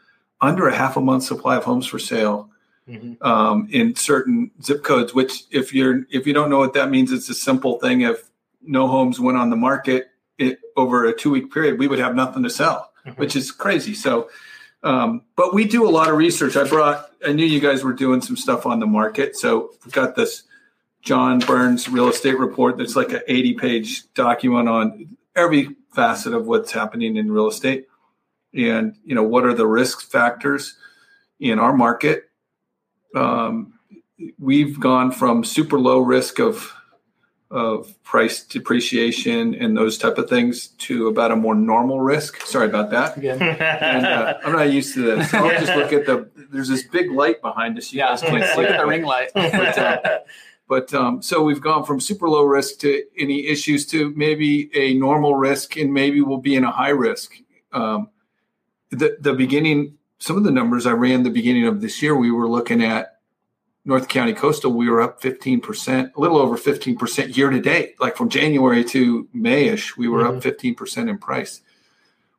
under 0.40 0.68
a 0.68 0.74
half 0.74 0.96
a 0.96 1.00
month 1.00 1.24
supply 1.24 1.56
of 1.56 1.64
homes 1.64 1.86
for 1.86 1.98
sale 1.98 2.50
Mhm. 2.88 3.20
um, 3.24 3.66
in 3.70 3.96
certain 3.96 4.50
zip 4.62 4.84
codes. 4.84 5.12
Which, 5.14 5.44
if 5.50 5.74
you're 5.74 6.04
if 6.10 6.26
you 6.26 6.32
don't 6.32 6.50
know 6.50 6.58
what 6.58 6.74
that 6.74 6.90
means, 6.90 7.10
it's 7.12 7.28
a 7.28 7.34
simple 7.34 7.78
thing. 7.80 8.02
If 8.02 8.28
no 8.62 8.86
homes 8.86 9.18
went 9.18 9.38
on 9.38 9.50
the 9.50 9.56
market 9.56 10.08
it, 10.38 10.58
over 10.76 11.04
a 11.06 11.12
two 11.16 11.30
week 11.30 11.52
period, 11.52 11.78
we 11.78 11.88
would 11.88 11.98
have 11.98 12.14
nothing 12.14 12.42
to 12.44 12.50
sell, 12.50 12.92
Mhm. 13.06 13.18
which 13.18 13.34
is 13.34 13.50
crazy. 13.50 13.94
So, 13.94 14.28
um, 14.82 15.22
but 15.34 15.52
we 15.54 15.64
do 15.64 15.88
a 15.88 15.90
lot 15.90 16.10
of 16.10 16.16
research. 16.16 16.56
I 16.56 16.64
brought. 16.64 17.10
I 17.26 17.32
knew 17.32 17.44
you 17.44 17.58
guys 17.60 17.82
were 17.82 17.92
doing 17.92 18.20
some 18.20 18.36
stuff 18.36 18.66
on 18.66 18.78
the 18.78 18.86
market, 18.86 19.36
so 19.36 19.72
we've 19.84 19.92
got 19.94 20.14
this 20.14 20.44
John 21.02 21.40
Burns 21.40 21.88
real 21.88 22.08
estate 22.08 22.38
report. 22.38 22.76
That's 22.78 22.94
like 22.96 23.12
an 23.12 23.22
eighty 23.26 23.54
page 23.54 24.04
document 24.14 24.68
on 24.68 25.16
every 25.34 25.74
facet 25.92 26.34
of 26.34 26.46
what's 26.46 26.70
happening 26.70 27.16
in 27.16 27.32
real 27.32 27.48
estate, 27.48 27.86
and 28.54 28.94
you 29.04 29.14
know 29.16 29.24
what 29.24 29.44
are 29.44 29.54
the 29.54 29.66
risk 29.66 30.02
factors 30.08 30.76
in 31.40 31.58
our 31.58 31.72
market 31.76 32.30
um, 33.16 33.72
we've 34.38 34.78
gone 34.78 35.12
from 35.12 35.44
super 35.44 35.78
low 35.78 36.00
risk 36.00 36.38
of 36.38 36.72
of 37.48 38.02
price 38.02 38.42
depreciation 38.42 39.54
and 39.54 39.76
those 39.76 39.98
type 39.98 40.18
of 40.18 40.28
things 40.28 40.66
to 40.78 41.06
about 41.06 41.30
a 41.30 41.36
more 41.36 41.54
normal 41.54 42.00
risk. 42.00 42.40
Sorry 42.40 42.66
about 42.66 42.90
that. 42.90 43.16
Again. 43.16 43.40
And 43.40 44.04
uh, 44.04 44.34
I'm 44.44 44.52
not 44.52 44.70
used 44.70 44.94
to 44.94 45.02
this. 45.02 45.32
I'll 45.32 45.50
just 45.50 45.74
look 45.76 45.92
at 45.92 46.06
the. 46.06 46.28
There's 46.50 46.68
this 46.68 46.82
big 46.84 47.10
light 47.12 47.40
behind 47.42 47.78
us. 47.78 47.92
You 47.92 48.00
Yeah, 48.00 48.08
guys 48.08 48.22
can't 48.22 48.44
see 48.44 48.60
look 48.60 48.70
at 48.70 48.80
the 48.80 48.86
ring 48.86 49.04
light. 49.04 49.30
But 50.68 50.92
um, 50.94 51.22
so 51.22 51.44
we've 51.44 51.60
gone 51.60 51.84
from 51.84 52.00
super 52.00 52.28
low 52.28 52.42
risk 52.42 52.80
to 52.80 53.04
any 53.16 53.46
issues 53.46 53.86
to 53.86 54.10
maybe 54.16 54.68
a 54.76 54.94
normal 54.94 55.36
risk, 55.36 55.76
and 55.76 55.94
maybe 55.94 56.20
we'll 56.20 56.38
be 56.38 56.56
in 56.56 56.64
a 56.64 56.72
high 56.72 56.90
risk. 56.90 57.34
Um, 57.72 58.10
the 58.90 59.16
the 59.20 59.32
beginning, 59.32 59.95
some 60.18 60.36
of 60.36 60.44
the 60.44 60.50
numbers 60.50 60.86
I 60.86 60.92
ran 60.92 61.22
the 61.22 61.30
beginning 61.30 61.66
of 61.66 61.80
this 61.80 62.02
year, 62.02 62.16
we 62.16 62.30
were 62.30 62.48
looking 62.48 62.82
at 62.82 63.18
North 63.84 64.08
County 64.08 64.32
Coastal. 64.32 64.72
We 64.72 64.88
were 64.90 65.00
up 65.00 65.20
fifteen 65.20 65.60
percent, 65.60 66.12
a 66.16 66.20
little 66.20 66.38
over 66.38 66.56
fifteen 66.56 66.96
percent 66.96 67.36
year 67.36 67.50
to 67.50 67.60
date. 67.60 67.94
Like 68.00 68.16
from 68.16 68.28
January 68.28 68.84
to 68.84 69.28
Mayish, 69.34 69.96
we 69.96 70.08
were 70.08 70.26
up 70.26 70.42
fifteen 70.42 70.74
percent 70.74 71.08
in 71.08 71.18
price, 71.18 71.60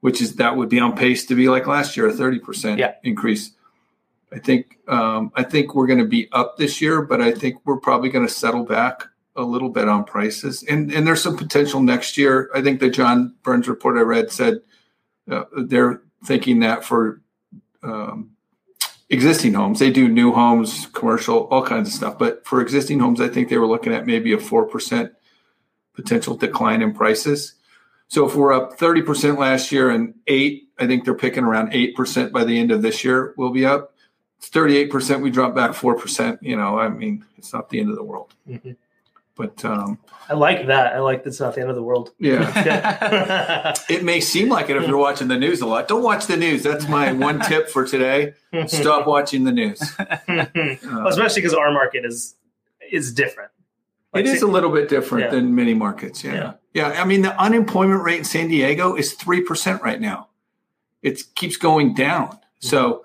which 0.02 0.22
is 0.22 0.36
that 0.36 0.58
would 0.58 0.70
be 0.70 0.80
on 0.80 0.96
pace 0.98 1.26
to 1.28 1.36
be 1.36 1.48
like 1.50 1.68
last 1.68 1.96
year, 1.96 2.08
a 2.08 2.14
thirty 2.14 2.40
percent 2.40 2.80
Yeah. 2.80 2.96
increase. 3.04 3.52
I 4.34 4.40
think 4.40 4.78
um, 4.90 5.32
I 5.36 5.44
think 5.44 5.74
we're 5.74 5.88
going 5.88 6.00
to 6.00 6.06
be 6.06 6.28
up 6.34 6.58
this 6.58 6.82
year, 6.82 7.02
but 7.02 7.22
I 7.22 7.32
think 7.32 7.58
we're 7.64 7.80
probably 7.80 8.10
going 8.10 8.28
to 8.28 8.34
settle 8.34 8.66
back 8.66 9.06
a 9.38 9.44
little 9.44 9.70
bit 9.70 9.88
on 9.88 10.04
prices. 10.04 10.64
And 10.64 10.92
and 10.92 11.08
there's 11.08 11.22
some 11.22 11.38
potential 11.38 11.82
next 11.82 12.18
year. 12.18 12.50
I 12.54 12.62
think 12.62 12.82
the 12.82 12.90
John 12.90 13.36
Burns 13.44 13.70
report 13.70 13.98
I 13.98 14.02
read 14.02 14.32
said 14.32 14.60
uh, 15.32 15.44
they're 15.56 16.02
thinking 16.26 16.60
that 16.60 16.84
for 16.84 17.22
um, 17.88 18.32
existing 19.10 19.54
homes, 19.54 19.80
they 19.80 19.92
do 19.92 20.08
new 20.08 20.32
homes, 20.32 20.88
commercial, 20.94 21.46
all 21.46 21.64
kinds 21.64 21.88
of 21.90 21.94
stuff. 21.94 22.18
But 22.18 22.46
for 22.46 22.62
existing 22.62 23.00
homes, 23.00 23.22
I 23.22 23.28
think 23.28 23.50
they 23.50 23.58
were 23.58 23.68
looking 23.68 23.94
at 23.94 24.06
maybe 24.06 24.34
a 24.34 24.38
four 24.38 24.66
percent 24.66 25.14
potential 25.94 26.36
decline 26.36 26.82
in 26.82 26.94
prices. 26.94 27.56
So 28.08 28.26
if 28.26 28.36
we're 28.36 28.54
up 28.54 28.78
30% 28.78 29.38
last 29.38 29.72
year 29.72 29.90
and 29.90 30.14
eight, 30.28 30.70
I 30.80 30.88
think 30.88 31.04
they're 31.04 31.14
picking 31.14 31.44
around 31.44 31.72
8% 31.72 32.32
by 32.32 32.46
the 32.46 32.58
end 32.58 32.72
of 32.72 32.82
this 32.82 33.04
year, 33.04 33.34
we'll 33.36 33.50
be 33.50 33.66
up. 33.66 33.94
It's 34.38 34.50
38%, 34.50 35.22
we 35.22 35.32
drop 35.32 35.56
back 35.56 35.72
4%. 35.72 36.38
You 36.42 36.56
know, 36.56 36.80
I 36.80 36.88
mean, 36.88 37.26
it's 37.38 37.52
not 37.52 37.70
the 37.70 37.80
end 37.80 37.90
of 37.90 37.96
the 37.96 38.04
world. 38.04 38.34
Mhm. 38.48 38.78
But 39.38 39.64
um, 39.64 40.00
I 40.30 40.34
like 40.34 40.68
that. 40.68 40.94
I 40.94 41.00
like 41.00 41.24
that's 41.24 41.40
not 41.40 41.56
the 41.56 41.62
end 41.62 41.70
of 41.70 41.76
the 41.76 41.84
world. 41.84 42.12
yeah, 42.20 43.74
it 43.90 44.04
may 44.04 44.20
seem 44.20 44.50
like 44.50 44.70
it 44.70 44.78
if 44.78 44.88
you're 44.88 44.98
watching 44.98 45.28
the 45.28 45.38
news 45.38 45.62
a 45.62 45.66
lot. 45.68 45.88
Don't 45.88 46.04
watch 46.04 46.26
the 46.26 46.38
news. 46.38 46.64
That's 46.64 46.88
my 46.88 47.12
one 47.12 47.40
tip 47.42 47.70
for 47.70 47.86
today. 47.86 48.34
Stop 48.66 49.06
watching 49.08 49.44
the 49.44 49.52
news. 49.52 49.80
Well, 50.28 51.08
especially 51.08 51.42
because 51.42 51.54
our 51.54 51.72
market 51.72 52.04
is 52.06 52.36
is 52.92 53.14
different. 53.14 53.52
It 54.16 54.26
is 54.26 54.42
a 54.42 54.48
little 54.48 54.72
bit 54.72 54.90
different 54.90 55.26
Yeah. 55.26 55.32
than 55.32 55.54
many 55.54 55.74
markets. 55.76 56.24
Yeah. 56.24 56.34
Yeah. 56.34 56.54
yeah. 56.74 57.02
I 57.02 57.06
mean, 57.06 57.22
the 57.22 57.40
unemployment 57.40 58.02
rate 58.02 58.18
in 58.20 58.24
San 58.24 58.48
Diego 58.48 58.96
is 58.96 59.14
3% 59.16 59.82
right 59.82 60.02
now. 60.02 60.30
It 61.04 61.22
keeps 61.36 61.56
going 61.58 61.94
down. 61.94 62.40
So 62.60 63.04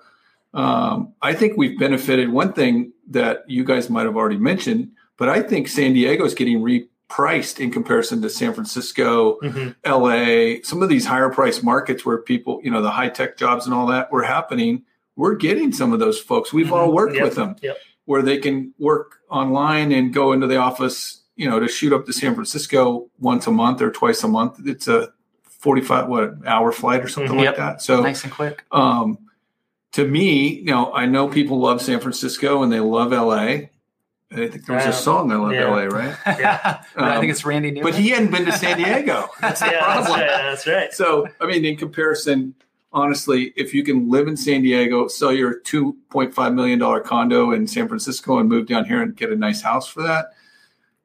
um, 0.55 1.13
I 1.21 1.33
think 1.33 1.55
we've 1.57 1.77
benefited. 1.77 2.29
One 2.29 2.53
thing 2.53 2.93
that 3.09 3.43
you 3.47 3.63
guys 3.63 3.89
might 3.91 4.05
have 4.05 4.15
already 4.15 4.37
mentioned, 4.37 4.91
but 5.23 5.29
I 5.29 5.41
think 5.41 5.69
San 5.69 5.93
Diego 5.93 6.25
is 6.25 6.33
getting 6.33 6.59
repriced 6.59 7.61
in 7.61 7.71
comparison 7.71 8.21
to 8.23 8.29
San 8.29 8.53
Francisco, 8.53 9.39
Mhm. 9.41 9.73
LA, 9.85 10.61
some 10.63 10.83
of 10.83 10.89
these 10.89 11.05
higher 11.05 11.29
price 11.29 11.63
markets 11.63 12.05
where 12.05 12.17
people, 12.17 12.59
you 12.61 12.69
know, 12.69 12.81
the 12.81 12.91
high 12.91 13.07
tech 13.07 13.37
jobs 13.37 13.65
and 13.65 13.73
all 13.73 13.87
that 13.87 14.11
were 14.11 14.23
happening. 14.23 14.81
We're 15.15 15.35
getting 15.35 15.71
some 15.71 15.93
of 15.93 15.99
those 15.99 16.19
folks. 16.19 16.51
We've 16.51 16.73
all 16.73 16.91
worked 16.91 17.15
Yep. 17.15 17.23
with 17.23 17.35
them 17.35 17.55
Yep. 17.61 17.77
where 18.03 18.21
they 18.21 18.37
can 18.37 18.73
work 18.77 19.19
online 19.29 19.93
and 19.93 20.13
go 20.13 20.33
into 20.33 20.45
the 20.45 20.57
office, 20.57 21.21
you 21.37 21.49
know, 21.49 21.57
to 21.57 21.69
shoot 21.69 21.93
up 21.93 22.05
to 22.07 22.11
San 22.11 22.33
Francisco 22.35 23.07
once 23.17 23.47
a 23.47 23.51
month 23.51 23.81
or 23.81 23.91
twice 23.91 24.25
a 24.25 24.27
month. 24.27 24.59
It's 24.65 24.89
a 24.89 25.13
45 25.59 26.09
what 26.09 26.33
hour 26.45 26.73
flight 26.73 27.01
or 27.01 27.07
something 27.07 27.37
Mhm. 27.37 27.45
like 27.45 27.55
that. 27.55 27.81
So 27.81 28.01
nice 28.01 28.25
and 28.25 28.33
quick. 28.33 28.65
um 28.73 29.19
to 29.93 30.05
me, 30.05 30.47
you 30.55 30.65
know, 30.65 30.91
I 30.91 31.05
know 31.05 31.27
people 31.29 31.59
love 31.59 31.79
San 31.81 31.99
Francisco 32.01 32.61
and 32.63 32.71
they 32.73 32.79
love 32.81 33.13
LA. 33.13 33.69
I 34.33 34.47
think 34.47 34.65
there 34.65 34.75
was 34.75 34.85
Yeah. 34.85 34.89
a 34.89 34.93
song 34.93 35.31
I 35.31 35.35
love 35.35 35.51
Yeah. 35.53 35.69
LA, 35.69 35.83
right? 35.85 36.15
I 36.25 36.79
Um, 36.95 37.19
think 37.19 37.31
it's 37.31 37.45
Randy 37.45 37.71
Newman. 37.71 37.91
But 37.91 37.99
he 37.99 38.09
hadn't 38.09 38.31
been 38.31 38.45
to 38.45 38.51
San 38.51 38.77
Diego. 38.77 39.27
That's 39.41 39.59
the 39.59 39.67
Yeah, 39.67 39.71
that's 39.73 40.07
problem. 40.07 40.19
right. 40.19 40.27
That's 40.27 40.67
right. 40.67 40.93
So, 40.93 41.27
I 41.39 41.45
mean, 41.45 41.63
in 41.65 41.77
comparison, 41.77 42.55
honestly, 42.91 43.53
if 43.55 43.73
you 43.73 43.83
can 43.83 44.09
live 44.09 44.27
in 44.27 44.35
San 44.37 44.61
Diego, 44.63 45.07
sell 45.07 45.31
your 45.31 45.59
$2.5 45.61 46.53
million 46.53 46.79
condo 47.03 47.51
in 47.51 47.67
San 47.67 47.87
Francisco 47.87 48.39
and 48.39 48.49
move 48.49 48.67
down 48.67 48.85
here 48.85 49.01
and 49.01 49.15
get 49.15 49.31
a 49.31 49.35
nice 49.35 49.61
house 49.61 49.87
for 49.87 50.01
that, 50.03 50.27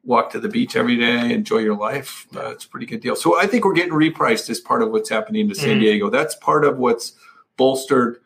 walk 0.05 0.31
to 0.31 0.41
the 0.41 0.49
beach 0.49 0.75
every 0.77 0.97
day, 0.97 1.33
enjoy 1.33 1.59
your 1.59 1.77
life, 1.77 2.27
uh, 2.37 2.51
it's 2.51 2.65
a 2.65 2.69
pretty 2.69 2.87
good 2.87 3.01
deal. 3.01 3.15
So, 3.17 3.39
I 3.39 3.47
think 3.47 3.65
we're 3.65 3.75
getting 3.75 3.93
repriced 3.93 4.49
as 4.51 4.59
part 4.61 4.83
of 4.83 4.91
what's 4.91 5.09
happening 5.11 5.49
to 5.49 5.55
San 5.55 5.77
Mhm. 5.77 5.81
Diego. 5.81 6.11
That's 6.11 6.35
part 6.37 6.65
of 6.65 6.79
what's 6.79 7.13
bolstered. 7.57 8.19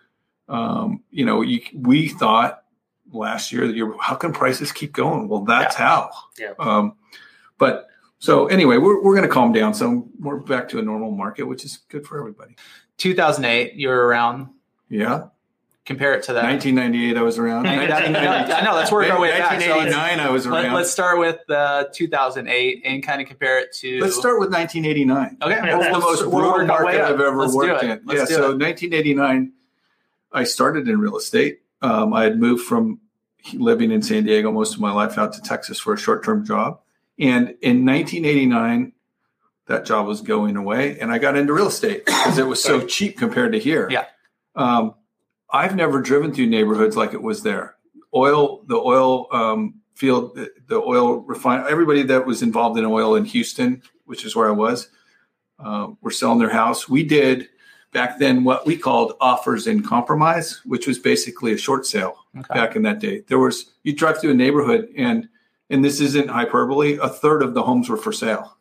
Um, 0.48 1.03
you 1.11 1.24
know, 1.24 1.40
you, 1.42 1.61
we 1.74 2.09
thought 2.09 2.61
last 3.12 3.52
year 3.52 3.66
that 3.66 3.74
you 3.76 3.96
how 3.98 4.14
can 4.14 4.32
prices 4.32 4.72
keep 4.72 4.92
going? 4.92 5.28
Well, 5.28 5.42
that's 5.44 5.74
how. 5.74 6.10
Yeah. 6.38 6.52
Um, 6.58 6.94
but 7.58 7.88
so 8.18 8.46
anyway, 8.46 8.76
we're, 8.76 9.02
we're 9.02 9.14
going 9.16 9.26
to 9.28 9.32
calm 9.32 9.52
down 9.52 9.74
So 9.74 10.08
We're 10.20 10.36
back 10.38 10.68
to 10.70 10.78
a 10.78 10.82
normal 10.82 11.10
market, 11.10 11.44
which 11.44 11.64
is 11.64 11.78
good 11.88 12.06
for 12.06 12.18
everybody. 12.18 12.56
2008, 12.98 13.74
you 13.74 13.88
were 13.88 14.06
around. 14.06 14.48
Yeah. 14.88 15.24
Compare 15.84 16.14
it 16.14 16.22
to 16.24 16.34
that. 16.34 16.44
1998, 16.44 17.16
I 17.16 17.22
was 17.22 17.38
around. 17.38 17.66
I 17.66 17.84
know, 17.84 17.94
I 17.94 18.60
know, 18.62 18.74
let's 18.76 18.92
work 18.92 19.10
our 19.10 19.20
way 19.20 19.30
back. 19.30 19.60
So 19.60 19.76
1989, 19.76 20.20
I 20.20 20.30
was 20.30 20.46
around. 20.46 20.54
Let, 20.54 20.64
around. 20.66 20.76
us 20.76 20.92
start 20.92 21.18
with 21.18 21.40
uh, 21.50 21.86
2008 21.92 22.82
and 22.84 23.02
kind 23.02 23.20
of 23.20 23.26
compare 23.26 23.58
it 23.58 23.72
to. 23.78 23.98
Let's 24.00 24.16
start 24.16 24.38
with 24.38 24.52
1989. 24.52 25.38
Okay, 25.42 25.50
Yeah, 25.56 25.78
That's 25.78 25.92
the 25.92 25.98
most 25.98 26.20
we'll 26.20 26.30
brutal 26.30 26.52
work 26.52 26.70
our 26.70 26.86
way 26.86 26.98
market. 26.98 27.12
I've 27.12 27.20
ever 27.20 27.36
Let's 27.36 27.52
do 27.52 27.58
worked 27.58 27.82
it. 27.82 27.90
in. 27.90 28.00
Let's 28.04 28.20
yeah, 28.20 28.26
do 28.26 28.34
so 28.34 28.50
it. 28.52 28.58
1989, 28.62 29.52
I 30.32 30.44
started 30.44 30.86
in 30.86 31.00
real 31.00 31.16
estate. 31.16 31.62
Um, 31.82 32.14
I 32.14 32.22
had 32.22 32.38
moved 32.38 32.64
from 32.64 33.00
living 33.55 33.90
in 33.90 34.03
San 34.03 34.24
Diego 34.24 34.51
most 34.53 34.74
of 34.74 34.80
my 34.80 34.93
life 34.93 35.18
out 35.18 35.32
to 35.34 35.43
Texas 35.43 35.78
for 35.78 35.95
a 35.95 35.99
short 35.99 36.24
term 36.24 36.45
job. 36.45 36.80
And 37.18 37.57
in 37.61 37.84
1989, 37.84 38.93
that 39.66 39.84
job 39.84 40.07
was 40.07 40.20
going 40.20 40.57
away, 40.57 40.99
and 40.99 41.12
I 41.12 41.18
got 41.18 41.36
into 41.36 41.53
real 41.53 41.68
estate 41.68 42.05
because 42.07 42.38
it 42.38 42.47
was 42.47 42.62
so 42.62 42.86
cheap 42.86 43.16
compared 43.18 43.53
to 43.53 43.59
here. 43.59 43.88
Yeah. 43.90 44.07
Um, 44.55 44.95
I've 45.51 45.76
never 45.76 46.01
driven 46.01 46.32
through 46.32 46.47
neighborhoods 46.47 46.97
like 46.97 47.12
it 47.12 47.22
was 47.22 47.43
there. 47.43 47.76
Oil, 48.14 48.62
the 48.66 48.76
oil 48.76 49.28
um, 49.32 49.80
field, 49.95 50.34
the, 50.34 50.51
the 50.66 50.76
oil 50.76 51.18
refine. 51.20 51.64
Everybody 51.68 52.03
that 52.05 52.26
was 52.26 52.43
involved 52.43 52.78
in 52.78 52.84
oil 52.84 53.14
in 53.14 53.24
Houston, 53.26 53.82
which 54.05 54.24
is 54.24 54.34
where 54.34 54.49
I 54.49 54.53
was, 54.53 54.88
uh, 55.59 55.88
were 56.01 56.11
selling 56.11 56.38
their 56.38 56.51
house. 56.51 56.88
We 56.88 57.05
did 57.05 57.49
back 57.93 58.18
then 58.18 58.43
what 58.45 58.66
we 58.66 58.76
called 58.76 59.14
offers 59.20 59.66
in 59.66 59.82
compromise, 59.82 60.61
which 60.64 60.86
was 60.86 60.99
basically 60.99 61.53
a 61.53 61.59
short 61.59 61.86
sale 61.86 62.16
Okay. 62.38 62.55
back 62.55 62.76
in 62.76 62.82
that 62.82 62.99
day. 62.99 63.22
There 63.28 63.38
was 63.38 63.72
you 63.82 63.93
drive 63.93 64.18
through 64.20 64.30
a 64.30 64.34
neighborhood 64.34 64.88
and 64.97 65.28
and 65.70 65.84
this 65.84 66.01
isn't 66.01 66.28
hyperbole, 66.28 66.99
a 67.01 67.09
third 67.09 67.43
of 67.43 67.55
the 67.55 67.62
homes 67.62 67.88
were 67.88 67.97
for 67.97 68.12
sale. 68.12 68.57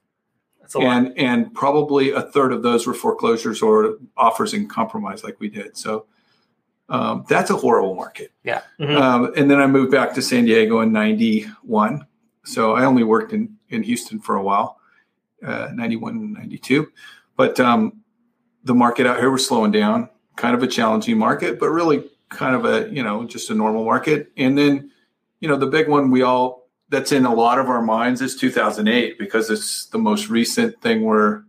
That's 0.60 0.76
a 0.76 0.80
lot. 0.80 0.98
And 0.98 1.18
and 1.18 1.54
probably 1.54 2.12
a 2.12 2.22
third 2.22 2.52
of 2.54 2.64
those 2.64 2.86
were 2.86 2.94
foreclosures 2.94 3.62
or 3.62 3.98
offers 4.18 4.54
in 4.54 4.68
compromise 4.68 5.24
like 5.24 5.40
we 5.40 5.50
did. 5.50 5.78
So 5.78 6.06
um, 6.90 7.24
that's 7.30 7.50
a 7.50 7.56
horrible 7.56 7.96
market. 7.96 8.34
Mhm. 8.46 8.98
Um, 8.98 9.32
and 9.38 9.50
then 9.50 9.60
I 9.62 9.68
moved 9.68 9.92
back 9.92 10.14
to 10.16 10.22
San 10.22 10.44
Diego 10.44 10.82
in 10.82 10.92
91. 10.92 12.06
So 12.44 12.74
I 12.74 12.84
only 12.84 13.04
worked 13.04 13.32
in, 13.32 13.56
in 13.70 13.84
Houston 13.84 14.20
for 14.20 14.36
a 14.36 14.44
while, 14.44 14.78
uh, 15.46 15.70
91, 15.74 16.34
92. 16.34 16.92
But 17.38 17.58
um, 17.62 18.01
the 18.64 18.74
market 18.76 19.06
out 19.08 19.20
here 19.20 19.30
was 19.32 19.46
slowing 19.48 19.72
down, 19.72 20.10
kind 20.36 20.56
of 20.56 20.64
a 20.64 20.68
challenging 20.68 21.18
market, 21.18 21.60
but 21.60 21.70
really 21.70 22.10
kind 22.30 22.56
of 22.56 22.66
a, 22.66 22.90
you 22.94 23.04
know, 23.04 23.26
just 23.26 23.50
a 23.50 23.54
normal 23.54 23.84
market. 23.86 24.32
And 24.38 24.58
then, 24.58 24.92
you 25.40 25.48
know, 25.48 25.58
the 25.58 25.68
big 25.68 25.88
one 25.88 26.12
we 26.12 26.22
all, 26.22 26.70
that's 26.90 27.12
in 27.12 27.26
a 27.26 27.34
lot 27.34 27.58
of 27.58 27.68
our 27.68 27.82
minds 27.82 28.22
is 28.22 28.36
2008 28.36 29.18
because 29.18 29.50
it's 29.50 29.86
the 29.88 29.98
most 29.98 30.30
recent 30.30 30.80
thing 30.82 31.04
where 31.04 31.46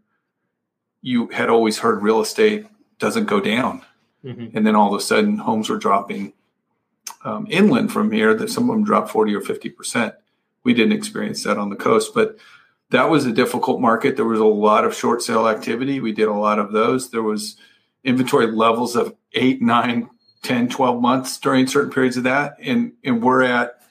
you 1.02 1.26
had 1.28 1.50
always 1.50 1.78
heard 1.78 2.00
real 2.02 2.20
estate 2.20 2.66
doesn't 2.98 3.26
go 3.26 3.40
down 3.40 3.82
Mhm. 4.24 4.52
and 4.54 4.64
then 4.64 4.76
all 4.76 4.94
of 4.94 5.00
a 5.00 5.02
sudden 5.02 5.38
homes 5.38 5.68
were 5.68 5.78
dropping 5.78 6.32
um, 7.24 7.44
inland 7.50 7.92
from 7.92 8.12
here 8.12 8.34
that 8.34 8.50
some 8.50 8.70
of 8.70 8.76
them 8.76 8.84
dropped 8.84 9.10
40 9.10 9.34
or 9.34 9.40
50 9.40 9.68
percent 9.70 10.14
we 10.62 10.72
didn't 10.72 10.92
experience 10.92 11.42
that 11.42 11.58
on 11.58 11.70
the 11.70 11.76
coast 11.76 12.14
but 12.14 12.36
that 12.92 13.10
was 13.10 13.26
a 13.26 13.32
difficult 13.32 13.80
market. 13.80 14.16
There 14.16 14.24
was 14.24 14.40
a 14.40 14.44
lot 14.44 14.84
of 14.84 14.94
short 14.94 15.22
sale 15.22 15.48
activity. 15.48 15.98
We 16.00 16.12
did 16.12 16.28
a 16.28 16.32
lot 16.34 16.58
of 16.58 16.72
those. 16.72 17.10
There 17.10 17.22
was 17.22 17.56
inventory 18.04 18.46
levels 18.46 18.96
of 18.96 19.14
8 19.32 19.60
9 19.62 20.10
10 20.42 20.68
12 20.68 21.00
months 21.00 21.38
during 21.38 21.66
certain 21.66 21.90
periods 21.90 22.16
of 22.16 22.24
that. 22.24 22.56
And 22.60 22.92
and 23.02 23.22
we're 23.22 23.42
at 23.42 23.82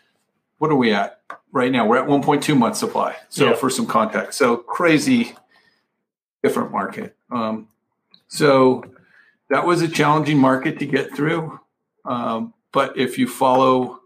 what 0.59 0.69
are 0.71 0.75
we 0.75 0.93
at 0.93 1.19
right 1.51 1.71
now? 1.71 1.85
We're 1.87 1.97
at 1.97 2.07
1.2 2.07 2.55
month 2.57 2.77
supply. 2.77 3.15
So 3.29 3.49
Yeah. 3.49 3.55
for 3.55 3.69
some 3.69 3.87
context. 3.87 4.37
So 4.37 4.57
crazy 4.57 5.35
different 6.43 6.71
market. 6.71 7.15
Um, 7.31 7.67
so 8.27 8.83
that 9.49 9.65
was 9.65 9.81
a 9.81 9.87
challenging 9.87 10.37
market 10.37 10.79
to 10.79 10.85
get 10.85 11.15
through. 11.15 11.59
Um, 12.05 12.53
but 12.71 12.97
if 12.97 13.17
you 13.17 13.27
follow, 13.27 13.99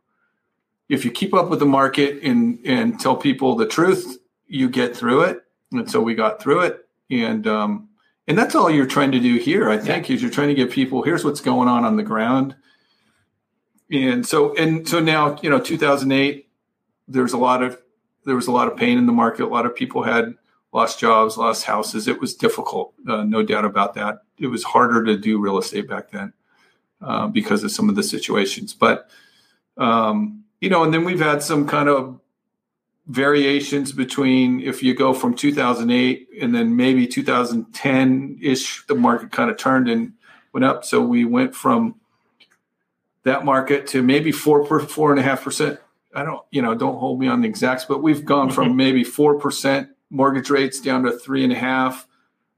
if 0.89 1.05
you 1.05 1.11
keep 1.11 1.33
up 1.33 1.49
with 1.49 1.59
the 1.59 1.65
market 1.65 2.23
and 2.23 2.59
and 2.65 2.99
tell 2.99 3.15
people 3.15 3.55
the 3.55 3.65
truth, 3.67 4.17
you 4.47 4.69
get 4.69 4.95
through 4.95 5.21
it. 5.21 5.41
And 5.71 5.89
so 5.89 6.01
we 6.01 6.15
got 6.15 6.41
through 6.41 6.61
it, 6.61 6.87
and 7.09 7.45
um, 7.47 7.89
and 8.27 8.37
that's 8.37 8.55
all 8.55 8.69
you're 8.69 8.85
trying 8.85 9.11
to 9.11 9.19
do 9.19 9.35
here. 9.37 9.69
I 9.69 9.77
think 9.77 10.09
is 10.09 10.21
you're 10.21 10.31
trying 10.31 10.47
to 10.49 10.53
give 10.53 10.71
people 10.71 11.01
here's 11.01 11.25
what's 11.25 11.41
going 11.41 11.67
on 11.67 11.83
on 11.83 11.97
the 11.97 12.03
ground. 12.03 12.55
And 13.91 14.25
so 14.25 14.55
and 14.55 14.87
so 14.87 14.99
now 14.99 15.37
you 15.41 15.49
know 15.49 15.59
2008, 15.59 16.47
there's 17.07 17.33
a 17.33 17.37
lot 17.37 17.61
of 17.61 17.81
there 18.25 18.35
was 18.35 18.47
a 18.47 18.51
lot 18.51 18.67
of 18.67 18.77
pain 18.77 18.97
in 18.97 19.05
the 19.05 19.11
market. 19.11 19.43
A 19.43 19.47
lot 19.47 19.65
of 19.65 19.75
people 19.75 20.03
had 20.03 20.33
lost 20.71 20.99
jobs, 20.99 21.37
lost 21.37 21.63
houses. 21.63 22.07
It 22.07 22.19
was 22.19 22.35
difficult, 22.35 22.93
uh, 23.07 23.23
no 23.23 23.43
doubt 23.43 23.65
about 23.65 23.93
that. 23.93 24.23
It 24.37 24.47
was 24.47 24.63
harder 24.63 25.03
to 25.05 25.17
do 25.17 25.39
real 25.39 25.57
estate 25.57 25.87
back 25.87 26.11
then 26.11 26.33
uh, 27.01 27.27
because 27.27 27.63
of 27.63 27.71
some 27.71 27.89
of 27.89 27.95
the 27.95 28.03
situations. 28.03 28.73
But 28.73 29.09
um, 29.77 30.43
you 30.61 30.69
know, 30.69 30.83
and 30.83 30.93
then 30.93 31.03
we've 31.03 31.19
had 31.19 31.43
some 31.43 31.67
kind 31.67 31.89
of 31.89 32.19
variations 33.07 33.91
between 33.91 34.61
if 34.61 34.81
you 34.81 34.93
go 34.93 35.13
from 35.13 35.35
2008 35.35 36.27
and 36.41 36.55
then 36.55 36.75
maybe 36.75 37.05
2010 37.05 38.39
ish, 38.41 38.85
the 38.87 38.95
market 38.95 39.31
kind 39.31 39.51
of 39.51 39.57
turned 39.57 39.87
and 39.87 40.13
went 40.53 40.63
up. 40.63 40.83
So 40.83 41.01
we 41.01 41.25
went 41.25 41.55
from 41.55 41.95
that 43.23 43.43
market 43.43 43.87
to 43.87 44.01
maybe 44.01 44.31
four 44.31 44.65
per 44.65 44.79
four 44.79 45.11
and 45.11 45.19
a 45.19 45.23
half 45.23 45.43
percent. 45.43 45.79
I 46.15 46.23
don't, 46.23 46.43
you 46.49 46.61
know, 46.61 46.73
don't 46.73 46.97
hold 46.97 47.19
me 47.19 47.27
on 47.27 47.41
the 47.41 47.47
exacts, 47.47 47.85
but 47.85 48.01
we've 48.01 48.23
gone 48.23 48.49
from 48.49 48.69
mm-hmm. 48.69 48.77
maybe 48.77 49.03
four 49.03 49.37
percent 49.37 49.89
mortgage 50.09 50.49
rates 50.49 50.79
down 50.79 51.03
to 51.03 51.11
three 51.11 51.43
and 51.43 51.51
a 51.51 51.57
half, 51.57 52.07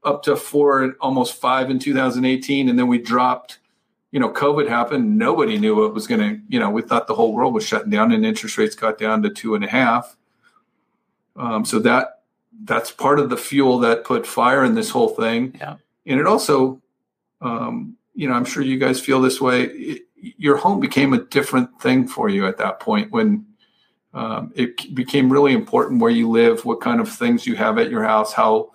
up 0.04 0.22
to 0.22 0.36
four 0.36 0.82
and 0.82 0.94
almost 1.00 1.34
five 1.34 1.70
in 1.70 1.78
2018, 1.78 2.68
and 2.68 2.78
then 2.78 2.86
we 2.86 2.98
dropped. 2.98 3.58
You 4.10 4.20
know, 4.20 4.30
COVID 4.30 4.68
happened. 4.68 5.18
Nobody 5.18 5.58
knew 5.58 5.76
what 5.76 5.92
was 5.92 6.06
going 6.06 6.20
to. 6.20 6.40
You 6.48 6.60
know, 6.60 6.70
we 6.70 6.80
thought 6.80 7.08
the 7.08 7.14
whole 7.14 7.34
world 7.34 7.52
was 7.52 7.66
shutting 7.66 7.90
down, 7.90 8.12
and 8.12 8.24
interest 8.24 8.56
rates 8.56 8.74
got 8.74 8.96
down 8.96 9.22
to 9.22 9.30
two 9.30 9.54
and 9.54 9.64
a 9.64 9.68
half. 9.68 10.16
Um, 11.38 11.64
so 11.64 11.78
that 11.80 12.22
that's 12.64 12.90
part 12.90 13.20
of 13.20 13.30
the 13.30 13.36
fuel 13.36 13.78
that 13.78 14.04
put 14.04 14.26
fire 14.26 14.64
in 14.64 14.74
this 14.74 14.90
whole 14.90 15.08
thing. 15.08 15.56
Yeah. 15.58 15.76
And 16.06 16.18
it 16.18 16.26
also, 16.26 16.82
um, 17.40 17.96
you 18.14 18.28
know, 18.28 18.34
I'm 18.34 18.44
sure 18.44 18.62
you 18.62 18.78
guys 18.78 19.00
feel 19.00 19.20
this 19.20 19.40
way. 19.40 19.64
It, 19.64 20.02
your 20.20 20.56
home 20.56 20.80
became 20.80 21.12
a 21.12 21.24
different 21.24 21.80
thing 21.80 22.08
for 22.08 22.28
you 22.28 22.46
at 22.46 22.58
that 22.58 22.80
point 22.80 23.12
when 23.12 23.46
um, 24.12 24.52
it 24.56 24.92
became 24.94 25.32
really 25.32 25.52
important 25.52 26.00
where 26.00 26.10
you 26.10 26.28
live, 26.28 26.64
what 26.64 26.80
kind 26.80 27.00
of 27.00 27.08
things 27.08 27.46
you 27.46 27.54
have 27.54 27.78
at 27.78 27.90
your 27.90 28.02
house, 28.02 28.32
how, 28.32 28.72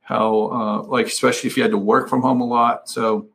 how, 0.00 0.50
uh, 0.50 0.82
like, 0.84 1.06
especially 1.06 1.50
if 1.50 1.56
you 1.58 1.62
had 1.62 1.72
to 1.72 1.78
work 1.78 2.08
from 2.08 2.22
home 2.22 2.40
a 2.40 2.46
lot. 2.46 2.88
So, 2.88 3.28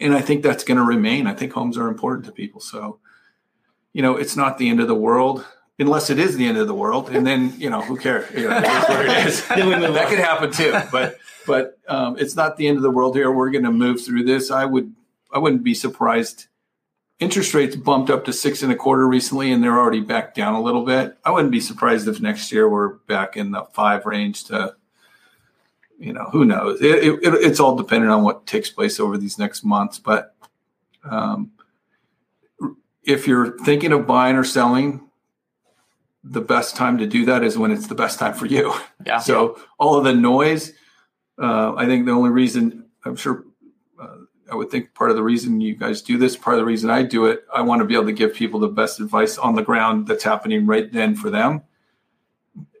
and 0.00 0.12
I 0.12 0.20
think 0.20 0.42
that's 0.42 0.64
going 0.64 0.78
to 0.78 0.82
remain. 0.82 1.28
I 1.28 1.34
think 1.34 1.52
homes 1.52 1.78
are 1.78 1.86
important 1.86 2.26
to 2.26 2.32
people. 2.32 2.60
So, 2.60 2.98
you 3.92 4.02
know, 4.02 4.16
it's 4.16 4.34
not 4.34 4.58
the 4.58 4.68
end 4.68 4.80
of 4.80 4.88
the 4.88 4.94
world 4.94 5.46
unless 5.78 6.10
it 6.10 6.18
is 6.18 6.36
the 6.36 6.46
end 6.46 6.58
of 6.58 6.66
the 6.66 6.74
world. 6.74 7.10
And 7.10 7.26
then, 7.26 7.54
you 7.58 7.70
know, 7.70 7.82
who 7.82 7.96
cares? 7.96 8.30
You 8.34 8.48
know, 8.48 8.58
it 8.58 8.64
is 8.64 8.88
what 8.88 9.06
it 9.06 9.26
is. 9.26 9.46
Then 9.48 9.68
we 9.68 9.76
move 9.76 9.94
that 9.94 10.08
could 10.08 10.18
happen 10.18 10.50
too. 10.50 10.72
But, 10.90 11.18
but 11.46 11.78
um, 11.88 12.16
it's 12.18 12.34
not 12.34 12.56
the 12.56 12.66
end 12.66 12.76
of 12.76 12.82
the 12.82 12.90
world 12.90 13.14
here. 13.14 13.30
We're 13.30 13.50
going 13.50 13.64
to 13.64 13.72
move 13.72 14.04
through 14.04 14.24
this. 14.24 14.50
I 14.50 14.64
would, 14.64 14.94
I 15.32 15.38
wouldn't 15.38 15.62
be 15.62 15.74
surprised 15.74 16.46
interest 17.18 17.54
rates 17.54 17.76
bumped 17.76 18.10
up 18.10 18.24
to 18.26 18.32
six 18.32 18.62
and 18.62 18.72
a 18.72 18.76
quarter 18.76 19.06
recently, 19.06 19.50
and 19.50 19.62
they're 19.62 19.78
already 19.78 20.00
back 20.00 20.34
down 20.34 20.54
a 20.54 20.62
little 20.62 20.84
bit. 20.84 21.16
I 21.24 21.30
wouldn't 21.30 21.52
be 21.52 21.60
surprised 21.60 22.08
if 22.08 22.20
next 22.20 22.52
year 22.52 22.68
we're 22.68 22.94
back 22.94 23.36
in 23.36 23.52
the 23.52 23.64
five 23.72 24.06
range 24.06 24.44
to, 24.44 24.74
you 25.98 26.12
know, 26.12 26.24
who 26.30 26.44
knows? 26.44 26.80
It, 26.82 27.04
it, 27.04 27.20
it's 27.22 27.60
all 27.60 27.76
dependent 27.76 28.12
on 28.12 28.22
what 28.22 28.46
takes 28.46 28.70
place 28.70 29.00
over 29.00 29.16
these 29.16 29.38
next 29.38 29.64
months. 29.64 29.98
But 29.98 30.34
um, 31.04 31.52
if 33.02 33.26
you're 33.26 33.58
thinking 33.58 33.92
of 33.92 34.06
buying 34.06 34.36
or 34.36 34.44
selling, 34.44 35.05
the 36.28 36.40
best 36.40 36.76
time 36.76 36.98
to 36.98 37.06
do 37.06 37.24
that 37.26 37.44
is 37.44 37.56
when 37.56 37.70
it's 37.70 37.86
the 37.86 37.94
best 37.94 38.18
time 38.18 38.34
for 38.34 38.46
you. 38.46 38.74
Yeah. 39.04 39.18
So 39.18 39.60
all 39.78 39.96
of 39.96 40.04
the 40.04 40.12
noise, 40.12 40.72
uh, 41.40 41.74
I 41.76 41.86
think 41.86 42.06
the 42.06 42.12
only 42.12 42.30
reason 42.30 42.86
I'm 43.04 43.14
sure 43.14 43.44
uh, 44.00 44.16
I 44.50 44.56
would 44.56 44.70
think 44.70 44.94
part 44.94 45.10
of 45.10 45.16
the 45.16 45.22
reason 45.22 45.60
you 45.60 45.76
guys 45.76 46.02
do 46.02 46.18
this, 46.18 46.36
part 46.36 46.54
of 46.54 46.60
the 46.60 46.64
reason 46.64 46.90
I 46.90 47.02
do 47.02 47.26
it, 47.26 47.44
I 47.54 47.60
want 47.62 47.80
to 47.80 47.84
be 47.84 47.94
able 47.94 48.06
to 48.06 48.12
give 48.12 48.34
people 48.34 48.58
the 48.58 48.68
best 48.68 48.98
advice 48.98 49.38
on 49.38 49.54
the 49.54 49.62
ground 49.62 50.08
that's 50.08 50.24
happening 50.24 50.66
right 50.66 50.92
then 50.92 51.14
for 51.14 51.30
them. 51.30 51.62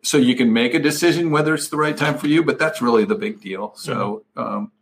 So 0.02 0.16
you 0.18 0.36
can 0.36 0.52
make 0.52 0.74
a 0.74 0.78
decision 0.78 1.30
whether 1.30 1.54
it's 1.54 1.68
the 1.68 1.76
right 1.76 1.96
time 1.96 2.18
for 2.18 2.26
you, 2.26 2.42
but 2.42 2.58
that's 2.58 2.82
really 2.82 3.04
the 3.04 3.14
big 3.14 3.40
deal. 3.40 3.72
So, 3.76 4.24
um, 4.36 4.72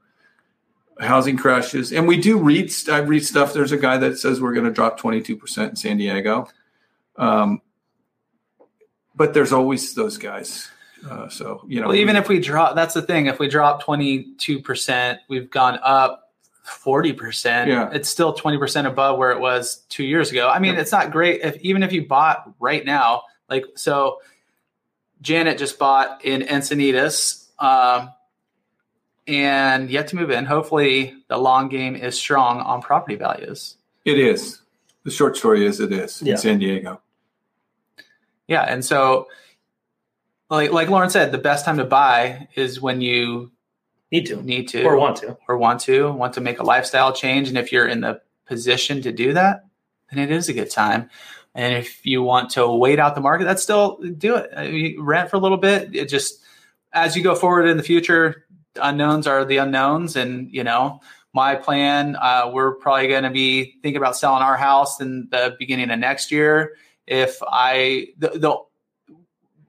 housing 1.01 1.37
crashes, 1.37 1.93
and 1.93 2.07
we 2.07 2.19
do 2.19 2.39
read. 2.39 2.71
I 2.91 2.99
read 2.99 3.25
stuff. 3.25 3.53
There's 3.53 3.73
a 3.73 3.77
guy 3.77 3.97
that 3.99 4.19
says 4.19 4.41
we're 4.41 4.55
going 4.55 4.67
to 4.67 4.73
drop 4.73 4.99
22 4.99 5.37
percent 5.37 5.71
in 5.71 5.77
San 5.77 5.97
Diego, 5.97 6.49
um, 7.17 7.61
but 9.15 9.35
there's 9.35 9.53
always 9.53 9.95
those 9.95 10.19
guys. 10.19 10.69
Uh, 11.09 11.29
so 11.29 11.63
you 11.69 11.81
know, 11.81 11.89
Well, 11.89 11.97
even 11.97 12.17
if 12.17 12.29
we 12.29 12.41
drop, 12.41 12.75
that's 12.75 12.95
the 12.95 13.03
thing. 13.03 13.27
If 13.27 13.39
we 13.39 13.49
drop 13.49 13.83
22%, 13.83 15.19
we've 15.29 15.51
gone 15.51 15.79
up 15.83 16.33
40%. 16.67 17.67
Yeah. 17.67 17.91
It's 17.93 18.09
still 18.09 18.35
20% 18.35 18.87
above 18.87 19.19
where 19.19 19.31
it 19.33 19.39
was 19.41 19.85
two 19.91 20.05
years 20.05 20.31
ago. 20.31 20.49
I 20.49 20.59
mean, 20.59 20.73
Yep. 20.75 20.81
it's 20.83 20.93
not 20.93 21.11
great 21.11 21.43
if 21.43 21.57
even 21.59 21.83
if 21.83 21.93
you 21.93 22.07
bought 22.07 22.51
right 22.59 22.85
now, 22.85 23.25
like, 23.51 23.65
so 23.75 24.21
Janet 25.21 25.59
just 25.59 25.79
bought 25.79 26.25
in 26.25 26.41
Encinitas 26.43 27.49
um, 27.63 28.11
and 29.27 29.91
yet 29.91 30.09
to 30.09 30.17
move 30.17 30.31
in. 30.31 30.45
Hopefully, 30.47 31.15
the 31.29 31.37
long 31.39 31.69
game 31.69 31.97
is 31.97 32.17
strong 32.17 32.61
on 32.61 32.81
property 32.83 33.17
values. 33.17 33.77
it 34.05 34.19
is. 34.19 34.61
The 35.05 35.11
short 35.11 35.37
story 35.37 35.67
is 35.67 35.81
it 35.81 35.93
is 35.93 36.23
Yeah. 36.23 36.33
in 36.33 36.39
San 36.39 36.59
Diego. 36.59 37.01
Yeah. 38.49 38.63
And 38.63 38.85
so, 38.85 39.29
like, 40.51 40.73
like 40.73 40.89
Lauren 40.89 41.11
said, 41.11 41.33
the 41.33 41.39
best 41.39 41.65
time 41.65 41.79
to 41.79 41.85
buy 41.85 42.49
is 42.55 42.81
when 42.81 43.01
you 43.01 43.51
Need 44.13 44.27
to 44.27 44.41
need 44.43 44.69
to 44.69 44.85
or 44.85 44.97
want 44.97 45.17
to. 45.17 45.37
or 45.49 45.57
want 45.57 45.81
to 45.83 46.13
want 46.13 46.35
to 46.35 46.41
make 46.41 46.61
a 46.61 46.63
lifestyle 46.63 47.13
change 47.13 47.49
and 47.49 47.59
if 47.59 47.73
you're 47.73 47.89
in 47.89 48.01
the 48.03 48.21
position 48.47 49.03
to 49.03 49.11
do 49.11 49.33
that 49.33 49.65
then 50.11 50.23
it 50.23 50.31
is 50.31 50.49
a 50.49 50.53
good 50.53 50.71
time 50.71 51.11
And 51.57 51.75
if 51.75 52.05
you 52.07 52.23
want 52.23 52.51
to 52.51 52.69
wait 52.69 53.01
out 53.01 53.15
the 53.17 53.21
market, 53.21 53.45
that's 53.45 53.63
still 53.63 53.99
do 54.19 54.37
it. 54.37 54.51
I 54.57 54.69
mean, 54.71 55.01
rent 55.01 55.31
for 55.31 55.37
a 55.37 55.41
little 55.41 55.57
bit. 55.59 55.97
It 55.97 56.09
just 56.09 56.41
as 56.93 57.17
you 57.17 57.25
go 57.25 57.35
forward 57.35 57.67
in 57.67 57.77
the 57.77 57.83
future, 57.83 58.45
unknowns 58.81 59.27
are 59.27 59.45
the 59.45 59.57
unknowns, 59.57 60.15
and 60.17 60.49
you 60.53 60.63
know 60.63 61.01
my 61.33 61.57
plan. 61.57 62.17
Uh, 62.21 62.51
we're 62.53 62.75
probably 62.75 63.09
going 63.09 63.25
to 63.25 63.31
be 63.31 63.77
thinking 63.83 63.97
about 63.97 64.17
selling 64.17 64.43
our 64.43 64.57
house 64.57 65.01
in 65.01 65.27
the 65.31 65.57
beginning 65.59 65.91
of 65.91 65.99
next 65.99 66.31
year. 66.31 66.75
If 67.07 67.39
I 67.47 68.09
the, 68.19 68.29
the 68.31 68.57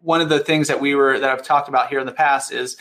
one 0.01 0.21
of 0.21 0.29
the 0.29 0.39
things 0.39 0.67
that 0.67 0.79
we 0.79 0.95
were 0.95 1.19
that 1.19 1.29
I've 1.29 1.43
talked 1.43 1.67
about 1.67 1.89
here 1.89 1.99
in 1.99 2.05
the 2.05 2.11
past 2.11 2.51
is 2.51 2.77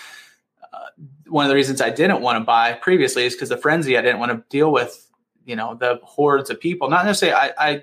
uh, 0.73 0.79
one 1.27 1.45
of 1.45 1.49
the 1.49 1.55
reasons 1.55 1.81
I 1.81 1.91
didn't 1.91 2.21
want 2.21 2.39
to 2.39 2.45
buy 2.45 2.75
previously 2.75 3.25
is 3.25 3.35
because 3.35 3.49
the 3.49 3.57
frenzy 3.57 3.97
I 3.97 4.03
didn't 4.03 4.21
want 4.21 4.33
to 4.33 4.45
deal 4.51 4.71
with, 4.71 5.11
you 5.47 5.57
know, 5.57 5.75
the 5.75 6.01
hordes 6.03 6.51
of 6.51 6.61
people. 6.61 6.91
Not 6.91 7.07
necessarily 7.07 7.35
I, 7.35 7.53
I 7.59 7.83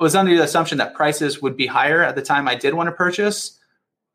was 0.00 0.14
under 0.14 0.36
the 0.36 0.42
assumption 0.42 0.78
that 0.78 0.94
prices 0.94 1.40
would 1.40 1.56
be 1.56 1.66
higher 1.66 2.02
at 2.02 2.16
the 2.16 2.22
time 2.22 2.48
I 2.48 2.56
did 2.56 2.74
want 2.74 2.88
to 2.88 2.92
purchase, 2.92 3.58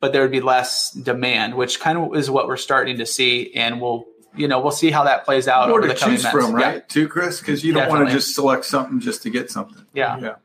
but 0.01 0.11
there 0.11 0.21
would 0.21 0.31
be 0.31 0.41
less 0.41 0.91
demand, 0.91 1.55
which 1.55 1.79
kind 1.79 1.97
of 1.97 2.15
is 2.15 2.29
what 2.29 2.47
we're 2.47 2.57
starting 2.57 2.97
to 2.97 3.05
see, 3.05 3.53
and 3.55 3.81
we'll 3.81 4.05
you 4.35 4.47
know 4.47 4.59
we'll 4.59 4.71
see 4.71 4.91
how 4.91 5.05
that 5.05 5.25
plays 5.25 5.47
out 5.47 5.69
More 5.69 5.79
over 5.79 5.87
to 5.87 5.93
the 5.93 5.99
coming 5.99 6.17
choose 6.17 6.23
months. 6.23 6.45
from, 6.45 6.53
right? 6.53 6.75
Yeah. 6.75 6.81
Too, 6.81 7.07
Chris, 7.07 7.39
because 7.39 7.63
you 7.63 7.73
don't 7.73 7.89
want 7.89 8.07
to 8.07 8.13
just 8.13 8.35
select 8.35 8.65
something 8.65 8.99
just 8.99 9.23
to 9.23 9.29
get 9.29 9.49
something. 9.49 9.85
Yeah. 9.93 10.19
Yeah. 10.19 10.35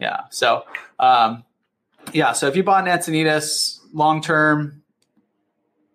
Yeah. 0.00 0.22
So, 0.30 0.64
um, 0.98 1.44
yeah. 2.12 2.32
So 2.32 2.46
if 2.48 2.56
you 2.56 2.62
bought 2.62 2.88
an 2.88 2.98
Encinitas 2.98 3.78
long 3.92 4.22
term, 4.22 4.82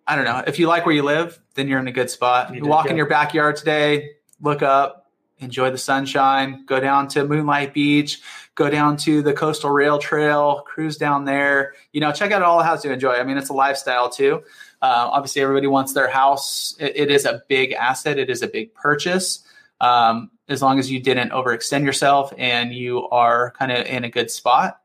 I 0.06 0.14
don't 0.14 0.24
know. 0.24 0.42
If 0.46 0.58
you 0.58 0.68
like 0.68 0.86
where 0.86 0.94
you 0.94 1.02
live, 1.02 1.38
then 1.54 1.68
you're 1.68 1.80
in 1.80 1.88
a 1.88 1.92
good 1.92 2.10
spot. 2.10 2.54
You 2.54 2.62
You 2.62 2.66
walk 2.66 2.86
yeah. 2.86 2.92
in 2.92 2.96
your 2.96 3.06
backyard 3.06 3.56
today, 3.56 4.10
look 4.40 4.62
up, 4.62 5.10
enjoy 5.38 5.70
the 5.70 5.78
sunshine, 5.78 6.64
go 6.66 6.78
down 6.80 7.08
to 7.08 7.24
Moonlight 7.24 7.74
Beach, 7.74 8.20
go 8.54 8.70
down 8.70 8.96
to 8.98 9.22
the 9.22 9.32
Coastal 9.32 9.70
Rail 9.70 9.98
Trail, 9.98 10.62
cruise 10.66 10.96
down 10.96 11.24
there. 11.24 11.74
You 11.92 12.00
know, 12.00 12.12
check 12.12 12.30
out 12.30 12.42
all 12.42 12.58
the 12.58 12.64
houses 12.64 12.84
you 12.84 12.92
enjoy. 12.92 13.14
I 13.14 13.24
mean, 13.24 13.36
it's 13.36 13.50
a 13.50 13.54
lifestyle 13.54 14.08
too. 14.08 14.42
Uh, 14.80 15.08
obviously, 15.10 15.42
everybody 15.42 15.66
wants 15.66 15.92
their 15.92 16.08
house. 16.08 16.76
It, 16.78 16.92
it 16.96 17.10
is 17.10 17.24
a 17.24 17.42
big 17.48 17.72
asset. 17.72 18.18
It 18.18 18.30
is 18.30 18.42
a 18.42 18.46
big 18.46 18.74
purchase. 18.74 19.42
Um, 19.80 20.30
as 20.48 20.62
long 20.62 20.78
as 20.78 20.90
you 20.90 21.00
didn't 21.00 21.30
overextend 21.30 21.84
yourself 21.84 22.32
and 22.38 22.72
you 22.72 23.08
are 23.08 23.52
kind 23.58 23.72
of 23.72 23.86
in 23.86 24.04
a 24.04 24.10
good 24.10 24.30
spot, 24.30 24.80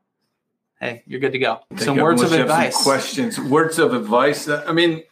hey, 0.80 1.02
you're 1.06 1.20
good 1.20 1.32
to 1.32 1.38
go. 1.38 1.60
Some 1.76 1.96
words 1.96 2.22
of 2.22 2.32
advice. 2.32 2.82
questions. 2.82 3.38
Words 3.38 3.78
of 3.78 3.94
advice. 3.94 4.48
I 4.48 4.72
mean, 4.72 5.02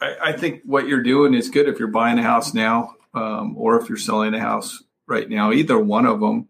I, 0.00 0.16
I 0.26 0.32
think 0.32 0.62
what 0.64 0.86
you're 0.88 1.02
doing 1.02 1.34
is 1.34 1.50
good 1.50 1.68
if 1.68 1.78
you're 1.78 1.88
buying 1.88 2.18
a 2.18 2.22
house 2.22 2.54
now, 2.54 2.94
um, 3.14 3.54
or 3.56 3.80
if 3.80 3.88
you're 3.88 3.98
selling 3.98 4.34
a 4.34 4.40
house 4.40 4.82
right 5.06 5.28
now. 5.28 5.52
Either 5.52 5.78
one 5.78 6.06
of 6.06 6.20
them. 6.20 6.48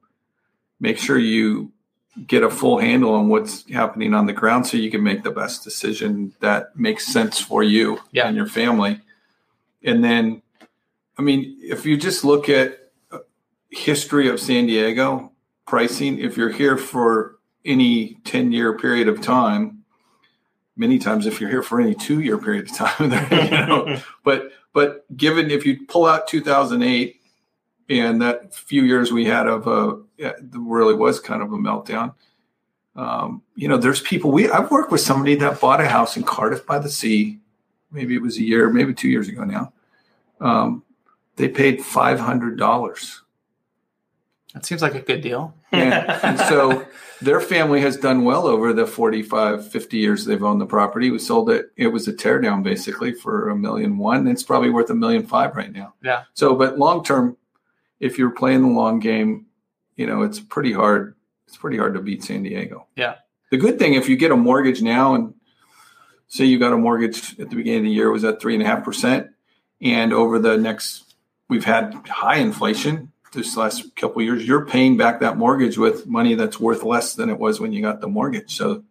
Make 0.80 0.98
sure 0.98 1.18
you 1.18 1.72
get 2.26 2.44
a 2.44 2.50
full 2.50 2.78
handle 2.78 3.14
on 3.14 3.28
what's 3.28 3.68
happening 3.70 4.14
on 4.14 4.26
the 4.26 4.32
ground, 4.32 4.66
so 4.66 4.76
you 4.76 4.90
can 4.92 5.02
make 5.02 5.24
the 5.24 5.30
best 5.32 5.64
decision 5.64 6.32
that 6.40 6.76
makes 6.76 7.06
sense 7.06 7.40
for 7.40 7.62
you 7.64 8.00
Yeah. 8.12 8.28
and 8.28 8.36
your 8.36 8.46
family. 8.46 9.00
And 9.82 10.04
then, 10.04 10.42
I 11.18 11.22
mean, 11.22 11.58
if 11.60 11.84
you 11.84 11.96
just 11.96 12.24
look 12.24 12.48
at 12.48 12.90
uh, 13.10 13.18
history 13.70 14.28
of 14.28 14.38
San 14.38 14.66
Diego 14.66 15.32
pricing, 15.66 16.18
if 16.18 16.36
you're 16.36 16.52
here 16.52 16.76
for 16.76 17.38
any 17.64 18.14
10 18.24 18.52
year 18.52 18.78
period 18.78 19.08
of 19.08 19.20
time, 19.20 19.82
many 20.76 20.98
times 20.98 21.26
if 21.26 21.40
you're 21.40 21.50
here 21.50 21.62
for 21.62 21.80
any 21.80 21.94
two 21.94 22.20
year 22.20 22.38
period 22.38 22.70
of 22.70 22.76
time, 22.76 23.12
you 23.32 23.50
know, 23.50 24.00
but, 24.24 24.52
but 24.72 25.04
given 25.16 25.50
if 25.50 25.66
you 25.66 25.84
pull 25.86 26.06
out 26.06 26.28
2008 26.28 27.20
and 27.90 28.22
that 28.22 28.54
few 28.54 28.84
years 28.84 29.10
we 29.12 29.24
had 29.24 29.48
of 29.48 29.66
a, 29.66 30.00
really 30.52 30.94
was 30.94 31.18
kind 31.18 31.42
of 31.42 31.52
a 31.52 31.56
meltdown. 31.56 32.14
Um, 32.94 33.42
you 33.54 33.68
know, 33.68 33.76
there's 33.76 34.00
people 34.00 34.30
we, 34.30 34.50
I've 34.50 34.70
worked 34.70 34.90
with 34.90 35.00
somebody 35.00 35.36
that 35.36 35.60
bought 35.60 35.80
a 35.80 35.88
house 35.88 36.16
in 36.16 36.22
Cardiff 36.22 36.66
by 36.66 36.78
the 36.78 36.90
sea. 36.90 37.38
Maybe 37.90 38.14
it 38.14 38.22
was 38.22 38.36
a 38.36 38.42
year, 38.42 38.70
maybe 38.70 38.92
two 38.92 39.08
years 39.08 39.28
ago 39.28 39.44
now. 39.44 39.72
Um, 40.40 40.82
they 41.38 41.48
paid 41.48 41.80
$500 41.80 43.20
That 44.54 44.64
seems 44.66 44.82
like 44.82 44.94
a 44.94 45.00
good 45.00 45.20
deal. 45.20 45.54
and, 45.72 45.92
and 46.24 46.38
so 46.40 46.84
their 47.20 47.40
family 47.40 47.80
has 47.80 47.96
done 47.96 48.24
well 48.24 48.46
over 48.46 48.72
the 48.72 48.86
45 48.86 49.70
50 49.70 49.96
years 49.98 50.24
they've 50.24 50.42
owned 50.42 50.60
the 50.60 50.66
property 50.66 51.10
we 51.10 51.18
sold 51.18 51.50
it 51.50 51.70
it 51.76 51.88
was 51.88 52.06
a 52.06 52.12
teardown 52.12 52.62
basically 52.62 53.12
for 53.12 53.48
a 53.50 53.56
million 53.56 53.98
one 53.98 54.26
it's 54.28 54.42
probably 54.44 54.70
worth 54.70 54.88
a 54.90 54.94
million 54.94 55.26
five 55.26 55.56
right 55.56 55.72
now 55.72 55.94
Yeah. 56.02 56.24
so 56.34 56.54
but 56.54 56.78
long 56.78 57.02
term 57.04 57.36
if 58.00 58.18
you're 58.18 58.30
playing 58.30 58.62
the 58.62 58.68
long 58.68 59.00
game 59.00 59.46
you 59.96 60.06
know 60.06 60.22
it's 60.22 60.38
pretty 60.38 60.72
hard 60.72 61.16
it's 61.48 61.56
pretty 61.56 61.76
hard 61.76 61.94
to 61.94 62.00
beat 62.00 62.22
san 62.22 62.44
diego 62.44 62.86
Yeah. 62.96 63.16
the 63.50 63.56
good 63.56 63.78
thing 63.80 63.94
if 63.94 64.08
you 64.08 64.16
get 64.16 64.30
a 64.30 64.36
mortgage 64.36 64.80
now 64.80 65.14
and 65.16 65.34
say 66.28 66.44
you 66.44 66.58
got 66.60 66.72
a 66.72 66.76
mortgage 66.78 67.32
at 67.40 67.50
the 67.50 67.56
beginning 67.56 67.80
of 67.80 67.84
the 67.86 67.90
year 67.90 68.12
was 68.12 68.22
at 68.22 68.40
three 68.40 68.54
and 68.54 68.62
a 68.62 68.66
half 68.66 68.84
percent 68.84 69.26
and 69.82 70.12
over 70.12 70.38
the 70.38 70.56
next 70.56 71.07
we've 71.48 71.64
had 71.64 71.94
high 72.08 72.36
inflation 72.36 73.10
this 73.32 73.56
last 73.56 73.94
couple 73.96 74.20
of 74.20 74.24
years 74.24 74.46
you're 74.46 74.64
paying 74.64 74.96
back 74.96 75.20
that 75.20 75.36
mortgage 75.36 75.76
with 75.78 76.06
money 76.06 76.34
that's 76.34 76.58
worth 76.58 76.82
less 76.82 77.14
than 77.14 77.28
it 77.30 77.38
was 77.38 77.60
when 77.60 77.72
you 77.72 77.82
got 77.82 78.00
the 78.00 78.08
mortgage 78.08 78.56
so 78.56 78.82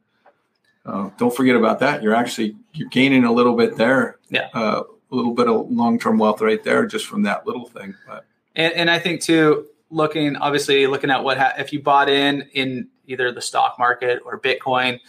uh, 0.85 1.09
don't 1.17 1.35
forget 1.35 1.55
about 1.55 1.79
that 1.79 2.03
you're 2.03 2.15
actually 2.15 2.55
you're 2.73 2.89
gaining 2.89 3.23
a 3.23 3.31
little 3.31 3.55
bit 3.55 3.75
there 3.77 4.17
Yeah. 4.29 4.47
uh, 4.53 4.83
a 5.11 5.15
little 5.15 5.33
bit 5.33 5.47
of 5.47 5.71
long-term 5.71 6.17
wealth 6.17 6.41
right 6.41 6.63
there 6.63 6.85
just 6.85 7.05
from 7.07 7.23
that 7.23 7.47
little 7.47 7.65
thing 7.67 7.95
but 8.07 8.25
And, 8.55 8.73
and 8.73 8.89
I 8.91 8.99
think 8.99 9.21
too, 9.21 9.67
looking 9.89 10.35
obviously 10.35 10.85
looking 10.87 11.09
at 11.09 11.23
what 11.23 11.37
ha- 11.37 11.53
if 11.57 11.71
you 11.73 11.81
bought 11.81 12.09
in 12.09 12.41
in 12.53 12.89
either 13.07 13.31
the 13.31 13.41
stock 13.41 13.77
market 13.79 14.19
or 14.25 14.39
Bitcoin 14.39 14.99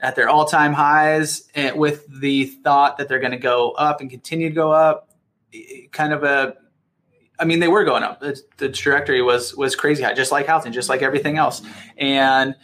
at 0.00 0.14
their 0.14 0.28
all 0.28 0.44
time 0.44 0.72
highs, 0.74 1.48
and 1.54 1.76
with 1.76 2.06
the 2.20 2.44
thought 2.46 2.98
that 2.98 3.08
they're 3.08 3.18
going 3.18 3.32
to 3.32 3.38
go 3.38 3.72
up 3.72 4.00
and 4.00 4.10
continue 4.10 4.48
to 4.50 4.54
go 4.54 4.70
up, 4.70 5.08
eh, 5.54 5.86
kind 5.90 6.12
of 6.12 6.22
a. 6.22 6.54
I 7.38 7.44
mean, 7.44 7.60
they 7.60 7.68
were 7.68 7.84
going 7.84 8.02
up. 8.02 8.20
The, 8.20 8.40
the 8.56 8.68
trajectory 8.68 9.22
was 9.22 9.54
was 9.54 9.76
crazy 9.76 10.02
high, 10.02 10.14
just 10.14 10.32
like 10.32 10.46
housing, 10.46 10.72
just 10.72 10.88
like 10.88 11.02
everything 11.02 11.38
else. 11.38 11.62
And 11.96 12.54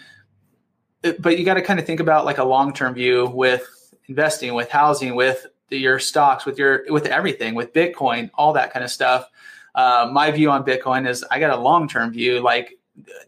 but 1.18 1.38
you 1.38 1.44
got 1.44 1.54
to 1.54 1.62
kind 1.62 1.80
of 1.80 1.86
think 1.86 2.00
about 2.00 2.24
like 2.24 2.38
a 2.38 2.44
long 2.44 2.72
term 2.72 2.94
view 2.94 3.26
with 3.26 3.94
investing, 4.06 4.54
with 4.54 4.70
housing, 4.70 5.14
with 5.14 5.46
your 5.68 5.98
stocks, 5.98 6.46
with 6.46 6.58
your 6.58 6.84
with 6.88 7.06
everything, 7.06 7.54
with 7.54 7.72
Bitcoin, 7.72 8.30
all 8.34 8.52
that 8.52 8.72
kind 8.72 8.84
of 8.84 8.90
stuff 8.90 9.28
uh, 9.74 10.08
my 10.12 10.30
view 10.30 10.50
on 10.50 10.64
Bitcoin 10.64 11.08
is 11.08 11.24
I 11.30 11.38
got 11.38 11.56
a 11.56 11.60
long 11.60 11.88
term 11.88 12.12
view, 12.12 12.40
like 12.40 12.78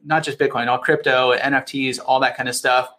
not 0.05 0.23
just 0.23 0.39
Bitcoin, 0.39 0.67
all 0.69 0.79
crypto, 0.79 1.37
NFTs, 1.37 2.01
all 2.05 2.21
that 2.21 2.37
kind 2.37 2.49
of 2.49 2.55
stuff. 2.55 2.91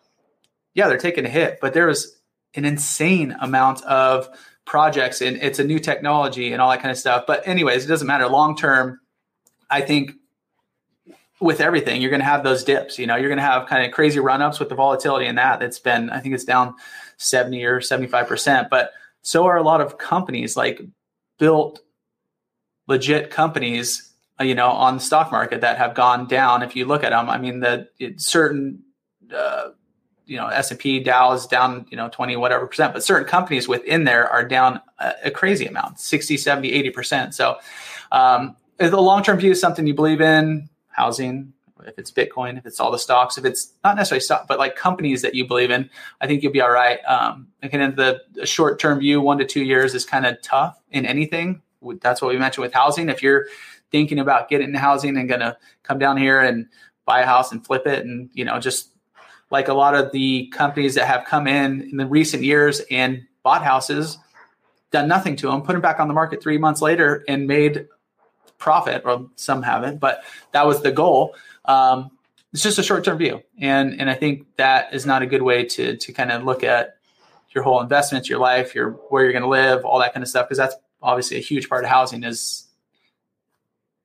Yeah, 0.73 0.87
they're 0.87 0.97
taking 0.97 1.25
a 1.25 1.29
hit, 1.29 1.59
but 1.61 1.73
there 1.73 1.87
was 1.87 2.19
an 2.55 2.65
insane 2.65 3.35
amount 3.39 3.83
of 3.83 4.27
projects 4.65 5.21
and 5.21 5.37
it's 5.41 5.59
a 5.59 5.63
new 5.63 5.79
technology 5.79 6.51
and 6.51 6.61
all 6.61 6.69
that 6.69 6.81
kind 6.81 6.91
of 6.91 6.97
stuff. 6.97 7.25
But, 7.27 7.47
anyways, 7.47 7.85
it 7.85 7.87
doesn't 7.87 8.07
matter. 8.07 8.27
Long 8.27 8.55
term, 8.55 8.99
I 9.69 9.81
think 9.81 10.13
with 11.39 11.59
everything, 11.59 12.01
you're 12.01 12.09
going 12.09 12.21
to 12.21 12.25
have 12.25 12.43
those 12.43 12.63
dips. 12.63 12.97
You 12.97 13.07
know, 13.07 13.15
you're 13.15 13.29
going 13.29 13.37
to 13.37 13.43
have 13.43 13.67
kind 13.67 13.85
of 13.85 13.91
crazy 13.91 14.19
run 14.19 14.41
ups 14.41 14.59
with 14.59 14.69
the 14.69 14.75
volatility 14.75 15.25
in 15.25 15.35
that. 15.35 15.59
That's 15.59 15.79
been, 15.79 16.09
I 16.09 16.19
think 16.19 16.33
it's 16.33 16.45
down 16.45 16.75
70 17.17 17.63
or 17.65 17.79
75%. 17.79 18.69
But 18.69 18.91
so 19.21 19.45
are 19.45 19.57
a 19.57 19.63
lot 19.63 19.81
of 19.81 19.97
companies 19.97 20.55
like 20.55 20.81
built 21.37 21.81
legit 22.87 23.31
companies, 23.31 24.13
you 24.39 24.55
know, 24.55 24.69
on 24.69 24.95
the 24.95 25.01
stock 25.01 25.31
market 25.31 25.61
that 25.61 25.77
have 25.77 25.95
gone 25.95 26.27
down. 26.27 26.63
If 26.63 26.75
you 26.75 26.85
look 26.85 27.03
at 27.03 27.09
them, 27.09 27.29
I 27.29 27.37
mean, 27.37 27.59
the 27.59 27.89
it, 27.99 28.21
certain, 28.21 28.83
uh, 29.35 29.69
you 30.25 30.37
know, 30.37 30.47
S 30.47 30.71
and 30.71 30.79
P 30.79 30.99
Dow 30.99 31.33
is 31.33 31.45
down, 31.45 31.85
you 31.89 31.97
know, 31.97 32.09
20, 32.09 32.35
whatever 32.37 32.67
percent, 32.67 32.93
but 32.93 33.03
certain 33.03 33.27
companies 33.27 33.67
within 33.67 34.03
there 34.03 34.29
are 34.29 34.43
down 34.43 34.81
a, 34.99 35.13
a 35.25 35.31
crazy 35.31 35.65
amount, 35.65 35.99
60, 35.99 36.37
70, 36.37 36.71
80 36.71 36.89
percent. 36.89 37.35
So, 37.35 37.57
um, 38.11 38.55
the 38.77 38.99
long-term 38.99 39.39
view 39.39 39.51
is 39.51 39.61
something 39.61 39.87
you 39.87 39.93
believe 39.93 40.21
in, 40.21 40.69
housing, 40.89 41.53
if 41.87 41.99
it's 41.99 42.11
Bitcoin, 42.11 42.57
if 42.57 42.65
it's 42.65 42.79
all 42.79 42.91
the 42.91 42.99
stocks, 42.99 43.37
if 43.37 43.45
it's 43.45 43.73
not 43.83 43.95
necessarily 43.95 44.21
stock, 44.21 44.47
but 44.47 44.59
like 44.59 44.75
companies 44.75 45.21
that 45.21 45.35
you 45.35 45.47
believe 45.47 45.71
in, 45.71 45.89
I 46.21 46.27
think 46.27 46.41
you'll 46.41 46.51
be 46.51 46.61
all 46.61 46.71
right. 46.71 46.99
Um, 47.05 47.47
again, 47.61 47.95
the, 47.95 48.21
the 48.33 48.45
short-term 48.45 48.99
view, 48.99 49.21
one 49.21 49.37
to 49.37 49.45
two 49.45 49.63
years, 49.63 49.93
is 49.93 50.05
kind 50.05 50.25
of 50.25 50.41
tough 50.41 50.79
in 50.91 51.05
anything. 51.05 51.61
That's 52.01 52.21
what 52.21 52.29
we 52.31 52.37
mentioned 52.37 52.63
with 52.63 52.73
housing. 52.73 53.09
If 53.09 53.21
you're 53.21 53.47
thinking 53.91 54.19
about 54.19 54.49
getting 54.49 54.73
housing 54.73 55.17
and 55.17 55.27
going 55.29 55.41
to 55.41 55.57
come 55.83 55.99
down 55.99 56.17
here 56.17 56.41
and 56.41 56.67
buy 57.05 57.21
a 57.21 57.25
house 57.25 57.51
and 57.51 57.65
flip 57.65 57.85
it, 57.85 58.05
and 58.05 58.29
you 58.33 58.45
know, 58.45 58.59
just 58.59 58.89
like 59.51 59.67
a 59.67 59.73
lot 59.73 59.95
of 59.95 60.11
the 60.11 60.47
companies 60.47 60.95
that 60.95 61.07
have 61.07 61.25
come 61.25 61.47
in 61.47 61.81
in 61.89 61.97
the 61.97 62.05
recent 62.05 62.43
years 62.43 62.81
and 62.89 63.23
bought 63.43 63.63
houses, 63.63 64.17
done 64.91 65.07
nothing 65.07 65.35
to 65.35 65.47
them, 65.47 65.61
put 65.61 65.73
them 65.73 65.81
back 65.81 65.99
on 65.99 66.07
the 66.07 66.13
market 66.13 66.41
three 66.41 66.57
months 66.57 66.81
later 66.81 67.23
and 67.27 67.47
made 67.47 67.87
profit, 68.57 69.03
or 69.05 69.29
some 69.35 69.61
haven't, 69.61 69.99
but 69.99 70.23
that 70.53 70.65
was 70.65 70.81
the 70.81 70.91
goal. 70.91 71.35
Um, 71.65 72.11
it's 72.53 72.63
just 72.63 72.79
a 72.79 72.83
short-term 72.83 73.17
view, 73.17 73.43
and 73.59 73.99
and 73.99 74.09
I 74.09 74.13
think 74.13 74.47
that 74.55 74.93
is 74.93 75.05
not 75.05 75.21
a 75.21 75.25
good 75.25 75.41
way 75.41 75.65
to 75.65 75.97
to 75.97 76.13
kind 76.13 76.31
of 76.31 76.43
look 76.43 76.63
at 76.63 76.95
your 77.53 77.63
whole 77.65 77.81
investments, 77.81 78.29
your 78.29 78.39
life, 78.39 78.73
your 78.73 78.91
where 79.09 79.23
you're 79.23 79.33
going 79.33 79.43
to 79.43 79.49
live, 79.49 79.83
all 79.83 79.99
that 79.99 80.13
kind 80.13 80.23
of 80.23 80.29
stuff, 80.29 80.45
because 80.47 80.57
that's 80.57 80.75
obviously 81.01 81.35
a 81.37 81.41
huge 81.41 81.67
part 81.67 81.83
of 81.83 81.89
housing 81.89 82.23
is 82.23 82.67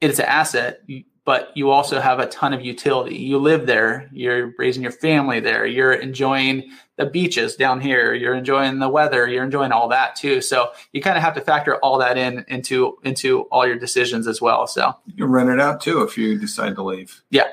it's 0.00 0.18
an 0.18 0.26
asset. 0.26 0.80
But 1.24 1.50
you 1.54 1.70
also 1.70 2.00
have 2.00 2.18
a 2.18 2.26
ton 2.26 2.52
of 2.52 2.60
utility. 2.64 3.16
You 3.16 3.38
live 3.38 3.66
there, 3.66 4.08
you're 4.12 4.52
raising 4.58 4.82
your 4.82 4.92
family 4.92 5.40
there, 5.40 5.66
you're 5.66 5.92
enjoying 5.92 6.70
the 6.96 7.06
beaches 7.06 7.56
down 7.56 7.80
here, 7.80 8.12
you're 8.14 8.34
enjoying 8.34 8.78
the 8.78 8.88
weather, 8.88 9.26
you're 9.28 9.44
enjoying 9.44 9.72
all 9.72 9.88
that 9.88 10.16
too. 10.16 10.40
So 10.40 10.70
you 10.92 11.00
kind 11.00 11.16
of 11.16 11.22
have 11.22 11.34
to 11.34 11.40
factor 11.40 11.76
all 11.76 11.98
that 11.98 12.16
in 12.18 12.44
into 12.48 12.98
into 13.04 13.42
all 13.52 13.66
your 13.66 13.76
decisions 13.78 14.26
as 14.26 14.40
well. 14.40 14.66
So 14.66 14.94
You 15.06 15.24
can 15.24 15.32
rent 15.32 15.50
it 15.50 15.60
out 15.60 15.80
too 15.80 16.02
if 16.02 16.16
you 16.18 16.38
decide 16.38 16.74
to 16.76 16.82
leave. 16.82 17.22
Yeah. 17.30 17.48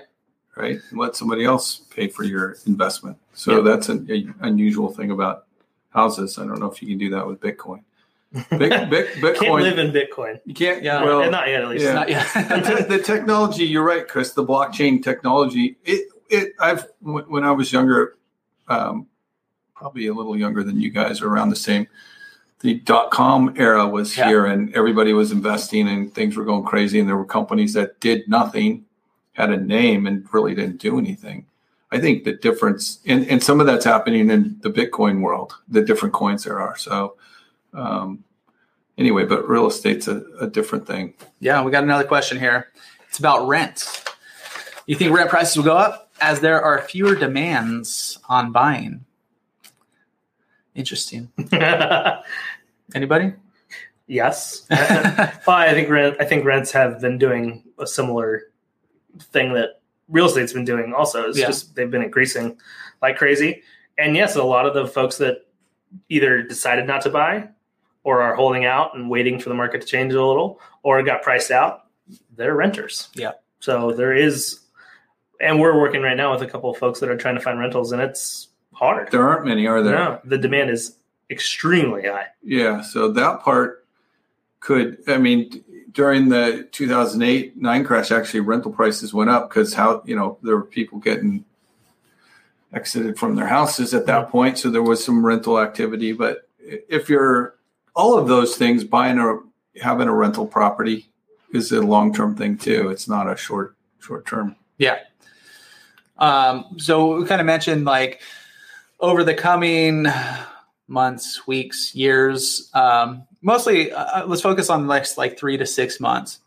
Right. 0.56 0.80
And 0.90 1.00
let 1.00 1.16
somebody 1.16 1.46
else 1.46 1.82
pay 1.92 2.08
for 2.08 2.24
your 2.24 2.58
investment. 2.66 3.18
So 3.34 3.58
Yeah. 3.58 3.72
that's 3.72 3.90
an 3.90 4.08
a 4.10 4.28
unusual 4.46 4.92
thing 4.92 5.12
about 5.12 5.46
houses. 5.92 6.38
I 6.40 6.46
don't 6.46 6.60
know 6.60 6.70
if 6.72 6.82
you 6.82 6.88
can 6.88 6.98
do 6.98 7.10
that 7.12 7.28
with 7.28 7.40
Bitcoin. 7.40 7.82
Big, 8.34 8.50
big, 8.60 8.60
Can't 8.60 8.90
Bitcoin. 9.22 9.62
live 9.62 9.80
in 9.80 9.92
Bitcoin. 9.92 10.40
you 10.46 10.54
can't. 10.54 10.84
Yeah. 10.84 11.04
Well, 11.04 11.30
not 11.32 11.48
yet, 11.48 11.62
at 11.64 11.70
least. 11.70 11.84
yeah. 11.86 11.94
not 11.94 12.08
the, 12.08 12.12
yet. 12.14 12.78
te- 12.78 12.84
the 12.84 13.00
technology. 13.00 13.66
You're 13.66 13.84
right, 13.86 14.08
Chris. 14.08 14.34
The 14.34 14.46
blockchain 14.46 15.02
technology. 15.04 15.78
It. 15.86 16.10
It. 16.30 16.54
I've 16.60 16.88
when 17.02 17.44
I 17.44 17.52
was 17.52 17.72
younger, 17.72 18.18
um, 18.68 19.08
probably 19.76 20.08
a 20.08 20.14
little 20.14 20.36
younger 20.38 20.64
than 20.64 20.80
you 20.80 20.90
guys, 20.90 21.22
or 21.22 21.30
around 21.30 21.50
the 21.50 21.56
same. 21.56 21.88
The 22.62 22.76
dot 22.80 23.12
com 23.12 23.54
era 23.56 23.88
was 23.88 24.18
Yeah. 24.18 24.28
here, 24.28 24.46
and 24.46 24.74
everybody 24.76 25.14
was 25.14 25.32
investing, 25.32 25.88
and 25.88 26.14
things 26.14 26.36
were 26.36 26.44
going 26.44 26.64
crazy. 26.64 27.00
And 27.00 27.08
there 27.08 27.16
were 27.18 27.24
companies 27.26 27.74
that 27.74 28.00
did 28.02 28.28
nothing, 28.28 28.84
had 29.34 29.52
a 29.52 29.58
name, 29.58 30.06
and 30.08 30.26
really 30.34 30.54
didn't 30.56 30.80
do 30.82 30.98
anything. 30.98 31.46
I 31.92 32.00
think 32.00 32.26
the 32.26 32.34
difference, 32.34 33.00
and, 33.06 33.26
and 33.28 33.42
some 33.42 33.62
of 33.62 33.68
that's 33.68 33.86
happening 33.86 34.30
in 34.30 34.58
the 34.62 34.70
Bitcoin 34.70 35.22
world, 35.22 35.54
the 35.70 35.82
different 35.82 36.14
coins 36.14 36.44
there 36.44 36.60
are. 36.60 36.76
So, 36.76 37.16
um, 37.78 38.24
anyway, 38.98 39.24
but 39.26 39.48
real 39.48 39.68
estate's 39.68 40.08
a, 40.08 40.24
a 40.42 40.48
different 40.48 40.86
thing. 40.88 41.14
Yeah, 41.40 41.64
we 41.64 41.72
got 41.72 41.84
another 41.84 42.04
question 42.04 42.40
here. 42.40 42.72
It's 43.08 43.20
about 43.20 43.48
rent. 43.48 44.04
You 44.88 44.96
think 44.96 45.16
rent 45.16 45.30
prices 45.30 45.56
will 45.58 45.64
go 45.64 45.78
up 45.78 46.12
as 46.22 46.40
there 46.40 46.62
are 46.62 46.82
fewer 46.82 47.16
demands 47.16 48.18
on 48.28 48.52
buying? 48.52 49.06
Interesting. 50.76 51.30
Anybody? 52.96 53.34
yes. 54.08 54.66
well, 54.70 55.42
I 55.48 55.74
think 55.74 55.90
rent. 55.90 56.18
I 56.20 56.26
think 56.26 56.46
rents 56.46 56.72
have 56.72 57.02
been 57.02 57.18
doing 57.18 57.64
a 57.80 57.86
similar 57.88 58.44
thing 59.20 59.54
that 59.54 59.82
real 60.08 60.28
estate's 60.28 60.54
been 60.54 60.64
doing. 60.66 60.94
Also, 60.94 61.28
it's 61.28 61.38
Yeah. 61.38 61.48
just 61.48 61.76
they've 61.76 61.92
been 61.92 62.04
increasing 62.04 62.58
like 63.02 63.18
crazy. 63.18 63.64
And 63.98 64.16
yes, 64.16 64.36
a 64.36 64.44
lot 64.44 64.66
of 64.66 64.74
the 64.74 64.88
folks 64.88 65.18
that 65.18 65.48
either 66.10 66.44
decided 66.44 66.86
not 66.88 67.02
to 67.02 67.10
buy 67.10 67.50
or 68.08 68.22
are 68.22 68.36
holding 68.36 68.64
out 68.64 68.96
and 68.96 69.10
waiting 69.10 69.38
for 69.38 69.50
the 69.50 69.56
market 69.56 69.82
to 69.82 69.86
change 69.86 70.14
a 70.14 70.26
little, 70.26 70.62
or 70.82 71.04
got 71.04 71.22
priced 71.22 71.52
out, 71.52 71.88
they're 72.38 72.56
renters. 72.56 73.10
Yeah. 73.16 73.34
So 73.60 73.92
there 73.92 74.16
is, 74.16 74.62
and 75.42 75.60
we're 75.60 75.78
working 75.78 76.02
right 76.02 76.16
now 76.16 76.32
with 76.32 76.42
a 76.42 76.48
couple 76.48 76.70
of 76.70 76.78
folks 76.78 77.02
that 77.02 77.10
are 77.10 77.18
trying 77.18 77.36
to 77.36 77.42
find 77.42 77.60
rentals, 77.60 77.92
and 77.92 78.02
it's 78.02 78.48
hard. 78.72 79.12
There 79.12 79.28
aren't 79.28 79.46
many, 79.46 79.68
are 79.68 79.84
there? 79.84 79.96
No, 79.96 80.22
the 80.24 80.38
demand 80.38 80.70
is 80.70 80.96
extremely 81.30 82.04
high. 82.04 82.28
Yeah. 82.42 82.80
So 82.80 83.12
that 83.12 83.42
part 83.42 83.86
could, 84.62 85.00
I 85.08 85.18
mean, 85.18 85.66
during 85.92 86.30
the 86.30 86.66
2008 86.72 87.58
nine 87.58 87.84
crash, 87.84 88.10
actually 88.10 88.40
rental 88.40 88.72
prices 88.72 89.14
went 89.14 89.30
up 89.30 89.50
because 89.50 89.74
how, 89.74 90.02
you 90.06 90.16
know, 90.16 90.38
there 90.44 90.56
were 90.56 90.64
people 90.64 91.00
getting 91.00 91.44
exited 92.72 93.20
from 93.20 93.36
their 93.36 93.48
houses 93.48 93.94
at 93.94 94.06
that 94.06 94.30
point. 94.30 94.58
So 94.60 94.70
there 94.70 94.82
was 94.82 95.04
some 95.04 95.26
rental 95.26 95.60
activity. 95.60 96.14
But 96.14 96.48
if 96.62 97.10
you're 97.10 97.57
all 97.98 98.18
of 98.18 98.28
those 98.28 98.56
things, 98.56 98.84
buying 98.84 99.18
a, 99.18 99.40
having 99.82 100.08
a 100.08 100.14
rental 100.14 100.46
property 100.46 101.10
is 101.54 101.72
a 101.72 101.82
long 101.82 102.14
term 102.14 102.36
thing 102.36 102.58
too. 102.58 102.90
It's 102.90 103.10
not 103.10 103.30
a 103.30 103.36
short, 103.36 103.76
short 104.00 104.26
term. 104.26 104.56
Yeah. 104.78 105.00
Um, 106.18 106.76
so 106.78 107.18
we 107.18 107.26
kind 107.26 107.42
of 107.42 107.48
mentioned 107.48 107.86
like 107.86 108.22
over 109.00 109.24
the 109.24 109.34
coming 109.34 110.06
months, 110.88 111.46
weeks, 111.48 111.94
years, 111.96 112.70
um, 112.74 113.24
mostly 113.42 113.92
uh, 113.92 114.26
let's 114.28 114.42
focus 114.42 114.70
on 114.70 114.88
the 114.88 114.94
next 114.94 115.18
like 115.18 115.38
three 115.38 115.58
to 115.58 115.66
six 115.66 116.00
months. 116.00 116.40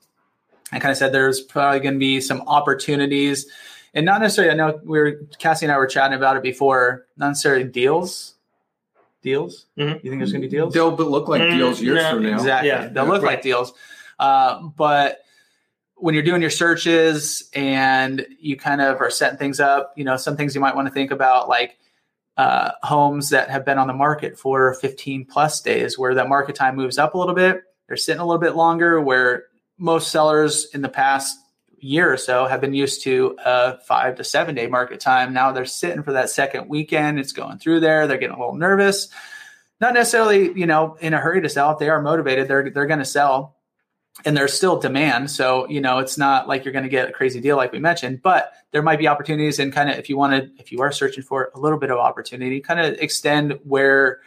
I 0.73 0.79
kind 0.79 0.93
of 0.93 0.99
said 0.99 1.13
there's 1.13 1.41
probably 1.41 1.81
going 1.81 1.95
to 1.95 1.99
be 1.99 2.21
some 2.21 2.43
opportunities 2.43 3.47
and 3.93 4.07
not 4.07 4.21
necessarily, 4.21 4.53
I 4.53 4.55
know 4.55 4.81
we 4.85 4.99
were, 4.99 5.21
Cassie 5.39 5.67
and 5.67 5.73
I 5.73 5.77
were 5.77 5.87
chatting 5.87 6.17
about 6.17 6.37
it 6.37 6.45
before, 6.45 7.07
not 7.17 7.29
necessarily 7.29 7.65
deals. 7.65 8.35
Deals? 9.23 9.67
Mhm. 9.79 10.03
You 10.03 10.11
think 10.11 10.21
there's 10.21 10.33
going 10.33 10.43
to 10.43 10.49
be 10.49 10.51
deals? 10.51 10.73
They'll 10.75 10.95
look 10.95 11.29
like 11.29 11.43
Mm, 11.43 11.59
deals 11.59 11.81
years 11.83 12.03
no, 12.03 12.11
from 12.15 12.23
now. 12.23 12.35
Exactly. 12.35 12.69
Yeah. 12.69 12.89
They'll 12.89 13.05
look 13.07 13.23
Right. 13.23 13.33
like 13.35 13.43
deals. 13.43 13.73
Uh, 14.19 14.63
but 14.77 15.19
when 15.97 16.15
you're 16.15 16.23
doing 16.25 16.41
your 16.41 16.51
searches 16.51 17.51
and 17.55 18.27
you 18.39 18.57
kind 18.57 18.81
of 18.81 19.01
are 19.01 19.11
setting 19.11 19.39
things 19.39 19.61
up, 19.61 19.93
you 19.97 20.05
know, 20.05 20.17
some 20.17 20.37
things 20.37 20.55
you 20.55 20.61
might 20.61 20.75
want 20.75 20.89
to 20.89 20.95
think 20.95 21.11
about, 21.11 21.49
like 21.49 21.77
uh, 22.39 22.71
homes 22.83 23.29
that 23.31 23.51
have 23.51 23.67
been 23.67 23.77
on 23.77 23.87
the 23.87 23.93
market 23.93 24.39
for 24.39 24.73
15 24.75 25.27
plus 25.27 25.61
days, 25.61 25.99
where 25.99 26.15
that 26.15 26.27
market 26.29 26.55
time 26.55 26.75
moves 26.75 26.97
up 26.97 27.13
a 27.15 27.19
little 27.19 27.35
bit. 27.35 27.61
They're 27.87 27.99
sitting 27.99 28.21
a 28.21 28.25
little 28.25 28.41
bit 28.41 28.57
longer, 28.57 28.99
where 29.01 29.45
most 29.77 30.11
sellers 30.11 30.67
in 30.73 30.81
the 30.81 30.89
past 30.89 31.37
year 31.81 32.13
or 32.13 32.17
so 32.17 32.47
have 32.47 32.61
been 32.61 32.75
used 32.75 33.03
to 33.03 33.37
a 33.45 33.79
five 33.79 34.17
to 34.17 34.25
seven 34.25 34.55
day 34.55 34.67
market 34.67 35.01
time. 35.01 35.33
Now 35.33 35.53
they're 35.53 35.65
sitting 35.65 36.03
for 36.03 36.13
that 36.13 36.31
second 36.31 36.69
weekend. 36.69 37.19
It's 37.19 37.33
going 37.33 37.59
through 37.59 37.81
there. 37.81 38.07
They're 38.07 38.19
getting 38.19 38.37
a 38.37 38.39
little 38.39 38.55
nervous. 38.55 39.09
Not 39.81 39.95
necessarily, 39.95 40.53
you 40.59 40.67
know, 40.67 40.97
in 41.01 41.15
a 41.15 41.19
hurry 41.19 41.41
to 41.41 41.49
sell. 41.49 41.73
If 41.73 41.79
they 41.79 41.89
are 41.89 42.03
motivated, 42.03 42.49
they're 42.49 42.71
they're 42.71 42.87
going 42.87 42.99
to 42.99 43.05
sell, 43.05 43.57
and 44.25 44.37
there's 44.37 44.53
still 44.53 44.79
demand. 44.79 45.31
So 45.31 45.69
you 45.69 45.81
know, 45.81 45.99
it's 45.99 46.19
not 46.19 46.49
like 46.49 46.65
you're 46.65 46.73
going 46.73 46.85
to 46.85 46.91
get 46.91 47.09
a 47.09 47.13
crazy 47.13 47.41
deal 47.41 47.57
like 47.57 47.73
we 47.73 47.79
mentioned, 47.79 48.23
but 48.23 48.53
there 48.73 48.83
might 48.83 48.99
be 48.99 49.09
opportunities. 49.09 49.59
And 49.59 49.73
kind 49.73 49.89
of, 49.91 49.99
if 49.99 50.09
you 50.09 50.17
wanted, 50.17 50.53
if 50.59 50.71
you 50.71 50.83
are 50.83 50.93
searching 50.93 51.23
for 51.23 51.51
a 51.55 51.59
little 51.59 51.79
bit 51.79 51.91
of 51.91 51.99
opportunity, 51.99 52.61
kind 52.61 52.81
of 52.81 52.95
extend 52.99 53.59
where 53.65 54.21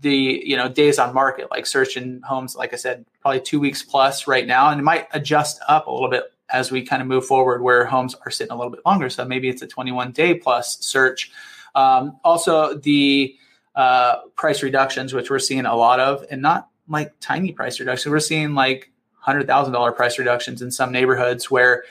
the 0.00 0.42
you 0.44 0.56
know 0.56 0.68
days 0.68 0.98
on 0.98 1.14
market 1.14 1.50
like 1.50 1.66
searching 1.66 2.20
homes 2.22 2.54
like 2.54 2.74
i 2.74 2.76
said 2.76 3.06
probably 3.22 3.40
two 3.40 3.58
weeks 3.58 3.82
plus 3.82 4.26
right 4.26 4.46
now 4.46 4.68
and 4.68 4.78
it 4.80 4.82
might 4.82 5.08
adjust 5.12 5.60
up 5.66 5.86
a 5.86 5.90
little 5.90 6.10
bit 6.10 6.24
as 6.50 6.70
we 6.70 6.82
kind 6.82 7.02
of 7.02 7.08
move 7.08 7.24
forward 7.24 7.62
where 7.62 7.84
homes 7.84 8.14
are 8.24 8.30
sitting 8.30 8.52
a 8.52 8.56
little 8.56 8.70
bit 8.70 8.80
longer 8.86 9.08
so 9.10 9.24
maybe 9.24 9.48
it's 9.48 9.62
a 9.62 9.66
21 9.66 10.12
day 10.12 10.34
plus 10.34 10.78
search 10.80 11.30
um, 11.74 12.18
also 12.24 12.74
the 12.74 13.36
uh, 13.74 14.20
price 14.36 14.62
reductions 14.62 15.12
which 15.12 15.30
we're 15.30 15.38
seeing 15.38 15.66
a 15.66 15.76
lot 15.76 16.00
of 16.00 16.24
and 16.30 16.42
not 16.42 16.68
like 16.88 17.12
tiny 17.20 17.52
price 17.52 17.78
reductions 17.80 18.10
we're 18.10 18.20
seeing 18.20 18.54
like 18.54 18.90
$100000 19.26 19.96
price 19.96 20.18
reductions 20.18 20.62
in 20.62 20.70
some 20.70 20.90
neighborhoods 20.90 21.50
where 21.50 21.84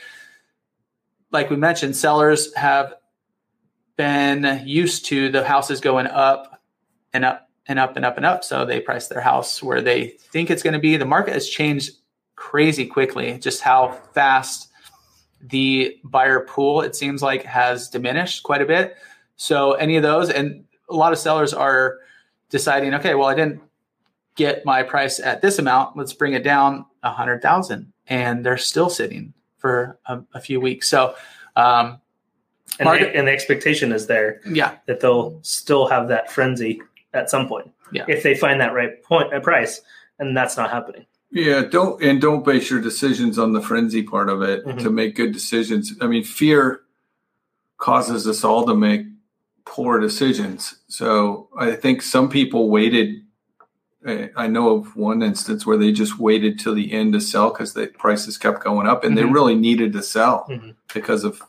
like 1.31 1.49
we 1.49 1.55
mentioned 1.55 1.95
sellers 1.95 2.53
have 2.55 2.93
been 3.95 4.61
used 4.65 5.05
to 5.05 5.29
the 5.29 5.43
houses 5.43 5.81
going 5.81 6.07
up 6.07 6.61
and 7.13 7.25
up 7.25 7.49
and 7.67 7.79
up 7.79 7.95
and 7.95 8.05
up 8.05 8.17
and 8.17 8.25
up. 8.25 8.43
So 8.43 8.65
they 8.65 8.79
price 8.79 9.07
their 9.07 9.21
house 9.21 9.61
where 9.61 9.81
they 9.81 10.15
think 10.31 10.49
it's 10.49 10.63
going 10.63 10.73
to 10.73 10.79
be. 10.79 10.97
The 10.97 11.05
market 11.05 11.33
has 11.33 11.49
changed 11.49 11.91
crazy 12.37 12.85
quickly, 12.85 13.37
just 13.37 13.61
how 13.61 13.99
fast 14.13 14.71
the 15.41 15.97
buyer 16.05 16.39
pool, 16.39 16.81
it 16.81 16.95
seems 16.95 17.21
like, 17.21 17.43
has 17.43 17.89
diminished 17.89 18.43
quite 18.43 18.61
a 18.61 18.65
bit. 18.65 18.95
So 19.35 19.73
any 19.73 19.97
of 19.97 20.03
those, 20.03 20.29
and 20.29 20.63
a 20.89 20.95
lot 20.95 21.11
of 21.11 21.19
sellers 21.19 21.53
are 21.53 21.97
deciding, 22.49 22.93
okay, 22.93 23.13
well, 23.13 23.27
I 23.27 23.35
didn't 23.35 23.61
get 24.35 24.63
my 24.65 24.81
price 24.83 25.19
at 25.19 25.41
this 25.41 25.59
amount. 25.59 25.97
Let's 25.97 26.13
bring 26.13 26.33
it 26.33 26.43
down 26.43 26.85
a 27.03 27.11
hundred 27.11 27.41
thousand. 27.41 27.91
And 28.07 28.45
they're 28.45 28.57
still 28.57 28.89
sitting 28.89 29.33
for 29.57 29.99
a, 30.05 30.21
a 30.33 30.39
few 30.39 30.61
weeks. 30.61 30.87
So, 30.87 31.15
um, 31.57 31.99
And, 32.79 32.85
Market- 32.85 33.11
the, 33.13 33.17
and 33.17 33.27
the 33.27 33.31
expectation 33.31 33.91
is 33.91 34.07
there 34.07 34.39
yeah, 34.49 34.77
that 34.85 34.99
they'll 34.99 35.39
still 35.41 35.87
have 35.87 36.07
that 36.07 36.31
frenzy 36.31 36.81
at 37.13 37.29
some 37.29 37.47
point. 37.47 37.69
Yeah. 37.91 38.05
If 38.07 38.23
they 38.23 38.35
find 38.35 38.61
that 38.61 38.73
right 38.73 39.01
point, 39.03 39.33
uh, 39.33 39.39
price, 39.39 39.81
and 40.19 40.35
that's 40.37 40.55
not 40.57 40.69
happening. 40.71 41.05
Yeah, 41.31 41.61
don't 41.63 42.01
and 42.01 42.21
don't 42.21 42.45
base 42.45 42.69
your 42.69 42.79
decisions 42.81 43.37
on 43.37 43.51
the 43.53 43.61
frenzy 43.61 44.01
part 44.03 44.29
of 44.29 44.41
it 44.41 44.65
Mhm. 44.65 44.79
to 44.83 44.89
make 44.89 45.15
good 45.15 45.33
decisions. 45.33 45.93
I 46.01 46.07
mean, 46.07 46.23
fear 46.23 46.81
causes 47.77 48.27
us 48.27 48.43
all 48.43 48.65
to 48.65 48.73
make 48.75 49.05
poor 49.65 49.99
decisions. 49.99 50.75
So 50.87 51.49
I 51.57 51.73
think 51.73 52.01
some 52.01 52.29
people 52.29 52.69
waited. 52.69 53.23
I 54.37 54.47
know 54.47 54.69
of 54.77 54.95
one 54.95 55.21
instance 55.21 55.65
where 55.65 55.75
they 55.75 55.91
just 55.91 56.17
waited 56.17 56.59
till 56.59 56.73
the 56.73 56.93
end 56.93 57.11
to 57.11 57.19
sell 57.19 57.49
because 57.49 57.73
the 57.73 57.87
prices 57.87 58.37
kept 58.37 58.63
going 58.63 58.87
up, 58.87 59.03
and 59.03 59.17
they 59.17 59.23
Mhm. 59.23 59.33
really 59.33 59.55
needed 59.55 59.91
to 59.93 60.01
sell 60.01 60.45
Mhm. 60.49 60.75
because 60.93 61.25
of 61.25 61.41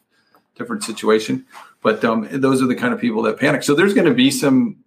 different 0.57 0.83
situation. 0.83 1.45
But 1.83 2.05
um, 2.05 2.27
those 2.33 2.61
are 2.61 2.67
the 2.67 2.75
kind 2.75 2.93
of 2.93 2.99
people 3.01 3.23
that 3.23 3.39
panic. 3.39 3.63
So 3.63 3.75
there's 3.77 3.95
going 3.95 4.09
to 4.09 4.15
be 4.15 4.33
some, 4.33 4.79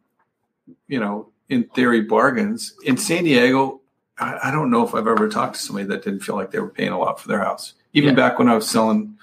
you 0.90 1.00
know, 1.00 1.30
in 1.48 1.64
theory, 1.64 2.02
bargains 2.02 2.74
in 2.84 2.98
San 2.98 3.24
Diego. 3.24 3.80
I, 4.22 4.50
I 4.50 4.52
don't 4.52 4.70
know 4.70 4.86
if 4.88 4.94
I've 4.96 5.08
ever 5.08 5.28
talked 5.28 5.56
to 5.56 5.62
somebody 5.62 5.88
that 5.88 6.04
didn't 6.04 6.22
feel 6.22 6.36
like 6.36 6.52
they 6.52 6.60
were 6.60 6.70
paying 6.70 6.92
a 6.92 7.00
lot 7.00 7.20
for 7.20 7.28
their 7.28 7.40
house. 7.40 7.74
Even 7.94 8.10
Yeah. 8.12 8.16
back 8.30 8.40
when 8.40 8.48
I 8.48 8.56
was 8.56 8.70
selling 8.70 9.18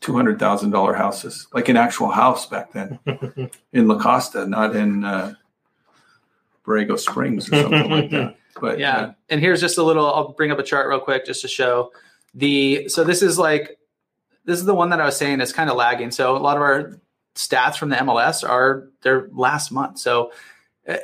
two 0.00 0.14
hundred 0.14 0.38
thousand 0.38 0.70
dollar 0.70 0.94
houses, 0.94 1.46
like 1.52 1.68
an 1.68 1.76
actual 1.76 2.08
house 2.10 2.46
back 2.46 2.72
then 2.72 2.98
in 3.72 3.88
La 3.88 3.98
Costa, 3.98 4.46
not 4.46 4.74
in 4.76 5.04
uh, 5.04 5.34
Borrego 6.66 6.98
Springs 6.98 7.50
or 7.52 7.60
something 7.62 7.90
like 7.90 8.10
that. 8.10 8.36
But 8.60 8.78
yeah. 8.78 8.96
uh, 8.98 9.12
And 9.30 9.40
here's 9.40 9.60
just 9.60 9.78
a 9.78 9.82
little, 9.82 10.06
I'll 10.06 10.28
bring 10.28 10.52
up 10.52 10.60
a 10.60 10.62
chart 10.62 10.88
real 10.88 11.00
quick 11.00 11.26
just 11.26 11.42
to 11.42 11.48
show 11.48 11.90
the, 12.34 12.88
so 12.88 13.02
this 13.02 13.20
is 13.20 13.36
like 13.36 13.78
this 14.44 14.60
is 14.60 14.64
the 14.64 14.74
one 14.76 14.90
that 14.90 15.00
I 15.00 15.06
was 15.06 15.16
saying 15.16 15.40
is 15.40 15.52
kind 15.52 15.68
of 15.68 15.76
lagging. 15.76 16.12
So 16.12 16.36
a 16.36 16.38
lot 16.38 16.56
of 16.56 16.62
our 16.62 17.00
stats 17.34 17.76
from 17.76 17.88
the 17.88 17.96
MLS 17.96 18.48
are 18.48 18.90
their 19.02 19.28
last 19.32 19.72
month. 19.72 19.98
So 19.98 20.30
uh, 20.86 20.98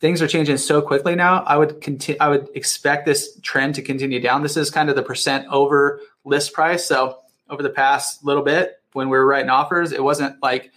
things 0.00 0.20
are 0.20 0.28
changing 0.28 0.58
so 0.58 0.82
quickly 0.82 1.14
now. 1.14 1.42
I 1.44 1.56
would 1.56 1.80
continue. 1.80 2.18
I 2.20 2.28
would 2.28 2.48
expect 2.54 3.06
this 3.06 3.38
trend 3.40 3.74
to 3.76 3.82
continue 3.82 4.20
down. 4.20 4.42
This 4.42 4.56
is 4.56 4.70
kind 4.70 4.90
of 4.90 4.96
the 4.96 5.02
percent 5.02 5.46
over 5.50 6.00
list 6.24 6.52
price. 6.52 6.84
So 6.84 7.20
over 7.48 7.62
the 7.62 7.70
past 7.70 8.24
little 8.24 8.42
bit, 8.42 8.80
when 8.92 9.08
we 9.08 9.16
were 9.16 9.26
writing 9.26 9.50
offers, 9.50 9.92
it 9.92 10.02
wasn't 10.02 10.42
like 10.42 10.72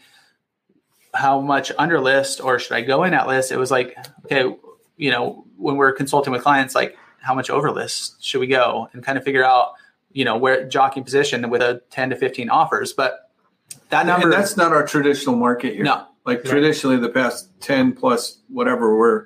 how 1.13 1.41
much 1.41 1.71
under 1.77 1.99
list 1.99 2.41
or 2.41 2.59
should 2.59 2.73
I 2.73 2.81
go 2.81 3.03
in 3.03 3.13
at 3.13 3.27
list. 3.27 3.51
It 3.51 3.57
was 3.57 3.71
like, 3.71 3.97
okay, 4.25 4.55
you 4.97 5.11
know, 5.11 5.45
when 5.57 5.77
we're 5.77 5.91
consulting 5.91 6.31
with 6.31 6.43
clients, 6.43 6.75
like 6.75 6.97
how 7.21 7.33
much 7.33 7.49
over 7.49 7.71
list 7.71 8.23
should 8.23 8.39
we 8.39 8.47
go 8.47 8.89
and 8.93 9.03
kind 9.03 9.17
of 9.17 9.23
figure 9.23 9.43
out, 9.43 9.73
you 10.11 10.23
know, 10.23 10.37
where 10.37 10.67
jockey 10.67 11.01
position 11.01 11.49
with 11.49 11.61
a 11.61 11.81
10 11.89 12.11
to 12.11 12.15
15 12.15 12.49
offers. 12.49 12.93
But 12.93 13.31
that 13.89 14.05
number, 14.05 14.27
and 14.27 14.33
that's 14.33 14.55
not 14.55 14.71
our 14.71 14.85
traditional 14.85 15.35
market 15.35 15.73
here. 15.73 15.83
No. 15.83 16.05
Like 16.29 16.43
traditionally, 16.43 16.97
the 16.97 17.09
past 17.09 17.49
10 17.61 17.93
plus 17.93 18.39
whatever, 18.49 18.95
we're 18.95 19.25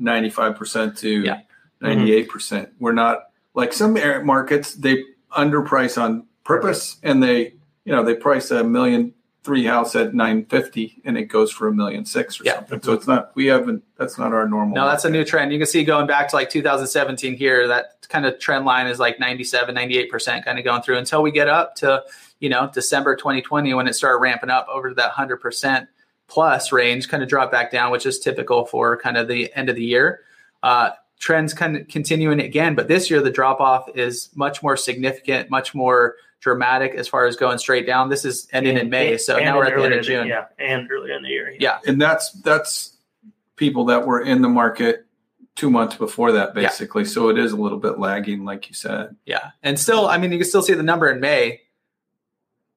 95% 0.00 0.98
to 0.98 1.08
Yeah. 1.22 1.40
Mm-hmm. 1.80 2.04
98%. 2.06 2.28
percent 2.28 2.68
We're 2.80 2.92
not 2.92 3.18
like 3.54 3.72
some 3.72 3.94
markets, 4.26 4.74
they 4.74 5.04
underprice 5.36 6.00
on 6.00 6.26
purpose 6.44 6.96
and 7.04 7.22
they, 7.22 7.54
you 7.84 7.92
know, 7.92 8.02
they 8.02 8.14
price 8.14 8.50
a 8.50 8.64
million 8.64 9.14
three 9.44 9.64
house 9.64 9.94
at 9.94 10.12
950 10.12 11.02
and 11.04 11.16
it 11.16 11.24
goes 11.26 11.50
for 11.52 11.68
a 11.68 11.72
million 11.72 12.04
six 12.04 12.40
or 12.40 12.44
Yeah. 12.44 12.56
something. 12.56 12.82
So 12.82 12.92
it's 12.94 13.06
not, 13.06 13.30
we 13.36 13.46
haven't, 13.46 13.84
that's 13.96 14.18
not 14.18 14.32
our 14.34 14.46
normal. 14.48 14.74
No, 14.74 14.86
that's 14.86 15.04
a 15.04 15.10
new 15.10 15.24
trend. 15.24 15.52
You 15.52 15.58
can 15.58 15.66
see 15.66 15.84
going 15.84 16.06
back 16.08 16.28
to 16.30 16.36
like 16.36 16.50
2017 16.50 17.36
here, 17.36 17.68
that 17.68 18.06
kind 18.08 18.26
of 18.26 18.38
trend 18.40 18.64
line 18.66 18.88
is 18.88 18.98
like 18.98 19.18
97, 19.20 19.74
98% 19.74 20.44
kind 20.44 20.58
of 20.58 20.64
going 20.64 20.82
through 20.82 20.98
until 20.98 21.22
we 21.22 21.30
get 21.30 21.48
up 21.48 21.76
to, 21.76 22.02
you 22.40 22.48
know, 22.50 22.68
December 22.74 23.14
2020 23.16 23.72
when 23.74 23.86
it 23.86 23.94
started 23.94 24.18
ramping 24.18 24.50
up 24.50 24.66
over 24.68 24.88
to 24.90 24.94
that 24.96 25.12
100% 25.12 25.86
plus 26.30 26.72
range, 26.72 27.08
kind 27.08 27.22
of 27.22 27.28
drop 27.28 27.50
back 27.50 27.70
down, 27.70 27.90
which 27.90 28.06
is 28.06 28.18
typical 28.20 28.64
for 28.64 28.96
kind 28.96 29.16
of 29.16 29.28
the 29.28 29.52
end 29.54 29.68
of 29.68 29.76
the 29.76 29.84
year. 29.84 30.20
Uh, 30.62 30.90
trends 31.18 31.52
kind 31.52 31.76
of 31.76 31.88
continuing 31.88 32.40
again, 32.40 32.74
but 32.74 32.88
this 32.88 33.10
year 33.10 33.20
the 33.20 33.30
drop 33.30 33.60
off 33.60 33.88
is 33.94 34.30
much 34.34 34.62
more 34.62 34.76
significant, 34.76 35.50
much 35.50 35.74
more 35.74 36.14
dramatic 36.40 36.94
as 36.94 37.06
far 37.08 37.26
as 37.26 37.36
going 37.36 37.58
straight 37.58 37.86
down. 37.86 38.08
This 38.08 38.24
is 38.24 38.48
ending 38.52 38.78
in 38.78 38.88
May, 38.88 39.18
so 39.18 39.36
And 39.36 39.44
now 39.44 39.58
we're 39.58 39.66
at 39.66 39.76
the 39.76 39.82
end 39.84 39.92
of 39.92 39.98
in 39.98 40.04
June. 40.04 40.26
Yeah, 40.28 40.46
and 40.58 40.90
earlier 40.90 41.14
in 41.14 41.22
the 41.22 41.28
year. 41.28 41.54
Yeah. 41.58 41.78
and 41.86 42.00
that's 42.00 42.30
that's 42.40 42.96
people 43.56 43.86
that 43.86 44.06
were 44.06 44.22
in 44.22 44.40
the 44.40 44.48
market 44.48 45.04
two 45.56 45.68
months 45.68 45.96
before 45.96 46.32
that 46.32 46.56
Yeah. 46.56 46.62
basically 46.68 47.04
so 47.04 47.28
it 47.28 47.38
is 47.38 47.52
a 47.52 47.56
little 47.56 47.76
bit 47.78 47.98
lagging 47.98 48.44
like 48.46 48.68
you 48.68 48.74
said 48.74 49.16
Yeah. 49.26 49.50
And 49.62 49.78
still, 49.78 50.06
I 50.06 50.16
mean, 50.16 50.32
you 50.32 50.38
can 50.38 50.46
still 50.48 50.62
see 50.62 50.72
the 50.72 50.82
number 50.82 51.08
in 51.10 51.20
May 51.20 51.60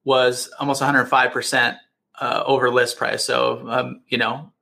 was 0.04 0.50
almost 0.60 0.82
105% 0.82 1.76
uh, 2.20 2.42
over 2.46 2.70
list 2.70 2.96
price. 2.98 3.24
So, 3.24 3.64
um, 3.68 4.00
you 4.08 4.18
know, 4.18 4.52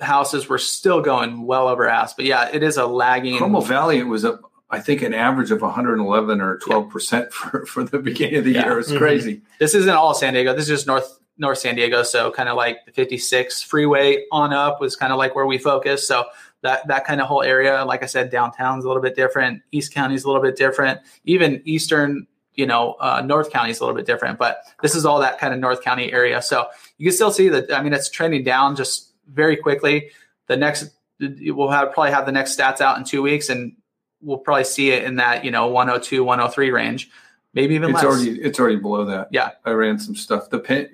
houses 0.00 0.48
were 0.48 0.58
still 0.58 1.00
going 1.00 1.46
well 1.46 1.68
over 1.68 1.88
ask. 1.88 2.16
But 2.16 2.24
yeah, 2.24 2.48
it 2.52 2.62
is 2.62 2.76
a 2.76 2.86
lagging. 2.86 3.38
Como 3.38 3.60
Valley 3.60 3.98
it 3.98 4.04
was 4.06 4.24
up 4.24 4.40
I 4.70 4.80
think 4.80 5.02
an 5.02 5.14
average 5.14 5.50
of 5.52 5.60
111 5.62 6.40
or 6.40 6.58
12 6.58 6.88
percent 6.90 7.32
for 7.32 7.64
for 7.66 7.84
the 7.84 7.98
beginning 7.98 8.36
of 8.36 8.44
the 8.44 8.52
Yeah. 8.52 8.64
year 8.64 8.78
it's 8.78 8.90
Mhm. 8.90 8.98
crazy 8.98 9.42
This 9.60 9.74
isn't 9.74 9.94
all 9.94 10.14
San 10.14 10.32
Diego. 10.34 10.52
This 10.54 10.64
is 10.64 10.68
just 10.80 10.86
North 10.86 11.18
North 11.36 11.58
San 11.58 11.74
Diego. 11.76 12.02
So 12.02 12.30
kind 12.30 12.48
of 12.48 12.56
like 12.56 12.78
the 12.86 12.92
56 12.92 13.62
freeway 13.62 14.24
on 14.32 14.52
up 14.52 14.80
was 14.80 14.94
kind 14.96 15.12
of 15.12 15.18
like 15.18 15.34
where 15.34 15.46
we 15.46 15.58
focus. 15.58 16.06
So 16.08 16.24
that 16.62 16.86
that 16.88 17.04
kind 17.04 17.20
of 17.20 17.26
whole 17.28 17.42
area, 17.42 17.84
like 17.84 18.02
I 18.02 18.06
said, 18.06 18.30
downtown's 18.30 18.84
a 18.84 18.88
little 18.88 19.02
bit 19.02 19.14
different. 19.14 19.62
East 19.70 19.92
County's 19.92 20.24
a 20.24 20.26
little 20.28 20.42
bit 20.42 20.56
different. 20.56 21.00
Even 21.24 21.60
Eastern, 21.64 22.26
you 22.54 22.66
know, 22.66 22.92
uh, 23.00 23.22
North 23.24 23.48
is 23.48 23.80
a 23.80 23.84
little 23.84 23.94
bit 23.94 24.06
different. 24.06 24.38
But 24.38 24.58
this 24.82 24.94
is 24.94 25.04
all 25.04 25.20
that 25.20 25.38
kind 25.38 25.52
of 25.54 25.60
North 25.60 25.82
County 25.82 26.12
area. 26.12 26.40
So 26.42 26.66
you 26.98 27.06
can 27.06 27.14
still 27.14 27.30
see 27.32 27.48
that. 27.48 27.72
I 27.72 27.82
mean, 27.82 27.92
it's 27.92 28.08
trending 28.10 28.44
down 28.44 28.76
just 28.76 29.12
very 29.28 29.56
quickly. 29.56 30.10
The 30.46 30.56
next 30.56 30.90
we'll 31.20 31.70
have 31.70 31.92
probably 31.92 32.10
have 32.12 32.26
the 32.26 32.32
next 32.32 32.58
stats 32.58 32.80
out 32.80 32.98
in 32.98 33.04
two 33.04 33.22
weeks, 33.22 33.48
and 33.48 33.74
we'll 34.20 34.38
probably 34.38 34.64
see 34.64 34.90
it 34.90 35.04
in 35.04 35.16
that 35.16 35.44
you 35.44 35.50
know 35.50 35.66
102, 35.68 36.22
103 36.24 36.70
range, 36.70 37.10
maybe 37.54 37.74
even 37.74 37.90
it's 37.90 38.02
less. 38.02 38.04
already 38.04 38.40
it's 38.40 38.58
already 38.60 38.76
below 38.76 39.04
that 39.04 39.28
Yeah. 39.30 39.50
I 39.64 39.70
ran 39.72 39.98
some 39.98 40.14
stuff 40.16 40.50
the 40.50 40.58
pen 40.58 40.88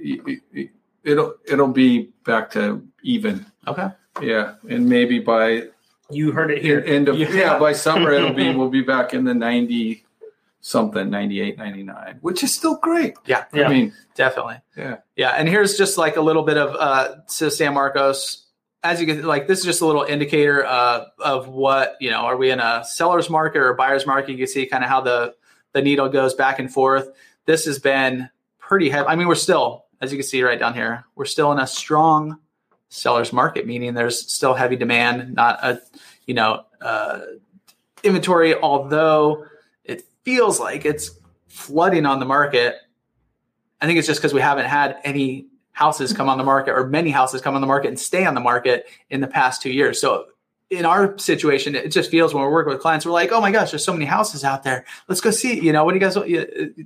it'll 1.05 1.35
it'll 1.47 1.69
be 1.69 2.11
back 2.25 2.51
to 2.53 2.87
even 3.03 3.47
okay. 3.67 3.89
yeah 4.21 4.55
and 4.69 4.87
maybe 4.89 5.19
by 5.19 5.69
You 6.11 6.33
heard 6.33 6.51
it 6.51 6.61
here. 6.63 6.83
end 6.87 7.09
of 7.09 7.17
Yeah. 7.19 7.31
yeah. 7.33 7.59
by 7.59 7.73
summer 7.73 8.11
it'll 8.13 8.35
be 8.35 8.55
we'll 8.57 8.69
be 8.69 8.83
back 8.83 9.15
in 9.15 9.25
the 9.25 9.35
90 9.35 10.05
something 10.63 11.09
98 11.09 11.57
99 11.57 12.19
which 12.21 12.43
is 12.43 12.53
still 12.53 12.77
great 12.77 13.15
Yeah. 13.27 13.45
Yeah. 13.53 13.67
i 13.67 13.69
mean 13.69 13.93
Definitely. 14.15 14.57
Yeah. 14.77 14.97
Yeah. 15.17 15.31
And 15.31 15.49
here's 15.49 15.79
just 15.79 15.97
like 15.97 16.17
a 16.17 16.21
little 16.21 16.43
bit 16.43 16.59
of 16.59 16.77
uh 16.79 17.17
to 17.39 17.51
San 17.51 17.73
Marcos. 17.73 18.47
As 18.83 19.01
you 19.01 19.07
get 19.07 19.25
like 19.25 19.47
this 19.47 19.61
is 19.61 19.65
just 19.65 19.81
a 19.81 19.87
little 19.87 20.03
indicator 20.03 20.65
uh, 20.67 21.05
of 21.19 21.49
what, 21.49 21.97
you 22.01 22.11
know, 22.11 22.19
are 22.19 22.37
we 22.37 22.51
in 22.51 22.61
a 22.61 22.85
seller's 22.85 23.31
market 23.31 23.59
or 23.59 23.71
a 23.71 23.75
buyer's 23.75 24.07
market? 24.07 24.33
You 24.33 24.39
can 24.39 24.47
see 24.47 24.67
kind 24.67 24.85
of 24.85 24.91
how 24.91 25.01
the 25.01 25.35
the 25.73 25.81
needle 25.81 26.09
goes 26.11 26.35
back 26.35 26.59
and 26.59 26.71
forth. 26.71 27.09
This 27.47 27.65
has 27.65 27.79
been 27.79 28.29
pretty 28.59 28.91
heavy. 28.91 29.07
I 29.09 29.17
mean, 29.17 29.27
we're 29.29 29.35
still, 29.37 29.87
as 30.03 30.13
you 30.13 30.19
can 30.19 30.27
see 30.27 30.43
right 30.43 30.59
down 30.59 30.75
here, 30.75 31.05
we're 31.15 31.25
still 31.25 31.51
in 31.53 31.59
a 31.59 31.67
strong 31.67 32.39
seller's 32.91 33.33
market, 33.33 33.67
meaning 33.67 33.95
there's 33.95 34.31
still 34.31 34.53
heavy 34.53 34.77
demand, 34.77 35.35
not 35.35 35.59
a, 35.65 35.81
you 36.27 36.35
know, 36.35 36.65
uh, 36.83 37.21
inventory, 38.03 38.55
although 38.55 39.47
feels 40.25 40.61
like 40.61 40.85
it's 40.85 41.11
flooding 41.49 42.07
on 42.07 42.21
the 42.21 42.27
market. 42.27 42.77
I 43.81 43.87
think 43.87 43.99
it's 43.99 44.07
just 44.07 44.21
because 44.21 44.35
we 44.35 44.41
haven't 44.41 44.67
had 44.67 44.99
any 45.05 45.47
houses 45.73 46.13
come 46.13 46.29
on 46.29 46.39
the 46.39 46.45
market 46.45 46.73
or 46.73 46.87
many 46.87 47.11
houses 47.11 47.41
come 47.41 47.55
on 47.55 47.61
the 47.61 47.67
market 47.67 47.89
and 47.89 47.99
stay 47.99 48.27
on 48.27 48.35
the 48.35 48.41
market 48.41 48.87
in 49.09 49.21
the 49.21 49.27
past 49.27 49.63
two 49.63 49.71
years. 49.71 50.01
So 50.01 50.27
in 50.69 50.85
our 50.85 51.19
situation, 51.19 51.75
it 51.75 51.89
just 51.89 52.11
feels 52.11 52.33
when 52.33 52.43
we're 52.43 52.53
working 52.53 52.73
with 52.73 52.83
clients, 52.83 53.05
we're 53.07 53.13
like, 53.13 53.33
oh 53.33 53.41
my 53.41 53.51
gosh, 53.51 53.71
there's 53.71 53.85
so 53.85 53.93
many 53.93 54.05
houses 54.05 54.45
out 54.45 54.63
there. 54.63 54.85
Let's 55.09 55.21
go 55.21 55.31
see, 55.31 55.59
you 55.59 55.73
know, 55.73 55.85
what 55.85 55.93
do 55.93 55.99
you 55.99 56.01
guys, 56.01 56.17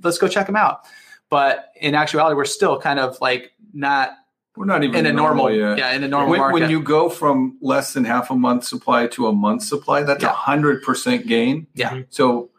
let's 0.01 0.17
go 0.17 0.27
check 0.27 0.47
them 0.47 0.55
out. 0.55 0.85
But 1.29 1.71
in 1.79 1.95
actuality, 1.95 2.35
we're 2.35 2.45
still 2.45 2.79
kind 2.79 2.99
of 2.99 3.19
like 3.19 3.51
not 3.73 4.11
we're 4.55 4.65
not 4.65 4.83
even 4.83 4.95
in 4.95 5.05
a 5.05 5.13
normal, 5.13 5.51
yet. 5.51 5.77
yeah, 5.77 5.91
in 5.91 6.03
a 6.03 6.07
normal 6.07 6.29
when, 6.29 6.39
market. 6.39 6.53
when 6.53 6.69
you 6.69 6.81
go 6.81 7.09
from 7.09 7.57
less 7.61 7.93
than 7.93 8.05
half 8.05 8.31
a 8.31 8.35
month 8.35 8.63
supply 8.63 9.07
to 9.07 9.27
a 9.27 9.33
month 9.33 9.63
supply, 9.63 10.03
that's 10.03 10.23
a 10.23 10.29
hundred 10.29 10.81
percent 10.81 11.27
gain. 11.27 11.67
Yeah. 11.73 12.03
So 12.09 12.51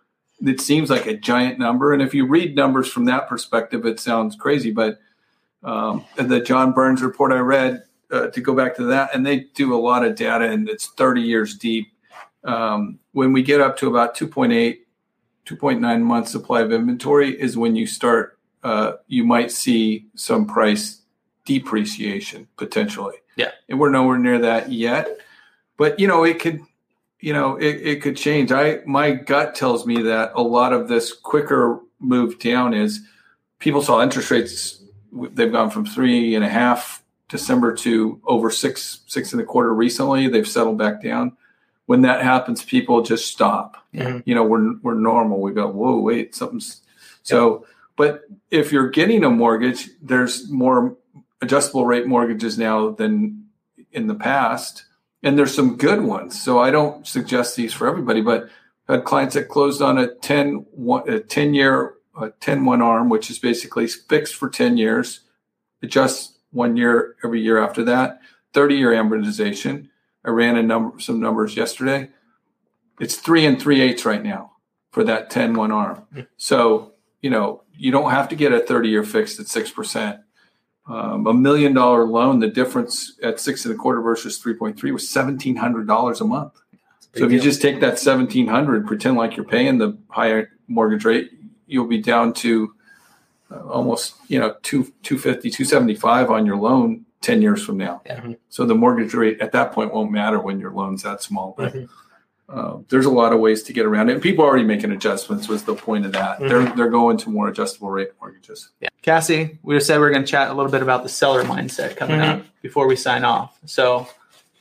it 0.44 0.60
seems 0.60 0.90
like 0.90 1.06
a 1.06 1.16
giant 1.16 1.58
number, 1.58 1.92
and 1.92 2.02
if 2.02 2.14
you 2.14 2.26
read 2.26 2.56
numbers 2.56 2.88
from 2.88 3.06
that 3.06 3.28
perspective, 3.28 3.86
it 3.86 4.00
sounds 4.00 4.36
crazy. 4.36 4.70
But 4.70 4.98
um, 5.62 6.04
the 6.16 6.40
John 6.40 6.72
Burns 6.72 7.02
report 7.02 7.32
I 7.32 7.38
read 7.38 7.84
uh, 8.10 8.28
to 8.28 8.40
go 8.40 8.54
back 8.54 8.76
to 8.76 8.84
that, 8.84 9.14
and 9.14 9.24
they 9.24 9.40
do 9.54 9.74
a 9.74 9.80
lot 9.80 10.04
of 10.04 10.14
data, 10.14 10.44
and 10.50 10.68
it's 10.68 10.86
thirty 10.88 11.22
years 11.22 11.56
deep. 11.56 11.88
Um, 12.44 12.98
when 13.12 13.32
we 13.32 13.42
get 13.42 13.60
up 13.60 13.76
to 13.78 13.88
about 13.88 14.16
2.8, 14.16 14.78
2.9 15.46 16.02
months 16.02 16.30
supply 16.30 16.60
of 16.60 16.72
inventory, 16.72 17.30
is 17.40 17.56
when 17.56 17.74
you 17.76 17.86
start. 17.86 18.38
Uh, 18.62 18.94
you 19.06 19.22
might 19.22 19.52
see 19.52 20.06
some 20.16 20.44
price 20.44 21.02
depreciation 21.46 22.48
potentially. 22.56 23.14
Yeah. 23.36 23.52
And 23.68 23.78
we're 23.78 23.90
nowhere 23.90 24.18
near 24.18 24.38
that 24.40 24.72
yet. 24.72 25.18
But 25.78 25.98
you 25.98 26.06
know, 26.06 26.24
it 26.24 26.40
could 26.40 26.60
you 27.26 27.32
know, 27.32 27.56
it, 27.56 27.80
it 27.82 28.02
could 28.02 28.16
change. 28.16 28.52
I 28.52 28.82
my 28.86 29.10
gut 29.10 29.56
tells 29.56 29.84
me 29.84 30.00
that 30.02 30.30
a 30.36 30.42
lot 30.42 30.72
of 30.72 30.86
this 30.86 31.12
quicker 31.12 31.80
move 31.98 32.38
down 32.38 32.72
is 32.72 33.00
people 33.58 33.82
saw 33.82 34.00
interest 34.00 34.30
rates 34.30 34.80
they've 35.32 35.50
gone 35.50 35.70
from 35.70 35.84
three 35.84 36.36
and 36.36 36.44
a 36.44 36.48
half 36.48 37.02
December 37.28 37.74
to 37.78 38.20
over 38.26 38.48
six, 38.48 39.00
six 39.08 39.32
and 39.32 39.42
a 39.42 39.44
quarter 39.44 39.74
recently. 39.74 40.28
They've 40.28 40.46
settled 40.46 40.78
back 40.78 41.02
down. 41.02 41.36
When 41.86 42.02
that 42.02 42.22
happens, 42.22 42.64
people 42.64 43.02
just 43.02 43.26
stop. 43.26 43.84
Mhm. 43.92 44.22
You 44.24 44.36
know, 44.36 44.44
we're 44.44 44.76
we're 44.84 44.94
normal. 44.94 45.40
We 45.40 45.50
go, 45.50 45.66
whoa, 45.66 45.98
wait, 45.98 46.32
something's 46.32 46.80
so 47.24 47.66
but 47.96 48.22
if 48.52 48.70
you're 48.70 48.90
getting 48.90 49.24
a 49.24 49.30
mortgage, 49.30 49.88
there's 50.00 50.48
more 50.48 50.96
adjustable 51.42 51.86
rate 51.86 52.06
mortgages 52.06 52.56
now 52.56 52.90
than 52.90 53.46
in 53.90 54.06
the 54.06 54.14
past. 54.14 54.84
And 55.26 55.36
there's 55.36 55.52
some 55.52 55.76
good 55.76 56.02
ones. 56.02 56.40
So 56.40 56.60
I 56.60 56.70
don't 56.70 57.04
suggest 57.04 57.56
these 57.56 57.72
for 57.72 57.88
everybody, 57.88 58.20
but 58.20 58.48
I 58.88 58.92
had 58.92 59.04
clients 59.04 59.34
that 59.34 59.48
closed 59.48 59.82
on 59.82 59.98
a 59.98 60.14
10, 60.14 60.66
one- 60.70 61.08
a 61.08 61.18
10 61.18 61.52
year, 61.52 61.94
a 62.16 62.30
10 62.30 62.64
one 62.64 62.80
arm, 62.80 63.08
which 63.08 63.28
is 63.28 63.40
basically 63.40 63.88
fixed 63.88 64.36
for 64.36 64.48
10 64.48 64.76
years, 64.76 65.22
adjusts 65.82 66.38
one 66.52 66.76
year 66.76 67.16
every 67.24 67.40
year 67.42 67.58
after 67.58 67.82
that, 67.82 68.20
30 68.52 68.76
year 68.76 68.92
amortization. 68.92 69.88
I 70.24 70.30
ran 70.30 70.56
a 70.56 70.62
number, 70.62 71.00
some 71.00 71.18
numbers 71.18 71.56
yesterday. 71.56 72.08
It's 73.00 73.16
three 73.16 73.44
and 73.44 73.60
three 73.60 73.80
eighths 73.80 74.04
right 74.04 74.22
now 74.22 74.52
for 74.92 75.02
that 75.02 75.28
10 75.28 75.54
one 75.54 75.72
arm. 75.72 76.04
So, 76.36 76.92
you 77.20 77.30
know, 77.30 77.64
you 77.76 77.90
don't 77.90 78.12
have 78.12 78.28
to 78.28 78.36
get 78.36 78.52
a 78.52 78.60
30 78.60 78.90
year 78.90 79.02
fixed 79.02 79.40
at 79.40 79.46
6%. 79.46 80.20
Um, 80.88 81.26
a 81.26 81.34
million 81.34 81.74
dollar 81.74 82.04
loan, 82.04 82.38
the 82.38 82.48
difference 82.48 83.18
at 83.22 83.40
six 83.40 83.64
and 83.64 83.74
a 83.74 83.76
quarter 83.76 84.00
versus 84.00 84.40
3.3 84.40 84.80
was 84.92 85.02
$1,700 85.04 86.20
a 86.20 86.24
month. 86.24 86.52
So 87.16 87.24
if 87.24 87.32
you 87.32 87.40
just 87.40 87.60
take 87.62 87.80
that 87.80 87.94
1700, 87.98 88.86
pretend 88.86 89.16
like 89.16 89.36
you're 89.36 89.46
paying 89.46 89.78
the 89.78 89.98
higher 90.08 90.50
mortgage 90.68 91.04
rate, 91.04 91.30
you'll 91.66 91.88
be 91.88 92.00
down 92.00 92.32
to 92.34 92.74
uh, 93.50 93.60
almost 93.68 94.14
you 94.28 94.38
know 94.38 94.54
two 94.62 94.84
250 95.02 95.50
275 95.50 96.30
on 96.30 96.44
your 96.46 96.56
loan 96.56 97.04
10 97.20 97.42
years 97.42 97.64
from 97.64 97.76
now 97.76 98.02
Yeah. 98.04 98.32
so 98.48 98.66
the 98.66 98.74
mortgage 98.74 99.14
rate 99.14 99.40
at 99.40 99.52
that 99.52 99.70
point 99.72 99.94
won't 99.94 100.10
matter 100.10 100.40
when 100.40 100.58
your 100.58 100.72
loan's 100.72 101.04
that 101.04 101.22
small 101.22 101.54
but 101.56 101.72
Mhm. 101.72 101.88
Uh, 102.48 102.78
there's 102.88 103.06
a 103.06 103.10
lot 103.10 103.32
of 103.32 103.40
ways 103.40 103.62
to 103.64 103.72
get 103.72 103.84
around 103.86 104.08
it 104.08 104.12
and 104.14 104.22
people 104.22 104.44
are 104.44 104.48
already 104.48 104.64
making 104.64 104.92
adjustments 104.92 105.48
was 105.48 105.64
the 105.64 105.74
point 105.74 106.06
of 106.06 106.12
that 106.12 106.38
they're 106.38 106.64
they're 106.76 106.88
going 106.90 107.16
to 107.16 107.28
more 107.30 107.48
adjustable 107.48 107.90
rate 107.90 108.10
mortgages 108.20 108.70
Yeah. 108.80 108.88
Cassie, 109.02 109.58
we 109.62 109.74
just 109.76 109.86
said 109.86 109.98
we 109.98 110.06
are 110.06 110.10
going 110.10 110.22
to 110.24 110.28
chat 110.30 110.48
a 110.50 110.54
little 110.54 110.70
bit 110.70 110.82
about 110.82 111.02
the 111.02 111.08
seller 111.08 111.42
mindset 111.44 111.96
coming 111.96 112.20
Mhm. 112.20 112.40
up 112.40 112.46
before 112.62 112.86
we 112.86 112.94
sign 112.96 113.24
off. 113.24 113.58
So, 113.66 114.06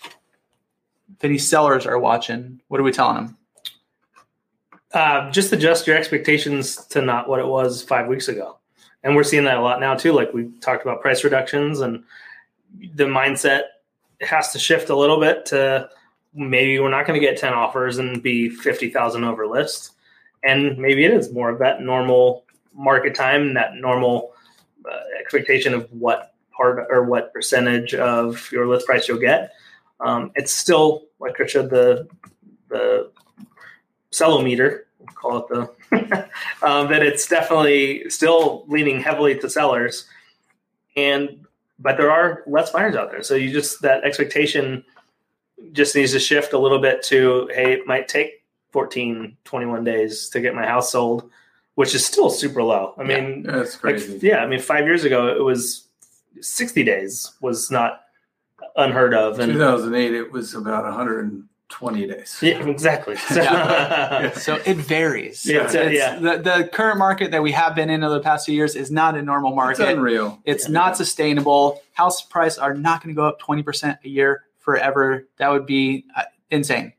if 0.04 1.24
any 1.24 1.38
sellers 1.38 1.86
are 1.86 1.98
watching, 2.00 2.60
what 2.68 2.80
are 2.80 2.84
we 2.84 2.92
telling 2.92 3.16
them? 3.18 3.38
uh, 4.94 5.30
just 5.32 5.52
adjust 5.52 5.88
your 5.88 5.98
expectations 5.98 6.86
to 6.88 7.02
not 7.02 7.28
what 7.28 7.40
it 7.40 7.46
was 7.48 7.82
five 7.84 8.08
weeks 8.08 8.30
ago. 8.30 8.58
And 9.04 9.14
we're 9.16 9.24
seeing 9.26 9.44
that 9.44 9.58
a 9.58 9.62
lot 9.62 9.80
now 9.82 9.94
too. 9.96 10.14
Like 10.14 10.34
we 10.34 10.50
talked 10.62 10.84
about 10.84 11.02
price 11.02 11.24
reductions 11.24 11.82
and 11.82 12.04
the 12.96 13.04
mindset 13.04 13.64
has 14.22 14.54
to 14.54 14.60
shift 14.60 14.90
a 14.90 14.96
little 14.96 15.20
bit 15.20 15.46
to 15.48 15.90
maybe 16.36 16.80
we're 16.80 16.90
not 16.90 17.08
going 17.08 17.20
to 17.20 17.26
get 17.26 17.38
10 17.38 17.54
offers 17.54 17.98
and 17.98 18.22
be 18.22 18.50
50,000 18.50 19.24
over 19.24 19.48
list. 19.48 19.92
And 20.44 20.78
maybe 20.78 21.06
it 21.06 21.12
is 21.12 21.32
more 21.32 21.50
of 21.50 21.60
that 21.60 21.82
normal 21.82 22.46
market 22.74 23.16
time, 23.16 23.54
that 23.54 23.76
normal 23.76 24.34
uh, 24.90 25.00
expectation 25.20 25.74
of 25.74 25.92
what 25.92 26.34
part 26.52 26.86
or 26.90 27.04
what 27.04 27.34
percentage 27.34 27.96
of 27.96 28.52
your 28.52 28.68
list 28.68 28.86
price 28.86 29.08
you'll 29.08 29.18
get. 29.18 29.54
Um, 30.00 30.32
it's 30.36 30.52
still, 30.52 31.06
like 31.20 31.36
Chris 31.36 31.54
said, 31.54 31.70
the, 31.70 32.08
the 32.70 33.12
cellometer, 34.12 34.88
we'll 35.00 35.08
call 35.08 35.38
it 35.38 35.48
the, 35.48 36.30
um, 36.62 36.90
that 36.90 37.02
it's 37.02 37.28
definitely 37.28 38.10
still 38.10 38.66
leaning 38.68 39.00
heavily 39.00 39.40
to 39.40 39.50
sellers. 39.50 40.06
And, 40.98 41.46
but 41.80 41.98
there 41.98 42.12
are 42.12 42.44
less 42.46 42.72
buyers 42.72 42.96
out 42.96 43.10
there. 43.10 43.24
So 43.24 43.36
you 43.36 43.52
just, 43.52 43.82
that 43.82 44.04
expectation 44.04 44.84
just 45.74 45.96
needs 45.96 46.12
to 46.14 46.20
shift 46.20 46.54
a 46.54 46.58
little 46.58 46.80
bit 46.80 47.04
to, 47.04 47.50
hey, 47.54 47.74
it 47.74 47.88
might 47.88 48.08
take 48.08 48.44
14, 48.72 49.38
21 49.46 49.84
days 49.84 50.30
to 50.30 50.40
get 50.42 50.54
my 50.56 50.66
house 50.66 50.92
sold, 50.92 51.30
which 51.76 51.96
is 51.96 52.06
still 52.06 52.30
super 52.30 52.62
low. 52.64 52.94
I 52.98 53.04
mean, 53.04 53.44
that's 53.44 53.76
like, 53.84 53.96
crazy 53.96 54.20
yeah, 54.22 54.38
I 54.44 54.48
mean, 54.48 54.60
five 54.60 54.86
years 54.86 55.04
ago, 55.04 55.28
it 55.28 55.42
was 55.44 55.88
60 56.42 56.84
days 56.84 57.32
was 57.42 57.72
not 57.72 58.02
unheard 58.76 59.14
of. 59.14 59.40
And 59.40 59.54
2008 59.54 60.14
it 60.14 60.32
was 60.32 60.54
about 60.54 60.84
120 60.84 62.08
days 62.08 62.40
yeah, 62.42 62.66
exactly. 62.68 63.16
So- 63.30 63.42
Yeah. 63.42 64.32
So 64.36 64.56
it 64.66 64.78
varies. 64.78 65.46
Yeah, 65.46 65.58
It's- 65.66 65.76
it's- 65.76 65.92
it's- 65.94 66.22
yeah. 66.22 66.38
The, 66.38 66.42
the 66.42 66.68
current 66.72 66.98
market 66.98 67.32
that 67.32 67.42
we 67.44 67.52
have 67.54 67.76
been 67.76 67.90
in 67.90 68.04
over 68.04 68.16
the 68.16 68.22
past 68.22 68.46
few 68.46 68.56
years 68.56 68.76
is 68.76 68.92
not 68.92 69.16
a 69.16 69.22
normal 69.22 69.52
it's 69.52 69.80
market. 69.80 69.90
unreal 69.98 70.40
It's 70.46 70.68
not 70.70 70.98
sustainable. 70.98 71.82
House 71.94 72.22
prices 72.22 72.60
are 72.60 72.74
not 72.74 73.02
going 73.04 73.16
to 73.16 73.20
go 73.20 73.26
up 73.28 73.40
20% 73.42 73.98
a 74.04 74.10
year 74.10 74.44
forever. 74.66 75.28
That 75.38 75.52
would 75.52 75.66
be 75.66 76.06
uh, 76.18 76.24
insane. 76.50 76.92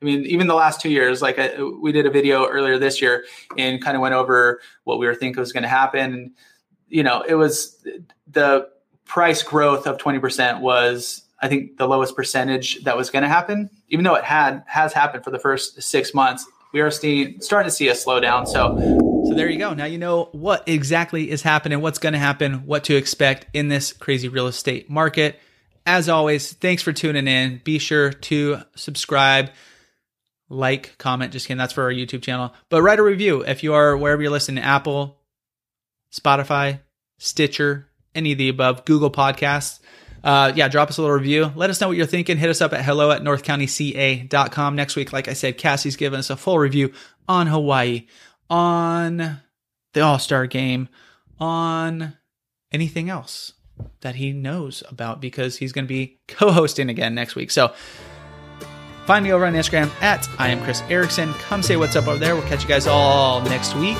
I 0.00 0.04
mean, 0.04 0.24
even 0.26 0.46
the 0.46 0.54
last 0.54 0.80
two 0.80 0.90
years, 0.90 1.20
like 1.20 1.38
I, 1.38 1.60
we 1.60 1.90
did 1.90 2.06
a 2.06 2.10
video 2.10 2.46
earlier 2.46 2.78
this 2.78 3.02
year 3.02 3.24
and 3.58 3.82
kind 3.82 3.96
of 3.96 4.00
went 4.00 4.14
over 4.14 4.60
what 4.84 5.00
we 5.00 5.06
were 5.06 5.14
thinking 5.14 5.40
was 5.40 5.52
going 5.52 5.64
to 5.64 5.68
happen. 5.68 6.34
You 6.88 7.02
know, 7.02 7.22
it 7.22 7.34
was 7.34 7.84
the 8.28 8.68
price 9.04 9.42
growth 9.42 9.88
of 9.88 9.98
20% 9.98 10.60
was, 10.60 11.22
I 11.42 11.48
think, 11.48 11.78
the 11.78 11.88
lowest 11.88 12.14
percentage 12.14 12.84
that 12.84 12.96
was 12.96 13.10
going 13.10 13.24
to 13.24 13.28
happen, 13.28 13.70
even 13.88 14.04
though 14.04 14.14
it 14.14 14.24
had 14.24 14.62
has 14.66 14.92
happened 14.92 15.24
for 15.24 15.32
the 15.32 15.38
first 15.40 15.82
six 15.82 16.14
months. 16.14 16.46
We 16.72 16.80
are 16.80 16.90
seeing, 16.90 17.40
starting 17.40 17.68
to 17.68 17.74
see 17.74 17.88
a 17.88 17.94
slowdown. 17.94 18.46
So 18.46 18.76
so 19.28 19.34
there 19.34 19.50
you 19.50 19.58
go. 19.58 19.74
Now 19.74 19.84
you 19.86 19.98
know 19.98 20.28
what 20.32 20.66
exactly 20.68 21.30
is 21.30 21.42
happening, 21.42 21.80
what's 21.80 21.98
going 21.98 22.12
to 22.12 22.18
happen, 22.18 22.66
what 22.66 22.84
to 22.84 22.96
expect 22.96 23.46
in 23.52 23.68
this 23.68 23.92
crazy 23.92 24.28
real 24.28 24.46
estate 24.46 24.88
market. 24.88 25.40
As 25.86 26.08
always, 26.08 26.52
thanks 26.52 26.82
for 26.82 26.92
tuning 26.92 27.26
in. 27.26 27.60
Be 27.64 27.78
sure 27.78 28.12
to 28.12 28.58
subscribe, 28.74 29.50
like, 30.48 30.96
comment. 30.98 31.32
Just 31.32 31.46
kidding. 31.46 31.58
That's 31.58 31.72
for 31.72 31.84
our 31.84 31.92
YouTube 31.92 32.22
channel. 32.22 32.52
But 32.68 32.82
write 32.82 32.98
a 32.98 33.02
review 33.02 33.42
if 33.42 33.62
you 33.62 33.74
are 33.74 33.96
wherever 33.96 34.20
you're 34.20 34.30
listening 34.30 34.62
Apple, 34.62 35.18
Spotify, 36.12 36.80
Stitcher, 37.18 37.88
any 38.14 38.32
of 38.32 38.38
the 38.38 38.48
above, 38.48 38.84
Google 38.84 39.10
Podcasts. 39.10 39.80
Uh, 40.22 40.52
yeah, 40.54 40.68
drop 40.68 40.88
us 40.88 40.98
a 40.98 41.00
little 41.00 41.16
review. 41.16 41.52
Let 41.54 41.70
us 41.70 41.80
know 41.80 41.88
what 41.88 41.96
you're 41.96 42.06
thinking. 42.06 42.36
Hit 42.36 42.50
us 42.50 42.60
up 42.60 42.72
at 42.72 42.84
hello 42.84 43.10
at 43.10 43.22
northcountyca.com. 43.22 44.76
Next 44.76 44.96
week, 44.96 45.12
like 45.12 45.28
I 45.28 45.32
said, 45.32 45.58
Cassie's 45.58 45.96
giving 45.96 46.18
us 46.18 46.30
a 46.30 46.36
full 46.36 46.58
review 46.58 46.92
on 47.28 47.46
Hawaii, 47.46 48.06
on 48.50 49.40
the 49.94 50.00
All 50.00 50.18
Star 50.18 50.46
game, 50.46 50.88
on 51.38 52.14
anything 52.72 53.08
else 53.08 53.52
that 54.00 54.16
he 54.16 54.32
knows 54.32 54.82
about 54.88 55.20
because 55.20 55.56
he's 55.56 55.72
going 55.72 55.84
to 55.84 55.88
be 55.88 56.18
co 56.28 56.50
hosting 56.50 56.88
again 56.88 57.14
next 57.14 57.34
week. 57.34 57.50
So 57.50 57.72
find 59.06 59.24
me 59.24 59.32
over 59.32 59.46
on 59.46 59.54
Instagram 59.54 59.90
at 60.02 60.28
I 60.38 60.48
am 60.48 60.62
Chris 60.62 60.82
Erickson. 60.88 61.32
Come 61.34 61.62
say 61.62 61.76
what's 61.76 61.96
up 61.96 62.06
over 62.06 62.18
there. 62.18 62.34
We'll 62.34 62.48
catch 62.48 62.62
you 62.62 62.68
guys 62.68 62.86
all 62.86 63.40
next 63.42 63.74
week. 63.74 63.98